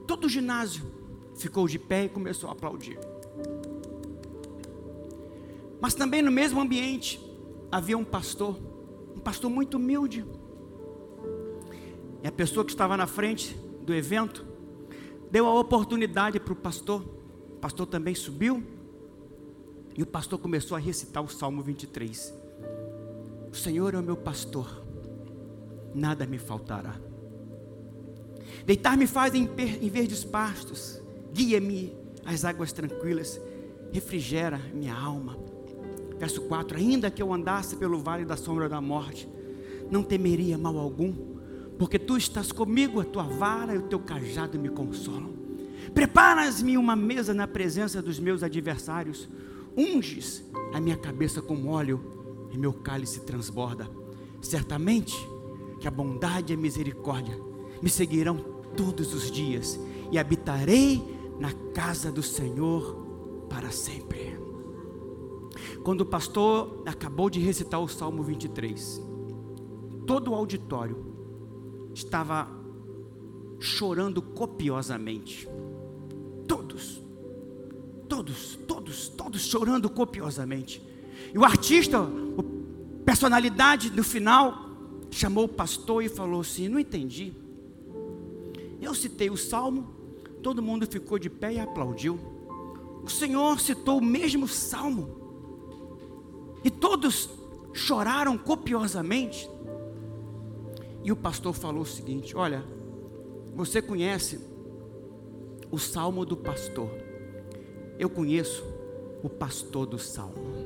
todo 0.06 0.26
o 0.26 0.30
ginásio 0.30 0.84
ficou 1.36 1.68
de 1.68 1.80
pé 1.80 2.06
e 2.06 2.10
começou 2.10 2.50
a 2.50 2.54
aplaudir. 2.54 3.00
Mas 5.80 5.94
também 5.94 6.22
no 6.22 6.32
mesmo 6.32 6.60
ambiente 6.60 7.20
havia 7.72 7.98
um 7.98 8.04
pastor, 8.04 8.58
um 9.16 9.20
pastor 9.20 9.50
muito 9.50 9.78
humilde. 9.78 10.26
E 12.24 12.28
a 12.28 12.32
pessoa 12.32 12.66
que 12.66 12.72
estava 12.72 12.98
na 12.98 13.06
frente 13.06 13.56
do 13.84 13.94
evento 13.94 14.46
deu 15.30 15.46
a 15.46 15.60
oportunidade 15.60 16.40
para 16.40 16.54
o 16.54 16.56
pastor. 16.56 17.02
O 17.50 17.60
pastor 17.60 17.88
também 17.88 18.16
subiu 18.16 18.64
e 19.96 20.04
o 20.04 20.06
pastor 20.06 20.40
começou 20.40 20.76
a 20.76 20.80
recitar 20.80 21.24
o 21.24 21.28
Salmo 21.28 21.62
23. 21.62 22.34
O 23.52 23.56
Senhor 23.56 23.94
é 23.94 23.98
o 23.98 24.04
meu 24.04 24.16
pastor, 24.16 24.84
nada 25.98 26.26
me 26.26 26.38
faltará. 26.38 26.96
Deitar-me 28.66 29.08
faz 29.08 29.34
em, 29.34 29.50
em 29.82 29.90
verdes 29.90 30.24
pastos, 30.24 31.02
guia-me 31.34 31.96
às 32.26 32.46
águas 32.46 32.72
tranquilas, 32.72 33.42
refrigera 33.92 34.60
minha 34.74 34.94
alma. 34.94 35.38
Verso 36.20 36.42
4: 36.42 36.78
Ainda 36.78 37.10
que 37.10 37.22
eu 37.22 37.34
andasse 37.34 37.76
pelo 37.76 38.00
vale 38.00 38.26
da 38.26 38.38
sombra 38.38 38.70
da 38.70 38.80
morte, 38.80 39.28
não 39.90 40.04
temeria 40.04 40.58
mal 40.58 40.78
algum, 40.78 41.14
porque 41.78 41.98
tu 41.98 42.18
estás 42.18 42.52
comigo, 42.52 43.00
a 43.00 43.06
tua 43.06 43.24
vara 43.24 43.74
e 43.74 43.78
o 43.78 43.84
teu 43.84 44.00
cajado 44.00 44.60
me 44.60 44.70
consolam. 44.70 45.36
Preparas-me 45.94 46.78
uma 46.78 46.96
mesa 46.96 47.34
na 47.34 47.48
presença 47.48 48.02
dos 48.02 48.20
meus 48.20 48.44
adversários, 48.44 49.30
unges 49.76 50.44
a 50.74 50.80
minha 50.80 50.98
cabeça 50.98 51.42
com 51.42 51.68
óleo 51.68 52.48
e 52.52 52.58
meu 52.58 52.74
cálice 52.74 53.22
transborda. 53.22 53.90
Certamente 54.42 55.16
que 55.80 55.88
a 55.88 55.92
bondade 55.92 56.54
e 56.54 56.56
a 56.56 56.60
misericórdia 56.60 57.40
me 57.82 57.90
seguirão 57.90 58.38
todos 58.76 59.14
os 59.14 59.32
dias 59.32 59.80
e 60.12 60.18
habitarei 60.18 61.04
na 61.40 61.52
casa 61.74 62.12
do 62.12 62.24
Senhor 62.24 63.46
para 63.50 63.72
sempre. 63.72 64.38
Quando 65.84 66.02
o 66.02 66.06
pastor 66.06 66.84
acabou 66.86 67.30
de 67.30 67.40
recitar 67.40 67.82
o 67.82 67.88
Salmo 67.88 68.24
23, 68.24 69.02
todo 70.06 70.32
o 70.32 70.36
auditório 70.36 71.06
estava 71.94 72.48
chorando 73.60 74.22
copiosamente. 74.22 75.48
Todos, 76.48 77.02
todos, 78.08 78.56
todos, 78.68 79.10
todos 79.10 79.42
chorando 79.42 79.90
copiosamente. 79.90 80.82
E 81.34 81.38
o 81.38 81.44
artista, 81.44 82.00
a 82.00 83.04
personalidade 83.04 83.90
no 83.92 84.04
final, 84.04 84.67
chamou 85.12 85.46
o 85.46 85.50
pastor 85.50 86.04
e 86.04 86.10
falou 86.10 86.42
assim: 86.42 86.68
Não 86.68 86.80
entendi. 86.80 87.34
Eu 88.82 88.94
citei 88.94 89.30
o 89.30 89.38
salmo, 89.38 89.88
todo 90.44 90.62
mundo 90.62 90.86
ficou 90.86 91.18
de 91.18 91.30
pé 91.30 91.54
e 91.54 91.60
aplaudiu. 91.60 92.20
O 93.04 93.10
Senhor 93.10 93.60
citou 93.60 94.00
o 94.00 94.04
mesmo 94.04 94.48
salmo 94.48 95.18
e 96.64 96.70
todos 96.70 97.30
choraram 97.74 98.38
copiosamente. 98.38 99.50
E 101.04 101.12
o 101.12 101.16
pastor 101.16 101.54
falou 101.54 101.84
o 101.84 101.86
seguinte: 101.86 102.36
Olha, 102.36 102.64
você 103.56 103.82
conhece 103.82 104.40
o 105.72 105.78
salmo 105.78 106.26
do 106.26 106.36
pastor, 106.36 106.90
eu 107.98 108.10
conheço 108.10 108.64
o 109.24 109.30
pastor 109.30 109.86
do 109.86 109.98
salmo. 109.98 110.57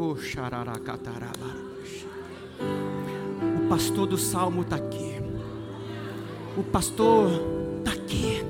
O 0.00 0.16
pastor 3.68 4.06
do 4.06 4.16
salmo 4.16 4.62
está 4.62 4.76
aqui. 4.76 5.20
O 6.56 6.62
pastor 6.62 7.30
está 7.78 7.92
aqui. 7.92 8.42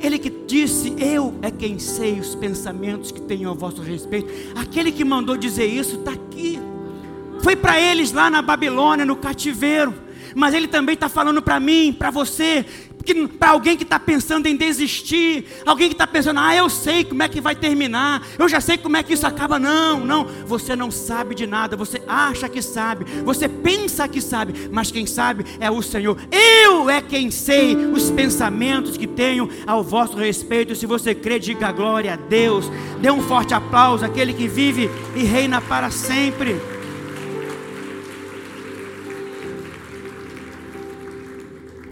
Ele 0.00 0.18
que 0.18 0.30
disse: 0.30 0.96
Eu 0.98 1.38
é 1.42 1.50
quem 1.50 1.78
sei 1.78 2.18
os 2.18 2.34
pensamentos 2.34 3.12
que 3.12 3.20
tenho 3.20 3.48
a 3.50 3.54
vosso 3.54 3.82
respeito. 3.82 4.28
Aquele 4.58 4.90
que 4.90 5.04
mandou 5.04 5.36
dizer 5.36 5.66
isso 5.66 5.96
está 5.96 6.10
aqui. 6.12 6.58
Foi 7.40 7.54
para 7.54 7.80
eles 7.80 8.10
lá 8.10 8.28
na 8.28 8.42
Babilônia, 8.42 9.06
no 9.06 9.16
cativeiro. 9.16 9.94
Mas 10.34 10.54
ele 10.54 10.68
também 10.68 10.94
está 10.94 11.08
falando 11.08 11.42
para 11.42 11.58
mim, 11.60 11.94
para 11.96 12.10
você, 12.10 12.64
para 13.38 13.50
alguém 13.50 13.76
que 13.76 13.82
está 13.82 13.98
pensando 13.98 14.46
em 14.46 14.56
desistir, 14.56 15.46
alguém 15.64 15.88
que 15.88 15.94
está 15.94 16.06
pensando, 16.06 16.40
ah, 16.40 16.54
eu 16.54 16.68
sei 16.68 17.04
como 17.04 17.22
é 17.22 17.28
que 17.28 17.40
vai 17.40 17.54
terminar, 17.54 18.26
eu 18.38 18.48
já 18.48 18.60
sei 18.60 18.76
como 18.76 18.96
é 18.96 19.02
que 19.02 19.14
isso 19.14 19.26
acaba. 19.26 19.58
Não, 19.58 20.00
não, 20.00 20.24
você 20.46 20.74
não 20.76 20.90
sabe 20.90 21.34
de 21.34 21.46
nada, 21.46 21.76
você 21.76 22.02
acha 22.06 22.48
que 22.48 22.60
sabe, 22.60 23.04
você 23.22 23.48
pensa 23.48 24.06
que 24.08 24.20
sabe, 24.20 24.68
mas 24.70 24.90
quem 24.90 25.06
sabe 25.06 25.44
é 25.60 25.70
o 25.70 25.82
Senhor. 25.82 26.18
Eu 26.30 26.90
é 26.90 27.00
quem 27.00 27.30
sei 27.30 27.76
os 27.76 28.10
pensamentos 28.10 28.96
que 28.96 29.06
tenho 29.06 29.48
ao 29.66 29.82
vosso 29.82 30.16
respeito. 30.16 30.74
Se 30.74 30.86
você 30.86 31.14
crê, 31.14 31.38
diga 31.38 31.72
glória 31.72 32.14
a 32.14 32.16
Deus. 32.16 32.70
Dê 33.00 33.10
um 33.10 33.22
forte 33.22 33.54
aplauso 33.54 34.04
àquele 34.04 34.32
que 34.32 34.48
vive 34.48 34.90
e 35.14 35.22
reina 35.22 35.60
para 35.60 35.90
sempre. 35.90 36.77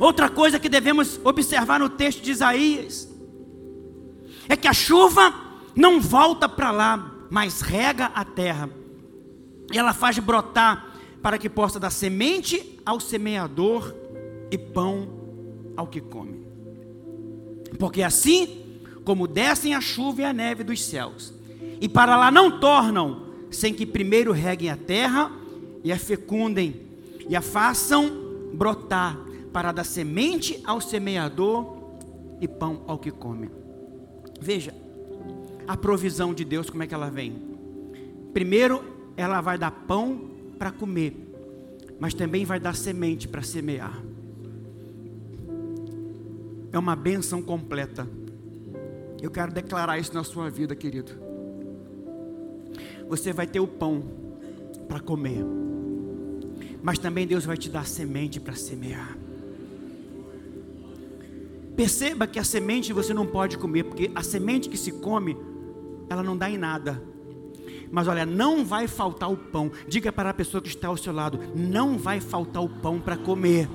Outra 0.06 0.28
coisa 0.28 0.60
que 0.60 0.68
devemos 0.68 1.18
observar 1.24 1.80
no 1.80 1.88
texto 1.88 2.22
de 2.22 2.30
Isaías 2.30 3.12
é 4.48 4.54
que 4.54 4.68
a 4.68 4.72
chuva 4.72 5.34
não 5.74 6.00
volta 6.00 6.48
para 6.48 6.70
lá, 6.70 7.26
mas 7.28 7.60
rega 7.60 8.12
a 8.14 8.24
terra. 8.24 8.70
E 9.72 9.76
ela 9.76 9.92
faz 9.92 10.16
brotar 10.20 10.94
para 11.20 11.36
que 11.36 11.50
possa 11.50 11.80
dar 11.80 11.90
semente 11.90 12.78
ao 12.86 13.00
semeador 13.00 13.92
e 14.48 14.56
pão 14.56 15.08
ao 15.76 15.88
que 15.88 16.00
come. 16.00 16.46
Porque 17.76 18.04
assim 18.04 18.62
como 19.04 19.26
descem 19.26 19.74
a 19.74 19.80
chuva 19.80 20.22
e 20.22 20.24
a 20.24 20.32
neve 20.32 20.62
dos 20.62 20.84
céus, 20.84 21.34
e 21.80 21.88
para 21.88 22.16
lá 22.16 22.30
não 22.30 22.60
tornam, 22.60 23.26
sem 23.50 23.74
que 23.74 23.84
primeiro 23.84 24.30
reguem 24.30 24.70
a 24.70 24.76
terra 24.76 25.32
e 25.82 25.90
a 25.90 25.98
fecundem 25.98 26.80
e 27.28 27.34
a 27.34 27.42
façam 27.42 28.08
brotar 28.54 29.25
para 29.52 29.72
dar 29.72 29.84
semente 29.84 30.60
ao 30.64 30.80
semeador 30.80 31.76
e 32.40 32.46
pão 32.46 32.82
ao 32.86 32.98
que 32.98 33.10
come. 33.10 33.50
Veja, 34.40 34.74
a 35.66 35.76
provisão 35.76 36.34
de 36.34 36.44
Deus, 36.44 36.70
como 36.70 36.82
é 36.82 36.86
que 36.86 36.94
ela 36.94 37.10
vem? 37.10 37.34
Primeiro, 38.32 38.84
ela 39.16 39.40
vai 39.40 39.58
dar 39.58 39.70
pão 39.70 40.30
para 40.58 40.70
comer, 40.70 41.16
mas 41.98 42.14
também 42.14 42.44
vai 42.44 42.60
dar 42.60 42.74
semente 42.74 43.26
para 43.26 43.42
semear. 43.42 44.02
É 46.70 46.78
uma 46.78 46.94
benção 46.94 47.42
completa. 47.42 48.06
Eu 49.22 49.30
quero 49.30 49.50
declarar 49.52 49.98
isso 49.98 50.12
na 50.12 50.22
sua 50.22 50.50
vida, 50.50 50.76
querido. 50.76 51.12
você 53.08 53.32
vai 53.32 53.46
ter 53.46 53.60
o 53.60 53.66
pão 53.66 54.02
para 54.86 55.00
comer. 55.00 55.44
Mas 56.82 56.98
também 56.98 57.26
Deus 57.26 57.44
vai 57.44 57.56
te 57.56 57.70
dar 57.70 57.86
semente 57.86 58.38
para 58.38 58.54
semear. 58.54 59.16
Perceba 61.76 62.26
que 62.26 62.38
a 62.38 62.44
semente 62.44 62.92
você 62.92 63.12
não 63.12 63.26
pode 63.26 63.58
comer, 63.58 63.84
porque 63.84 64.10
a 64.14 64.22
semente 64.22 64.68
que 64.68 64.78
se 64.78 64.90
come, 64.90 65.36
ela 66.08 66.22
não 66.22 66.36
dá 66.36 66.48
em 66.48 66.56
nada. 66.56 67.02
Mas 67.90 68.08
olha, 68.08 68.24
não 68.24 68.64
vai 68.64 68.88
faltar 68.88 69.30
o 69.30 69.36
pão. 69.36 69.70
Diga 69.86 70.10
para 70.10 70.30
a 70.30 70.34
pessoa 70.34 70.62
que 70.62 70.68
está 70.68 70.88
ao 70.88 70.96
seu 70.96 71.12
lado: 71.12 71.38
não 71.54 71.98
vai 71.98 72.20
faltar 72.20 72.62
o 72.62 72.68
pão 72.68 72.98
para 72.98 73.16
comer. 73.16 73.68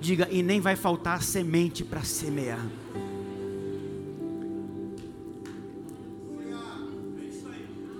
Diga, 0.00 0.28
e 0.30 0.42
nem 0.42 0.60
vai 0.60 0.74
faltar 0.74 1.18
a 1.18 1.20
semente 1.20 1.84
para 1.84 2.02
semear. 2.02 2.66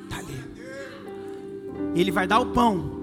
Está 0.03 0.19
ali. 0.19 0.39
Ele 1.95 2.11
vai 2.11 2.27
dar 2.27 2.41
o 2.41 2.47
pão. 2.47 3.01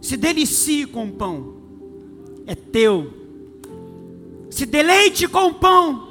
Se 0.00 0.16
delicie 0.16 0.86
com 0.86 1.06
o 1.08 1.12
pão. 1.12 1.56
É 2.46 2.54
teu. 2.54 3.25
Se 4.56 4.64
deleite 4.64 5.28
com 5.28 5.48
o 5.48 5.54
pão. 5.54 6.08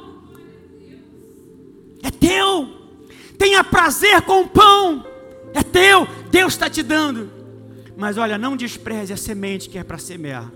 É 2.04 2.12
teu. 2.12 2.70
Tenha 3.40 3.64
prazer 3.64 4.22
com 4.22 4.42
o 4.42 4.48
pão. 4.48 5.04
É 5.52 5.64
teu. 5.64 6.08
Deus 6.30 6.54
está 6.54 6.70
te 6.70 6.84
dando. 6.84 7.28
Mas 7.98 8.20
olha, 8.20 8.38
não 8.38 8.56
despreze 8.56 9.12
a 9.12 9.18
semente 9.18 9.68
que 9.68 9.80
é 9.80 9.84
para 9.84 9.98
semear. 9.98 10.52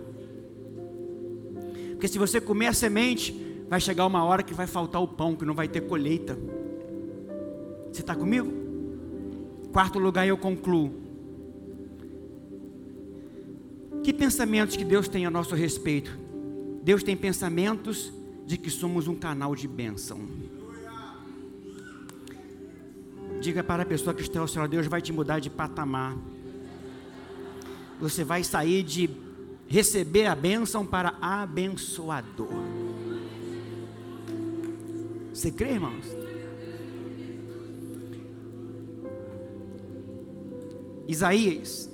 Porque 1.93 2.07
se 2.07 2.19
você 2.19 2.39
comer 2.39 2.67
a 2.67 2.73
semente, 2.73 3.35
vai 3.67 3.81
chegar 3.81 4.05
uma 4.05 4.23
hora 4.23 4.43
que 4.43 4.53
vai 4.53 4.67
faltar 4.67 5.01
o 5.01 5.07
pão, 5.07 5.35
que 5.35 5.43
não 5.43 5.55
vai 5.55 5.67
ter 5.67 5.81
colheita. 5.81 6.37
Você 7.91 8.01
está 8.01 8.15
comigo? 8.15 8.53
Quarto 9.73 9.97
lugar, 9.97 10.27
eu 10.27 10.37
concluo. 10.37 10.93
Que 14.03 14.13
pensamentos 14.13 14.75
que 14.75 14.85
Deus 14.85 15.07
tem 15.07 15.25
a 15.25 15.31
nosso 15.31 15.55
respeito? 15.55 16.28
Deus 16.82 17.03
tem 17.03 17.15
pensamentos 17.15 18.11
de 18.45 18.57
que 18.57 18.69
somos 18.69 19.07
um 19.07 19.15
canal 19.15 19.55
de 19.55 19.67
bênção. 19.67 20.19
Diga 23.41 23.63
para 23.63 23.84
a 23.84 23.86
pessoa 23.86 24.13
que 24.13 24.21
está 24.21 24.39
ao 24.39 24.47
seu 24.47 24.67
Deus 24.67 24.88
vai 24.88 25.01
te 25.01 25.13
mudar 25.13 25.39
de 25.39 25.49
patamar. 25.49 26.17
Você 27.99 28.23
vai 28.23 28.43
sair 28.43 28.84
de 28.84 29.09
receber 29.67 30.25
a 30.25 30.36
bênção 30.36 30.86
para 30.86 31.15
abençoador. 31.21 32.49
Você 35.34 35.51
crê, 35.51 35.73
irmãos? 35.73 36.05
Isaías 41.07 41.89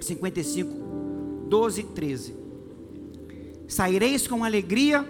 55, 0.00 1.46
12 1.48 1.80
e 1.80 1.84
13. 1.84 2.37
Saireis 3.68 4.26
com 4.26 4.42
alegria 4.42 5.08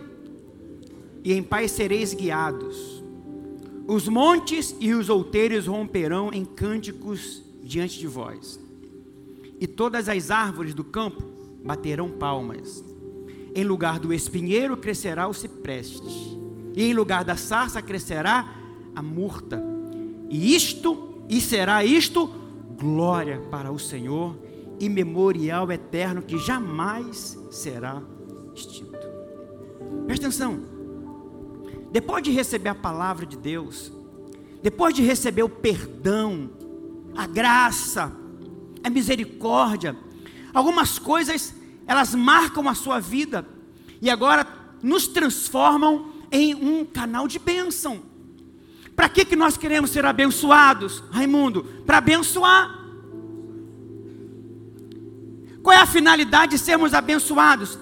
e 1.25 1.33
em 1.33 1.43
paz 1.43 1.71
sereis 1.71 2.13
guiados 2.13 2.99
os 3.89 4.07
montes 4.07 4.77
e 4.79 4.93
os 4.93 5.09
outeiros 5.09 5.67
romperão 5.67 6.31
em 6.31 6.45
cânticos 6.45 7.43
diante 7.63 7.99
de 7.99 8.07
vós, 8.07 8.61
e 9.59 9.67
todas 9.67 10.11
as 10.11 10.31
árvores 10.31 10.75
do 10.75 10.85
campo 10.85 11.23
baterão 11.65 12.11
palmas. 12.11 12.85
Em 13.55 13.65
lugar 13.65 13.99
do 13.99 14.13
espinheiro 14.13 14.77
crescerá 14.77 15.27
o 15.27 15.33
cipreste, 15.33 16.39
e 16.77 16.85
em 16.85 16.93
lugar 16.93 17.25
da 17.25 17.35
sarça 17.35 17.81
crescerá 17.81 18.55
a 18.95 19.01
murta. 19.01 19.59
E 20.29 20.55
isto, 20.55 21.23
e 21.27 21.41
será 21.41 21.83
isto, 21.83 22.31
glória 22.79 23.41
para 23.51 23.73
o 23.73 23.79
Senhor 23.79 24.37
e 24.79 24.87
memorial 24.87 25.73
eterno 25.73 26.21
que 26.21 26.37
jamais 26.37 27.39
será 27.51 28.03
extinto. 28.59 28.99
Presta 30.07 30.27
atenção. 30.27 30.61
Depois 31.91 32.23
de 32.23 32.31
receber 32.31 32.69
a 32.69 32.75
palavra 32.75 33.25
de 33.25 33.37
Deus, 33.37 33.93
depois 34.63 34.95
de 34.95 35.03
receber 35.03 35.43
o 35.43 35.49
perdão, 35.49 36.51
a 37.17 37.27
graça, 37.27 38.13
a 38.83 38.91
misericórdia, 38.91 39.97
algumas 40.53 40.99
coisas 40.99 41.55
elas 41.87 42.15
marcam 42.15 42.69
a 42.69 42.75
sua 42.75 43.01
vida 43.01 43.47
e 44.01 44.11
agora 44.11 44.47
nos 44.83 45.09
transformam 45.09 46.13
em 46.31 46.55
um 46.55 46.85
canal 46.85 47.27
de 47.27 47.39
bênção. 47.39 48.03
Para 48.95 49.09
que, 49.09 49.25
que 49.25 49.37
nós 49.37 49.57
queremos 49.57 49.91
ser 49.91 50.05
abençoados, 50.05 51.03
Raimundo? 51.11 51.65
Para 51.87 51.99
abençoar. 51.99 52.79
Qual 55.63 55.75
é 55.75 55.81
a 55.81 55.87
finalidade 55.87 56.53
de 56.53 56.59
sermos 56.59 56.93
abençoados? 56.93 57.79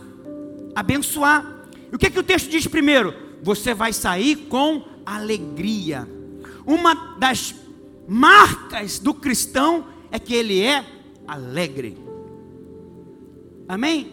Abençoar. 0.76 1.66
E 1.90 1.96
o 1.96 1.98
que, 1.98 2.10
que 2.10 2.20
o 2.20 2.22
texto 2.22 2.48
diz 2.48 2.68
primeiro? 2.68 3.26
você 3.42 3.74
vai 3.74 3.92
sair 3.92 4.36
com 4.48 4.82
alegria. 5.04 6.08
Uma 6.66 7.16
das 7.16 7.54
marcas 8.08 8.98
do 8.98 9.14
cristão 9.14 9.86
é 10.10 10.18
que 10.18 10.34
ele 10.34 10.60
é 10.60 10.84
alegre. 11.26 11.96
Amém? 13.68 14.12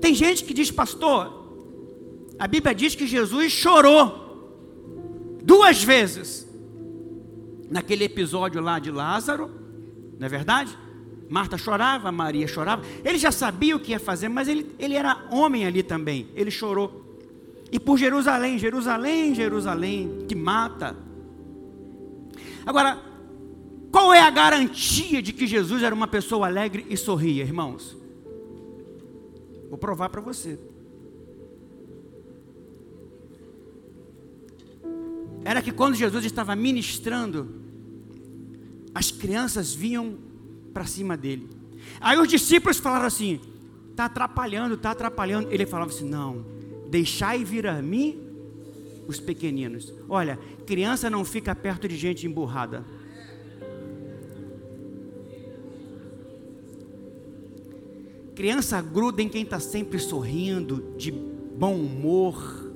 Tem 0.00 0.14
gente 0.14 0.44
que 0.44 0.52
diz, 0.52 0.70
pastor, 0.70 1.46
a 2.38 2.48
Bíblia 2.48 2.74
diz 2.74 2.94
que 2.94 3.06
Jesus 3.06 3.52
chorou 3.52 4.20
duas 5.44 5.82
vezes 5.82 6.46
naquele 7.70 8.04
episódio 8.04 8.60
lá 8.60 8.78
de 8.78 8.90
Lázaro, 8.90 9.48
não 10.18 10.26
é 10.26 10.28
verdade? 10.28 10.76
Marta 11.28 11.56
chorava, 11.56 12.12
Maria 12.12 12.46
chorava. 12.46 12.82
Ele 13.04 13.18
já 13.18 13.32
sabia 13.32 13.74
o 13.76 13.80
que 13.80 13.92
ia 13.92 14.00
fazer, 14.00 14.28
mas 14.28 14.48
ele, 14.48 14.74
ele 14.78 14.94
era 14.94 15.24
homem 15.30 15.64
ali 15.64 15.82
também. 15.82 16.28
Ele 16.34 16.50
chorou 16.50 17.02
e 17.72 17.80
por 17.80 17.96
Jerusalém, 17.96 18.58
Jerusalém, 18.58 19.34
Jerusalém, 19.34 20.26
que 20.28 20.34
mata. 20.34 20.94
Agora, 22.66 23.02
qual 23.90 24.12
é 24.12 24.20
a 24.20 24.28
garantia 24.28 25.22
de 25.22 25.32
que 25.32 25.46
Jesus 25.46 25.82
era 25.82 25.94
uma 25.94 26.06
pessoa 26.06 26.46
alegre 26.46 26.84
e 26.90 26.98
sorria, 26.98 27.42
irmãos? 27.42 27.96
Vou 29.70 29.78
provar 29.78 30.10
para 30.10 30.20
você. 30.20 30.58
Era 35.42 35.62
que 35.62 35.72
quando 35.72 35.94
Jesus 35.94 36.26
estava 36.26 36.54
ministrando, 36.54 37.54
as 38.94 39.10
crianças 39.10 39.74
vinham 39.74 40.18
para 40.72 40.84
cima 40.86 41.16
dele. 41.16 41.48
Aí 42.00 42.18
os 42.18 42.28
discípulos 42.28 42.78
falaram 42.78 43.06
assim: 43.06 43.40
está 43.90 44.06
atrapalhando, 44.06 44.74
está 44.74 44.90
atrapalhando. 44.90 45.50
Ele 45.50 45.66
falava 45.66 45.90
assim: 45.90 46.08
não, 46.08 46.44
Deixai 46.92 47.42
vir 47.42 47.66
a 47.66 47.80
mim 47.80 48.20
os 49.08 49.18
pequeninos. 49.18 49.94
Olha, 50.10 50.38
criança 50.66 51.08
não 51.08 51.24
fica 51.24 51.54
perto 51.54 51.88
de 51.88 51.96
gente 51.96 52.26
emburrada. 52.26 52.84
Criança 58.34 58.82
gruda 58.82 59.22
em 59.22 59.28
quem 59.30 59.42
está 59.42 59.58
sempre 59.58 59.98
sorrindo, 59.98 60.94
de 60.98 61.10
bom 61.10 61.76
humor. 61.76 62.70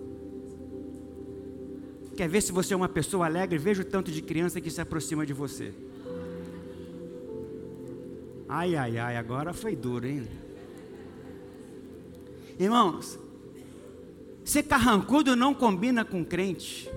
Quer 2.17 2.31
ver 2.31 2.41
se 2.41 2.53
você 2.53 2.73
é 2.73 2.77
uma 2.77 2.89
pessoa 2.89 3.27
alegre? 3.27 3.59
Veja 3.59 3.83
o 3.83 3.85
tanto 3.85 4.11
de 4.11 4.23
criança 4.23 4.63
que 4.63 4.71
se 4.71 4.81
aproxima 4.81 5.27
de 5.27 5.35
você. 5.35 5.75
Ai, 8.49 8.77
ai, 8.77 8.99
ai, 8.99 9.17
agora 9.17 9.53
foi 9.53 9.75
duro, 9.75 10.07
hein? 10.07 10.27
Irmãos, 12.59 13.19
Ser 14.47 14.63
carrancudo 14.63 15.35
não 15.35 15.53
combina 15.53 16.05
com 16.05 16.25
crente. 16.25 16.89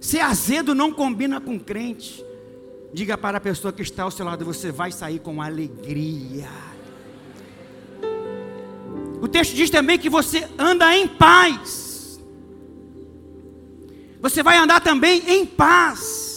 Ser 0.00 0.20
azedo 0.20 0.74
não 0.74 0.90
combina 0.90 1.38
com 1.38 1.60
crente. 1.60 2.24
Diga 2.90 3.18
para 3.18 3.36
a 3.36 3.40
pessoa 3.40 3.70
que 3.70 3.82
está 3.82 4.04
ao 4.04 4.10
seu 4.10 4.24
lado: 4.24 4.42
você 4.42 4.72
vai 4.72 4.90
sair 4.90 5.18
com 5.18 5.42
alegria. 5.42 6.48
O 9.20 9.28
texto 9.28 9.54
diz 9.54 9.68
também 9.68 9.98
que 9.98 10.08
você 10.08 10.48
anda 10.58 10.96
em 10.96 11.06
paz. 11.06 12.18
Você 14.22 14.42
vai 14.42 14.56
andar 14.56 14.80
também 14.80 15.22
em 15.28 15.44
paz. 15.44 16.29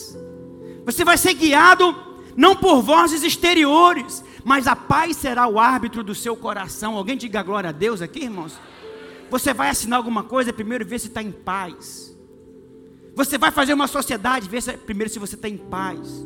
Você 0.86 1.04
vai 1.04 1.18
ser 1.18 1.34
guiado 1.34 1.96
não 2.36 2.56
por 2.56 2.82
vozes 2.82 3.24
exteriores, 3.24 4.24
mas 4.44 4.68
a 4.68 4.76
paz 4.76 5.18
será 5.18 5.48
o 5.48 5.60
árbitro 5.60 6.04
do 6.04 6.16
seu 6.16 6.36
coração. 6.36 6.98
Alguém 6.98 7.18
diga 7.18 7.44
glória 7.44 7.70
a 7.70 7.74
Deus 7.74 8.02
aqui, 8.02 8.24
irmãos? 8.24 8.60
Você 9.30 9.54
vai 9.54 9.70
assinar 9.70 9.98
alguma 9.98 10.24
coisa, 10.24 10.52
primeiro 10.52 10.86
ver 10.86 11.00
se 11.00 11.08
está 11.08 11.22
em 11.22 11.32
paz. 11.32 12.16
Você 13.16 13.38
vai 13.38 13.52
fazer 13.52 13.74
uma 13.74 13.88
sociedade, 13.88 14.50
ver 14.50 14.62
se, 14.62 14.74
primeiro 14.74 15.12
se 15.12 15.20
você 15.20 15.36
está 15.36 15.48
em 15.48 15.58
paz. 15.58 16.26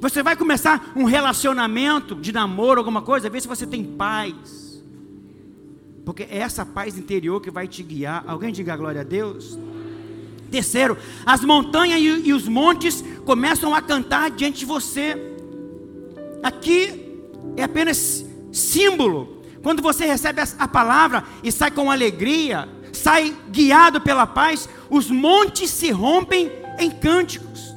Você 0.00 0.22
vai 0.22 0.36
começar 0.36 0.92
um 0.94 1.04
relacionamento 1.04 2.14
de 2.14 2.32
namoro, 2.32 2.78
alguma 2.78 3.02
coisa, 3.02 3.30
ver 3.30 3.40
se 3.40 3.48
você 3.48 3.66
tem 3.66 3.84
paz. 3.84 4.82
Porque 6.04 6.22
é 6.22 6.38
essa 6.38 6.64
paz 6.64 6.96
interior 6.96 7.40
que 7.40 7.50
vai 7.50 7.66
te 7.66 7.82
guiar. 7.82 8.22
Alguém 8.26 8.52
diga 8.52 8.76
glória 8.76 9.00
a 9.00 9.04
Deus? 9.04 9.58
Terceiro, 10.50 10.96
as 11.24 11.42
montanhas 11.42 12.00
e, 12.00 12.28
e 12.28 12.32
os 12.32 12.46
montes 12.48 13.04
começam 13.24 13.74
a 13.74 13.82
cantar 13.82 14.30
diante 14.30 14.60
de 14.60 14.64
você. 14.64 15.16
Aqui 16.42 17.20
é 17.56 17.62
apenas 17.62 18.24
símbolo. 18.52 19.42
Quando 19.62 19.82
você 19.82 20.06
recebe 20.06 20.40
a 20.58 20.68
palavra 20.68 21.24
e 21.42 21.50
sai 21.50 21.70
com 21.70 21.90
alegria, 21.90 22.68
sai 22.92 23.36
guiado 23.50 24.00
pela 24.00 24.26
paz, 24.26 24.68
os 24.88 25.10
montes 25.10 25.70
se 25.70 25.90
rompem 25.90 26.50
em 26.78 26.90
cânticos. 26.90 27.74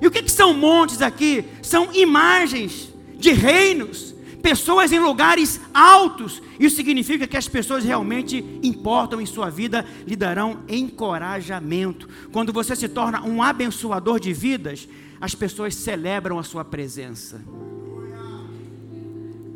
E 0.00 0.06
o 0.06 0.10
que, 0.10 0.22
que 0.22 0.30
são 0.30 0.54
montes 0.54 1.02
aqui? 1.02 1.44
São 1.62 1.92
imagens 1.92 2.92
de 3.16 3.32
reinos, 3.32 4.14
pessoas 4.46 4.92
em 4.92 5.00
lugares 5.00 5.60
altos. 5.74 6.40
Isso 6.60 6.76
significa 6.76 7.26
que 7.26 7.36
as 7.36 7.48
pessoas 7.48 7.82
realmente 7.82 8.44
importam 8.62 9.20
em 9.20 9.26
sua 9.26 9.50
vida, 9.50 9.84
lhe 10.06 10.14
darão 10.14 10.60
encorajamento. 10.68 12.08
Quando 12.30 12.52
você 12.52 12.76
se 12.76 12.88
torna 12.88 13.24
um 13.24 13.42
abençoador 13.42 14.20
de 14.20 14.32
vidas, 14.32 14.88
as 15.20 15.34
pessoas 15.34 15.74
celebram 15.74 16.38
a 16.38 16.44
sua 16.44 16.64
presença. 16.64 17.42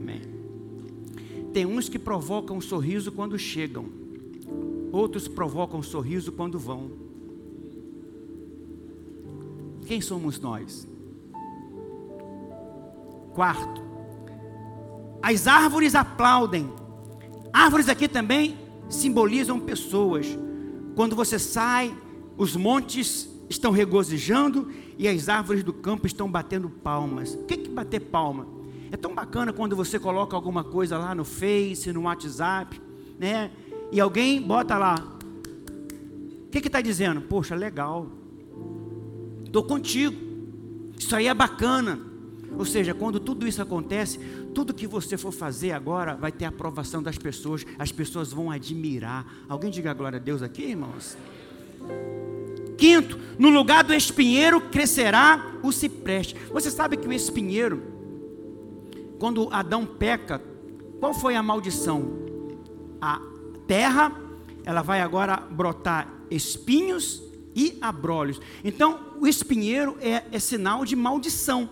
Amém. 0.00 0.22
Tem 1.52 1.64
uns 1.64 1.88
que 1.88 1.96
provocam 1.98 2.56
um 2.56 2.60
sorriso 2.60 3.12
quando 3.12 3.38
chegam, 3.38 3.86
outros 4.90 5.28
provocam 5.28 5.78
um 5.78 5.84
sorriso 5.84 6.32
quando 6.32 6.58
vão. 6.58 6.90
Quem 9.86 10.00
somos 10.00 10.40
nós? 10.40 10.84
Quarto, 13.32 13.89
as 15.22 15.46
árvores 15.46 15.94
aplaudem. 15.94 16.70
Árvores 17.52 17.88
aqui 17.88 18.08
também 18.08 18.56
simbolizam 18.88 19.60
pessoas. 19.60 20.26
Quando 20.94 21.14
você 21.14 21.38
sai, 21.38 21.94
os 22.36 22.56
montes 22.56 23.28
estão 23.48 23.70
regozijando 23.70 24.70
e 24.98 25.08
as 25.08 25.28
árvores 25.28 25.62
do 25.62 25.72
campo 25.72 26.06
estão 26.06 26.30
batendo 26.30 26.68
palmas. 26.68 27.34
O 27.34 27.44
que 27.44 27.54
é 27.54 27.68
bater 27.68 28.00
palma? 28.00 28.46
É 28.92 28.96
tão 28.96 29.14
bacana 29.14 29.52
quando 29.52 29.76
você 29.76 29.98
coloca 29.98 30.34
alguma 30.34 30.64
coisa 30.64 30.98
lá 30.98 31.14
no 31.14 31.24
Face, 31.24 31.92
no 31.92 32.02
WhatsApp, 32.02 32.80
né? 33.18 33.50
E 33.92 34.00
alguém 34.00 34.40
bota 34.42 34.76
lá. 34.76 34.96
O 36.46 36.50
que 36.50 36.58
está 36.58 36.80
dizendo? 36.80 37.20
Poxa, 37.20 37.54
legal. 37.54 38.06
Estou 39.44 39.62
contigo. 39.62 40.16
Isso 40.98 41.14
aí 41.14 41.26
é 41.26 41.34
bacana. 41.34 42.09
Ou 42.58 42.64
seja, 42.64 42.92
quando 42.94 43.20
tudo 43.20 43.46
isso 43.46 43.62
acontece, 43.62 44.18
tudo 44.54 44.74
que 44.74 44.86
você 44.86 45.16
for 45.16 45.32
fazer 45.32 45.72
agora 45.72 46.14
vai 46.14 46.32
ter 46.32 46.44
a 46.44 46.48
aprovação 46.48 47.02
das 47.02 47.16
pessoas, 47.16 47.64
as 47.78 47.92
pessoas 47.92 48.32
vão 48.32 48.50
admirar. 48.50 49.26
Alguém 49.48 49.70
diga 49.70 49.94
glória 49.94 50.18
a 50.18 50.20
Deus 50.20 50.42
aqui, 50.42 50.62
irmãos? 50.62 51.16
Quinto, 52.76 53.18
no 53.38 53.50
lugar 53.50 53.84
do 53.84 53.92
espinheiro 53.92 54.60
crescerá 54.60 55.58
o 55.62 55.70
cipreste. 55.70 56.34
Você 56.50 56.70
sabe 56.70 56.96
que 56.96 57.06
o 57.06 57.12
espinheiro, 57.12 57.82
quando 59.18 59.48
Adão 59.52 59.84
peca, 59.84 60.42
qual 60.98 61.14
foi 61.14 61.36
a 61.36 61.42
maldição? 61.42 62.18
A 63.00 63.20
terra, 63.66 64.12
ela 64.64 64.82
vai 64.82 65.00
agora 65.00 65.36
brotar 65.36 66.08
espinhos 66.30 67.22
e 67.54 67.76
abrolhos. 67.80 68.40
Então, 68.64 69.00
o 69.20 69.26
espinheiro 69.26 69.96
é, 70.00 70.24
é 70.32 70.38
sinal 70.38 70.84
de 70.84 70.96
maldição. 70.96 71.68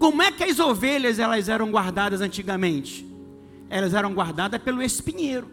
Como 0.00 0.22
é 0.22 0.32
que 0.32 0.42
as 0.42 0.58
ovelhas 0.58 1.18
elas 1.18 1.46
eram 1.46 1.70
guardadas 1.70 2.22
antigamente? 2.22 3.06
Elas 3.68 3.92
eram 3.92 4.14
guardadas 4.14 4.60
pelo 4.62 4.82
espinheiro. 4.82 5.50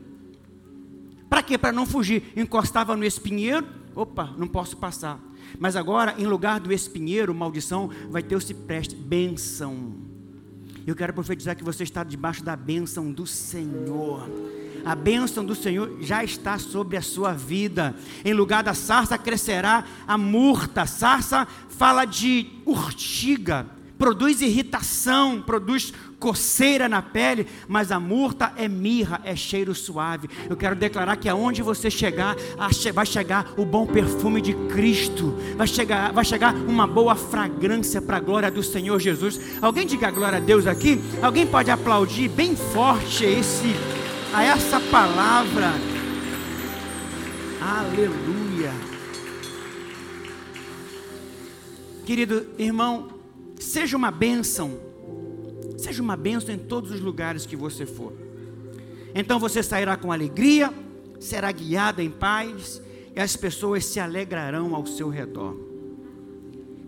Para 1.29 1.43
quê? 1.43 1.57
Para 1.57 1.73
não 1.73 1.85
fugir. 1.85 2.31
Encostava 2.33 2.95
no 2.95 3.03
espinheiro, 3.03 3.67
opa, 3.93 4.33
não 4.37 4.47
posso 4.47 4.77
passar. 4.77 5.19
Mas 5.59 5.75
agora, 5.75 6.15
em 6.17 6.25
lugar 6.25 6.61
do 6.61 6.71
espinheiro, 6.71 7.35
maldição, 7.35 7.89
vai 8.09 8.23
ter 8.23 8.37
o 8.37 8.41
cipreste, 8.41 8.95
bênção. 8.95 9.95
Eu 10.85 10.95
quero 10.95 11.13
profetizar 11.13 11.53
que 11.53 11.63
você 11.63 11.83
está 11.83 12.01
debaixo 12.05 12.41
da 12.41 12.55
bênção 12.55 13.11
do 13.11 13.27
Senhor. 13.27 14.29
A 14.85 14.95
bênção 14.95 15.43
do 15.43 15.55
Senhor 15.55 15.97
já 15.99 16.23
está 16.23 16.57
sobre 16.57 16.95
a 16.95 17.01
sua 17.01 17.33
vida. 17.33 17.93
Em 18.23 18.33
lugar 18.33 18.63
da 18.63 18.73
sarça 18.73 19.17
crescerá 19.17 19.83
a 20.07 20.17
murta. 20.17 20.85
Sarça 20.85 21.45
fala 21.67 22.05
de 22.05 22.47
urtiga 22.65 23.75
produz 23.97 24.41
irritação, 24.41 25.41
produz 25.41 25.93
coceira 26.19 26.87
na 26.87 27.01
pele, 27.01 27.47
mas 27.67 27.91
a 27.91 27.99
murta 27.99 28.53
é 28.57 28.67
mirra, 28.67 29.21
é 29.23 29.35
cheiro 29.35 29.73
suave. 29.75 30.29
Eu 30.49 30.55
quero 30.55 30.75
declarar 30.75 31.15
que 31.17 31.29
aonde 31.29 31.61
você 31.61 31.89
chegar, 31.89 32.35
vai 32.93 33.05
chegar 33.05 33.53
o 33.57 33.65
bom 33.65 33.85
perfume 33.85 34.41
de 34.41 34.53
Cristo, 34.53 35.37
vai 35.55 35.67
chegar, 35.67 36.11
vai 36.11 36.25
chegar 36.25 36.55
uma 36.55 36.87
boa 36.87 37.15
fragrância 37.15 38.01
para 38.01 38.17
a 38.17 38.21
glória 38.21 38.51
do 38.51 38.63
Senhor 38.63 38.99
Jesus. 38.99 39.39
Alguém 39.61 39.85
diga 39.85 40.11
glória 40.11 40.37
a 40.37 40.41
Deus 40.41 40.67
aqui? 40.67 40.99
Alguém 41.21 41.45
pode 41.45 41.71
aplaudir 41.71 42.29
bem 42.29 42.55
forte 42.55 43.25
esse 43.25 43.75
a 44.33 44.43
essa 44.43 44.79
palavra? 44.79 45.73
Aleluia. 47.61 48.71
Querido 52.05 52.47
irmão, 52.57 53.16
Seja 53.59 53.97
uma 53.97 54.11
bênção. 54.11 54.79
Seja 55.77 56.01
uma 56.01 56.15
bênção 56.15 56.53
em 56.53 56.57
todos 56.57 56.91
os 56.91 56.99
lugares 56.99 57.45
que 57.45 57.55
você 57.55 57.85
for. 57.85 58.13
Então 59.13 59.39
você 59.39 59.63
sairá 59.63 59.95
com 59.95 60.11
alegria, 60.11 60.73
será 61.19 61.51
guiado 61.51 62.01
em 62.01 62.09
paz 62.09 62.81
e 63.15 63.19
as 63.19 63.35
pessoas 63.35 63.85
se 63.85 63.99
alegrarão 63.99 64.75
ao 64.75 64.85
seu 64.85 65.09
redor. 65.09 65.55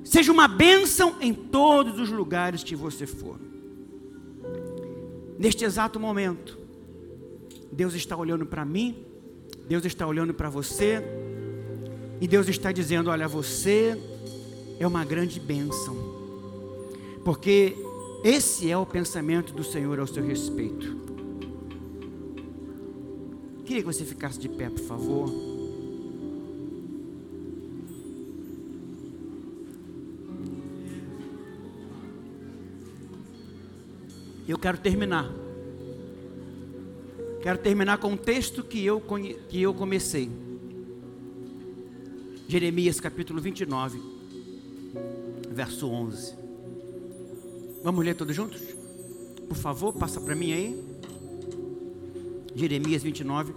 Seja 0.04 0.32
uma 0.32 0.48
bênção 0.48 1.16
em 1.20 1.34
todos 1.34 2.00
os 2.00 2.10
lugares 2.10 2.64
que 2.64 2.76
você 2.76 3.06
for. 3.06 3.40
Neste 5.38 5.64
exato 5.64 6.00
momento, 6.00 6.58
Deus 7.72 7.94
está 7.94 8.16
olhando 8.16 8.46
para 8.46 8.66
mim, 8.66 9.06
Deus 9.68 9.86
está 9.86 10.06
olhando 10.06 10.34
para 10.34 10.50
você, 10.50 11.02
e 12.20 12.28
Deus 12.28 12.48
está 12.48 12.72
dizendo: 12.72 13.10
Olha, 13.10 13.28
você 13.28 13.98
é 14.80 14.86
uma 14.86 15.06
grande 15.06 15.40
bênção 15.40 16.09
porque 17.30 17.76
esse 18.24 18.72
é 18.72 18.76
o 18.76 18.88
pensamento 18.88 19.54
do 19.54 19.64
Senhor 19.64 20.00
ao 20.00 20.08
seu 20.08 20.26
respeito. 20.26 20.98
Queria 23.64 23.84
que 23.84 23.86
você 23.86 24.04
ficasse 24.04 24.40
de 24.40 24.50
pé, 24.50 24.68
por 24.68 24.80
favor. 24.80 25.30
Eu 34.48 34.58
quero 34.58 34.80
terminar. 34.80 35.32
Quero 37.44 37.60
terminar 37.60 38.00
com 38.00 38.08
um 38.08 38.18
texto 38.18 38.64
que 38.64 38.84
eu, 38.84 39.00
que 39.48 39.62
eu 39.62 39.72
comecei. 39.76 40.32
Jeremias 42.48 43.00
capítulo 43.00 43.40
29, 43.40 44.02
verso 45.52 45.88
11. 45.88 46.39
Vamos 47.82 48.04
ler 48.04 48.16
todos 48.16 48.36
juntos? 48.36 48.62
Por 49.48 49.56
favor, 49.56 49.94
passa 49.94 50.20
para 50.20 50.36
mim 50.36 50.52
aí. 50.52 50.84
Jeremias 52.54 53.02
29, 53.02 53.54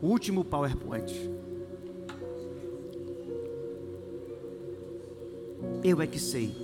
o 0.00 0.06
último 0.06 0.44
PowerPoint. 0.44 1.12
Eu 5.82 6.00
é 6.00 6.06
que 6.06 6.18
sei. 6.18 6.54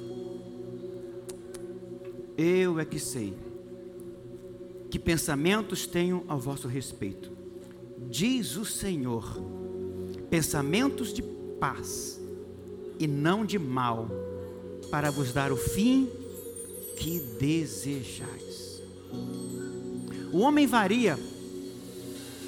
Eu 2.39 2.79
é 2.79 2.85
que 2.85 3.01
sei. 3.01 3.35
Que 4.89 4.99
pensamentos 4.99 5.87
tenho 5.87 6.25
ao 6.29 6.39
vosso 6.39 6.69
respeito. 6.69 7.33
Diz 8.09 8.57
o 8.57 8.65
Senhor: 8.65 9.25
pensamentos 10.31 11.13
de 11.13 11.23
paz 11.23 12.21
e 12.99 13.09
não 13.09 13.45
de 13.45 13.59
mal, 13.59 14.09
para 14.91 15.11
vos 15.11 15.33
dar 15.33 15.51
o 15.51 15.57
fim 15.57 16.22
que 16.97 17.21
desejais. 17.39 18.83
O 20.33 20.39
homem 20.39 20.67
varia 20.67 21.19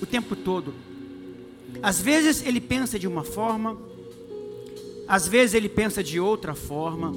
o 0.01 0.07
tempo 0.07 0.34
todo. 0.34 0.74
Às 1.82 2.01
vezes 2.01 2.45
ele 2.47 2.61
pensa 2.61 2.99
de 2.99 3.07
uma 3.07 3.24
forma, 3.24 3.76
às 5.07 5.28
vezes 5.28 5.55
ele 5.55 5.68
pensa 5.68 6.03
de 6.03 6.18
outra 6.18 6.55
forma. 6.55 7.12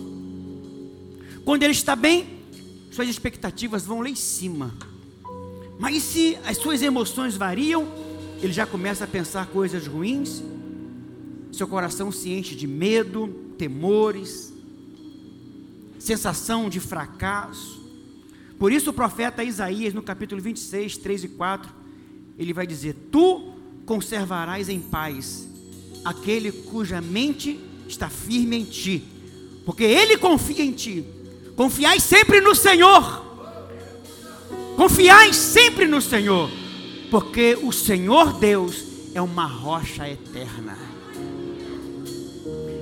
Quando 1.46 1.64
ele 1.64 1.74
está 1.74 1.96
bem, 1.96 2.28
suas 2.92 3.08
expectativas 3.08 3.86
vão 3.86 4.02
lá 4.02 4.10
em 4.10 4.16
cima. 4.16 4.74
Mas 5.80 6.04
se 6.04 6.38
as 6.46 6.58
suas 6.58 6.82
emoções 6.82 7.38
variam, 7.38 7.88
ele 8.42 8.52
já 8.52 8.66
começa 8.66 9.04
a 9.04 9.08
pensar 9.08 9.48
coisas 9.48 9.88
ruins, 9.88 10.44
seu 11.52 11.68
coração 11.68 12.12
se 12.12 12.32
enche 12.32 12.56
de 12.56 12.68
medo, 12.68 13.28
temores, 13.58 14.54
sensação 16.00 16.70
de 16.70 16.80
fracasso. 16.80 17.82
Por 18.58 18.72
isso 18.72 18.90
o 18.90 18.94
profeta 18.94 19.44
Isaías, 19.44 19.94
no 19.94 20.02
capítulo 20.02 20.42
26, 20.42 20.98
3 20.98 21.24
e 21.26 21.28
4, 21.30 21.72
ele 22.38 22.54
vai 22.54 22.66
dizer: 22.66 22.96
Tu 23.12 23.54
conservarás 23.86 24.70
em 24.70 24.80
paz 24.80 25.48
aquele 26.04 26.52
cuja 26.52 27.02
mente 27.02 27.60
está 27.88 28.10
firme 28.10 28.58
em 28.58 28.64
ti, 28.64 29.04
porque 29.66 29.84
ele 29.84 30.18
confia 30.18 30.64
em 30.64 30.72
ti. 30.72 31.06
Confiai 31.56 32.00
sempre 32.00 32.40
no 32.40 32.54
Senhor. 32.54 33.26
Confiai 34.76 35.34
sempre 35.34 35.88
no 35.88 36.00
Senhor, 36.00 36.50
porque 37.10 37.58
o 37.64 37.72
Senhor 37.72 38.38
Deus 38.38 38.84
é 39.16 39.22
uma 39.22 39.46
rocha 39.46 40.08
eterna. 40.08 40.78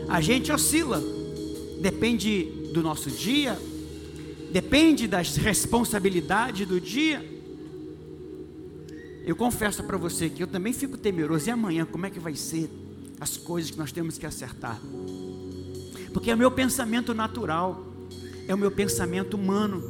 A 0.10 0.20
gente 0.20 0.52
oscila, 0.52 1.02
depende 1.80 2.65
do 2.76 2.84
nosso 2.84 3.10
dia, 3.10 3.58
depende 4.52 5.08
das 5.08 5.36
responsabilidades 5.38 6.68
do 6.68 6.80
dia. 6.80 7.26
Eu 9.26 9.36
confesso 9.36 9.84
para 9.84 9.98
você 9.98 10.30
que 10.30 10.44
eu 10.44 10.48
também 10.48 10.74
fico 10.74 10.98
temeroso. 10.98 11.48
E 11.48 11.52
amanhã, 11.52 11.86
como 11.86 12.06
é 12.06 12.10
que 12.10 12.20
vai 12.20 12.36
ser 12.36 12.70
as 13.20 13.38
coisas 13.38 13.72
que 13.72 13.78
nós 13.78 13.92
temos 13.92 14.18
que 14.18 14.26
acertar? 14.26 14.80
Porque 16.14 16.30
é 16.30 16.36
o 16.36 16.38
meu 16.38 16.52
pensamento 16.52 17.14
natural, 17.14 17.86
é 18.48 18.54
o 18.54 18.58
meu 18.58 18.70
pensamento 18.70 19.36
humano. 19.36 19.84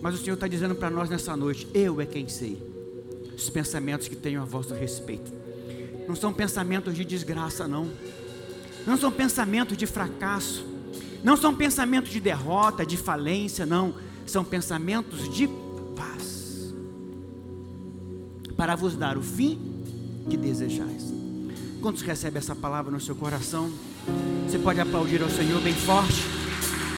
Mas 0.00 0.14
o 0.14 0.18
Senhor 0.18 0.34
está 0.34 0.48
dizendo 0.48 0.74
para 0.74 0.90
nós 0.90 1.08
nessa 1.08 1.36
noite: 1.36 1.68
eu 1.72 2.00
é 2.00 2.06
quem 2.06 2.28
sei 2.28 2.60
os 3.36 3.48
pensamentos 3.48 4.08
que 4.08 4.16
tenho 4.16 4.42
a 4.42 4.44
vosso 4.44 4.74
respeito. 4.74 5.32
Não 6.08 6.16
são 6.16 6.32
pensamentos 6.32 6.94
de 6.94 7.04
desgraça, 7.04 7.68
não. 7.68 7.88
Não 8.86 8.96
são 8.96 9.12
pensamentos 9.12 9.76
de 9.76 9.86
fracasso. 9.86 10.66
Não 11.22 11.36
são 11.36 11.54
pensamentos 11.54 12.10
de 12.10 12.20
derrota, 12.20 12.86
de 12.86 12.96
falência, 12.96 13.66
não. 13.66 13.94
São 14.26 14.44
pensamentos 14.44 15.32
de 15.34 15.48
paz. 15.96 16.74
Para 18.56 18.76
vos 18.76 18.96
dar 18.96 19.16
o 19.16 19.22
fim 19.22 19.58
que 20.28 20.36
desejais. 20.36 21.12
Quantos 21.80 22.02
recebem 22.02 22.38
essa 22.38 22.54
palavra 22.54 22.90
no 22.90 23.00
seu 23.00 23.14
coração? 23.14 23.70
Você 24.46 24.58
pode 24.58 24.80
aplaudir 24.80 25.22
ao 25.22 25.30
Senhor 25.30 25.60
bem 25.60 25.74
forte. 25.74 26.37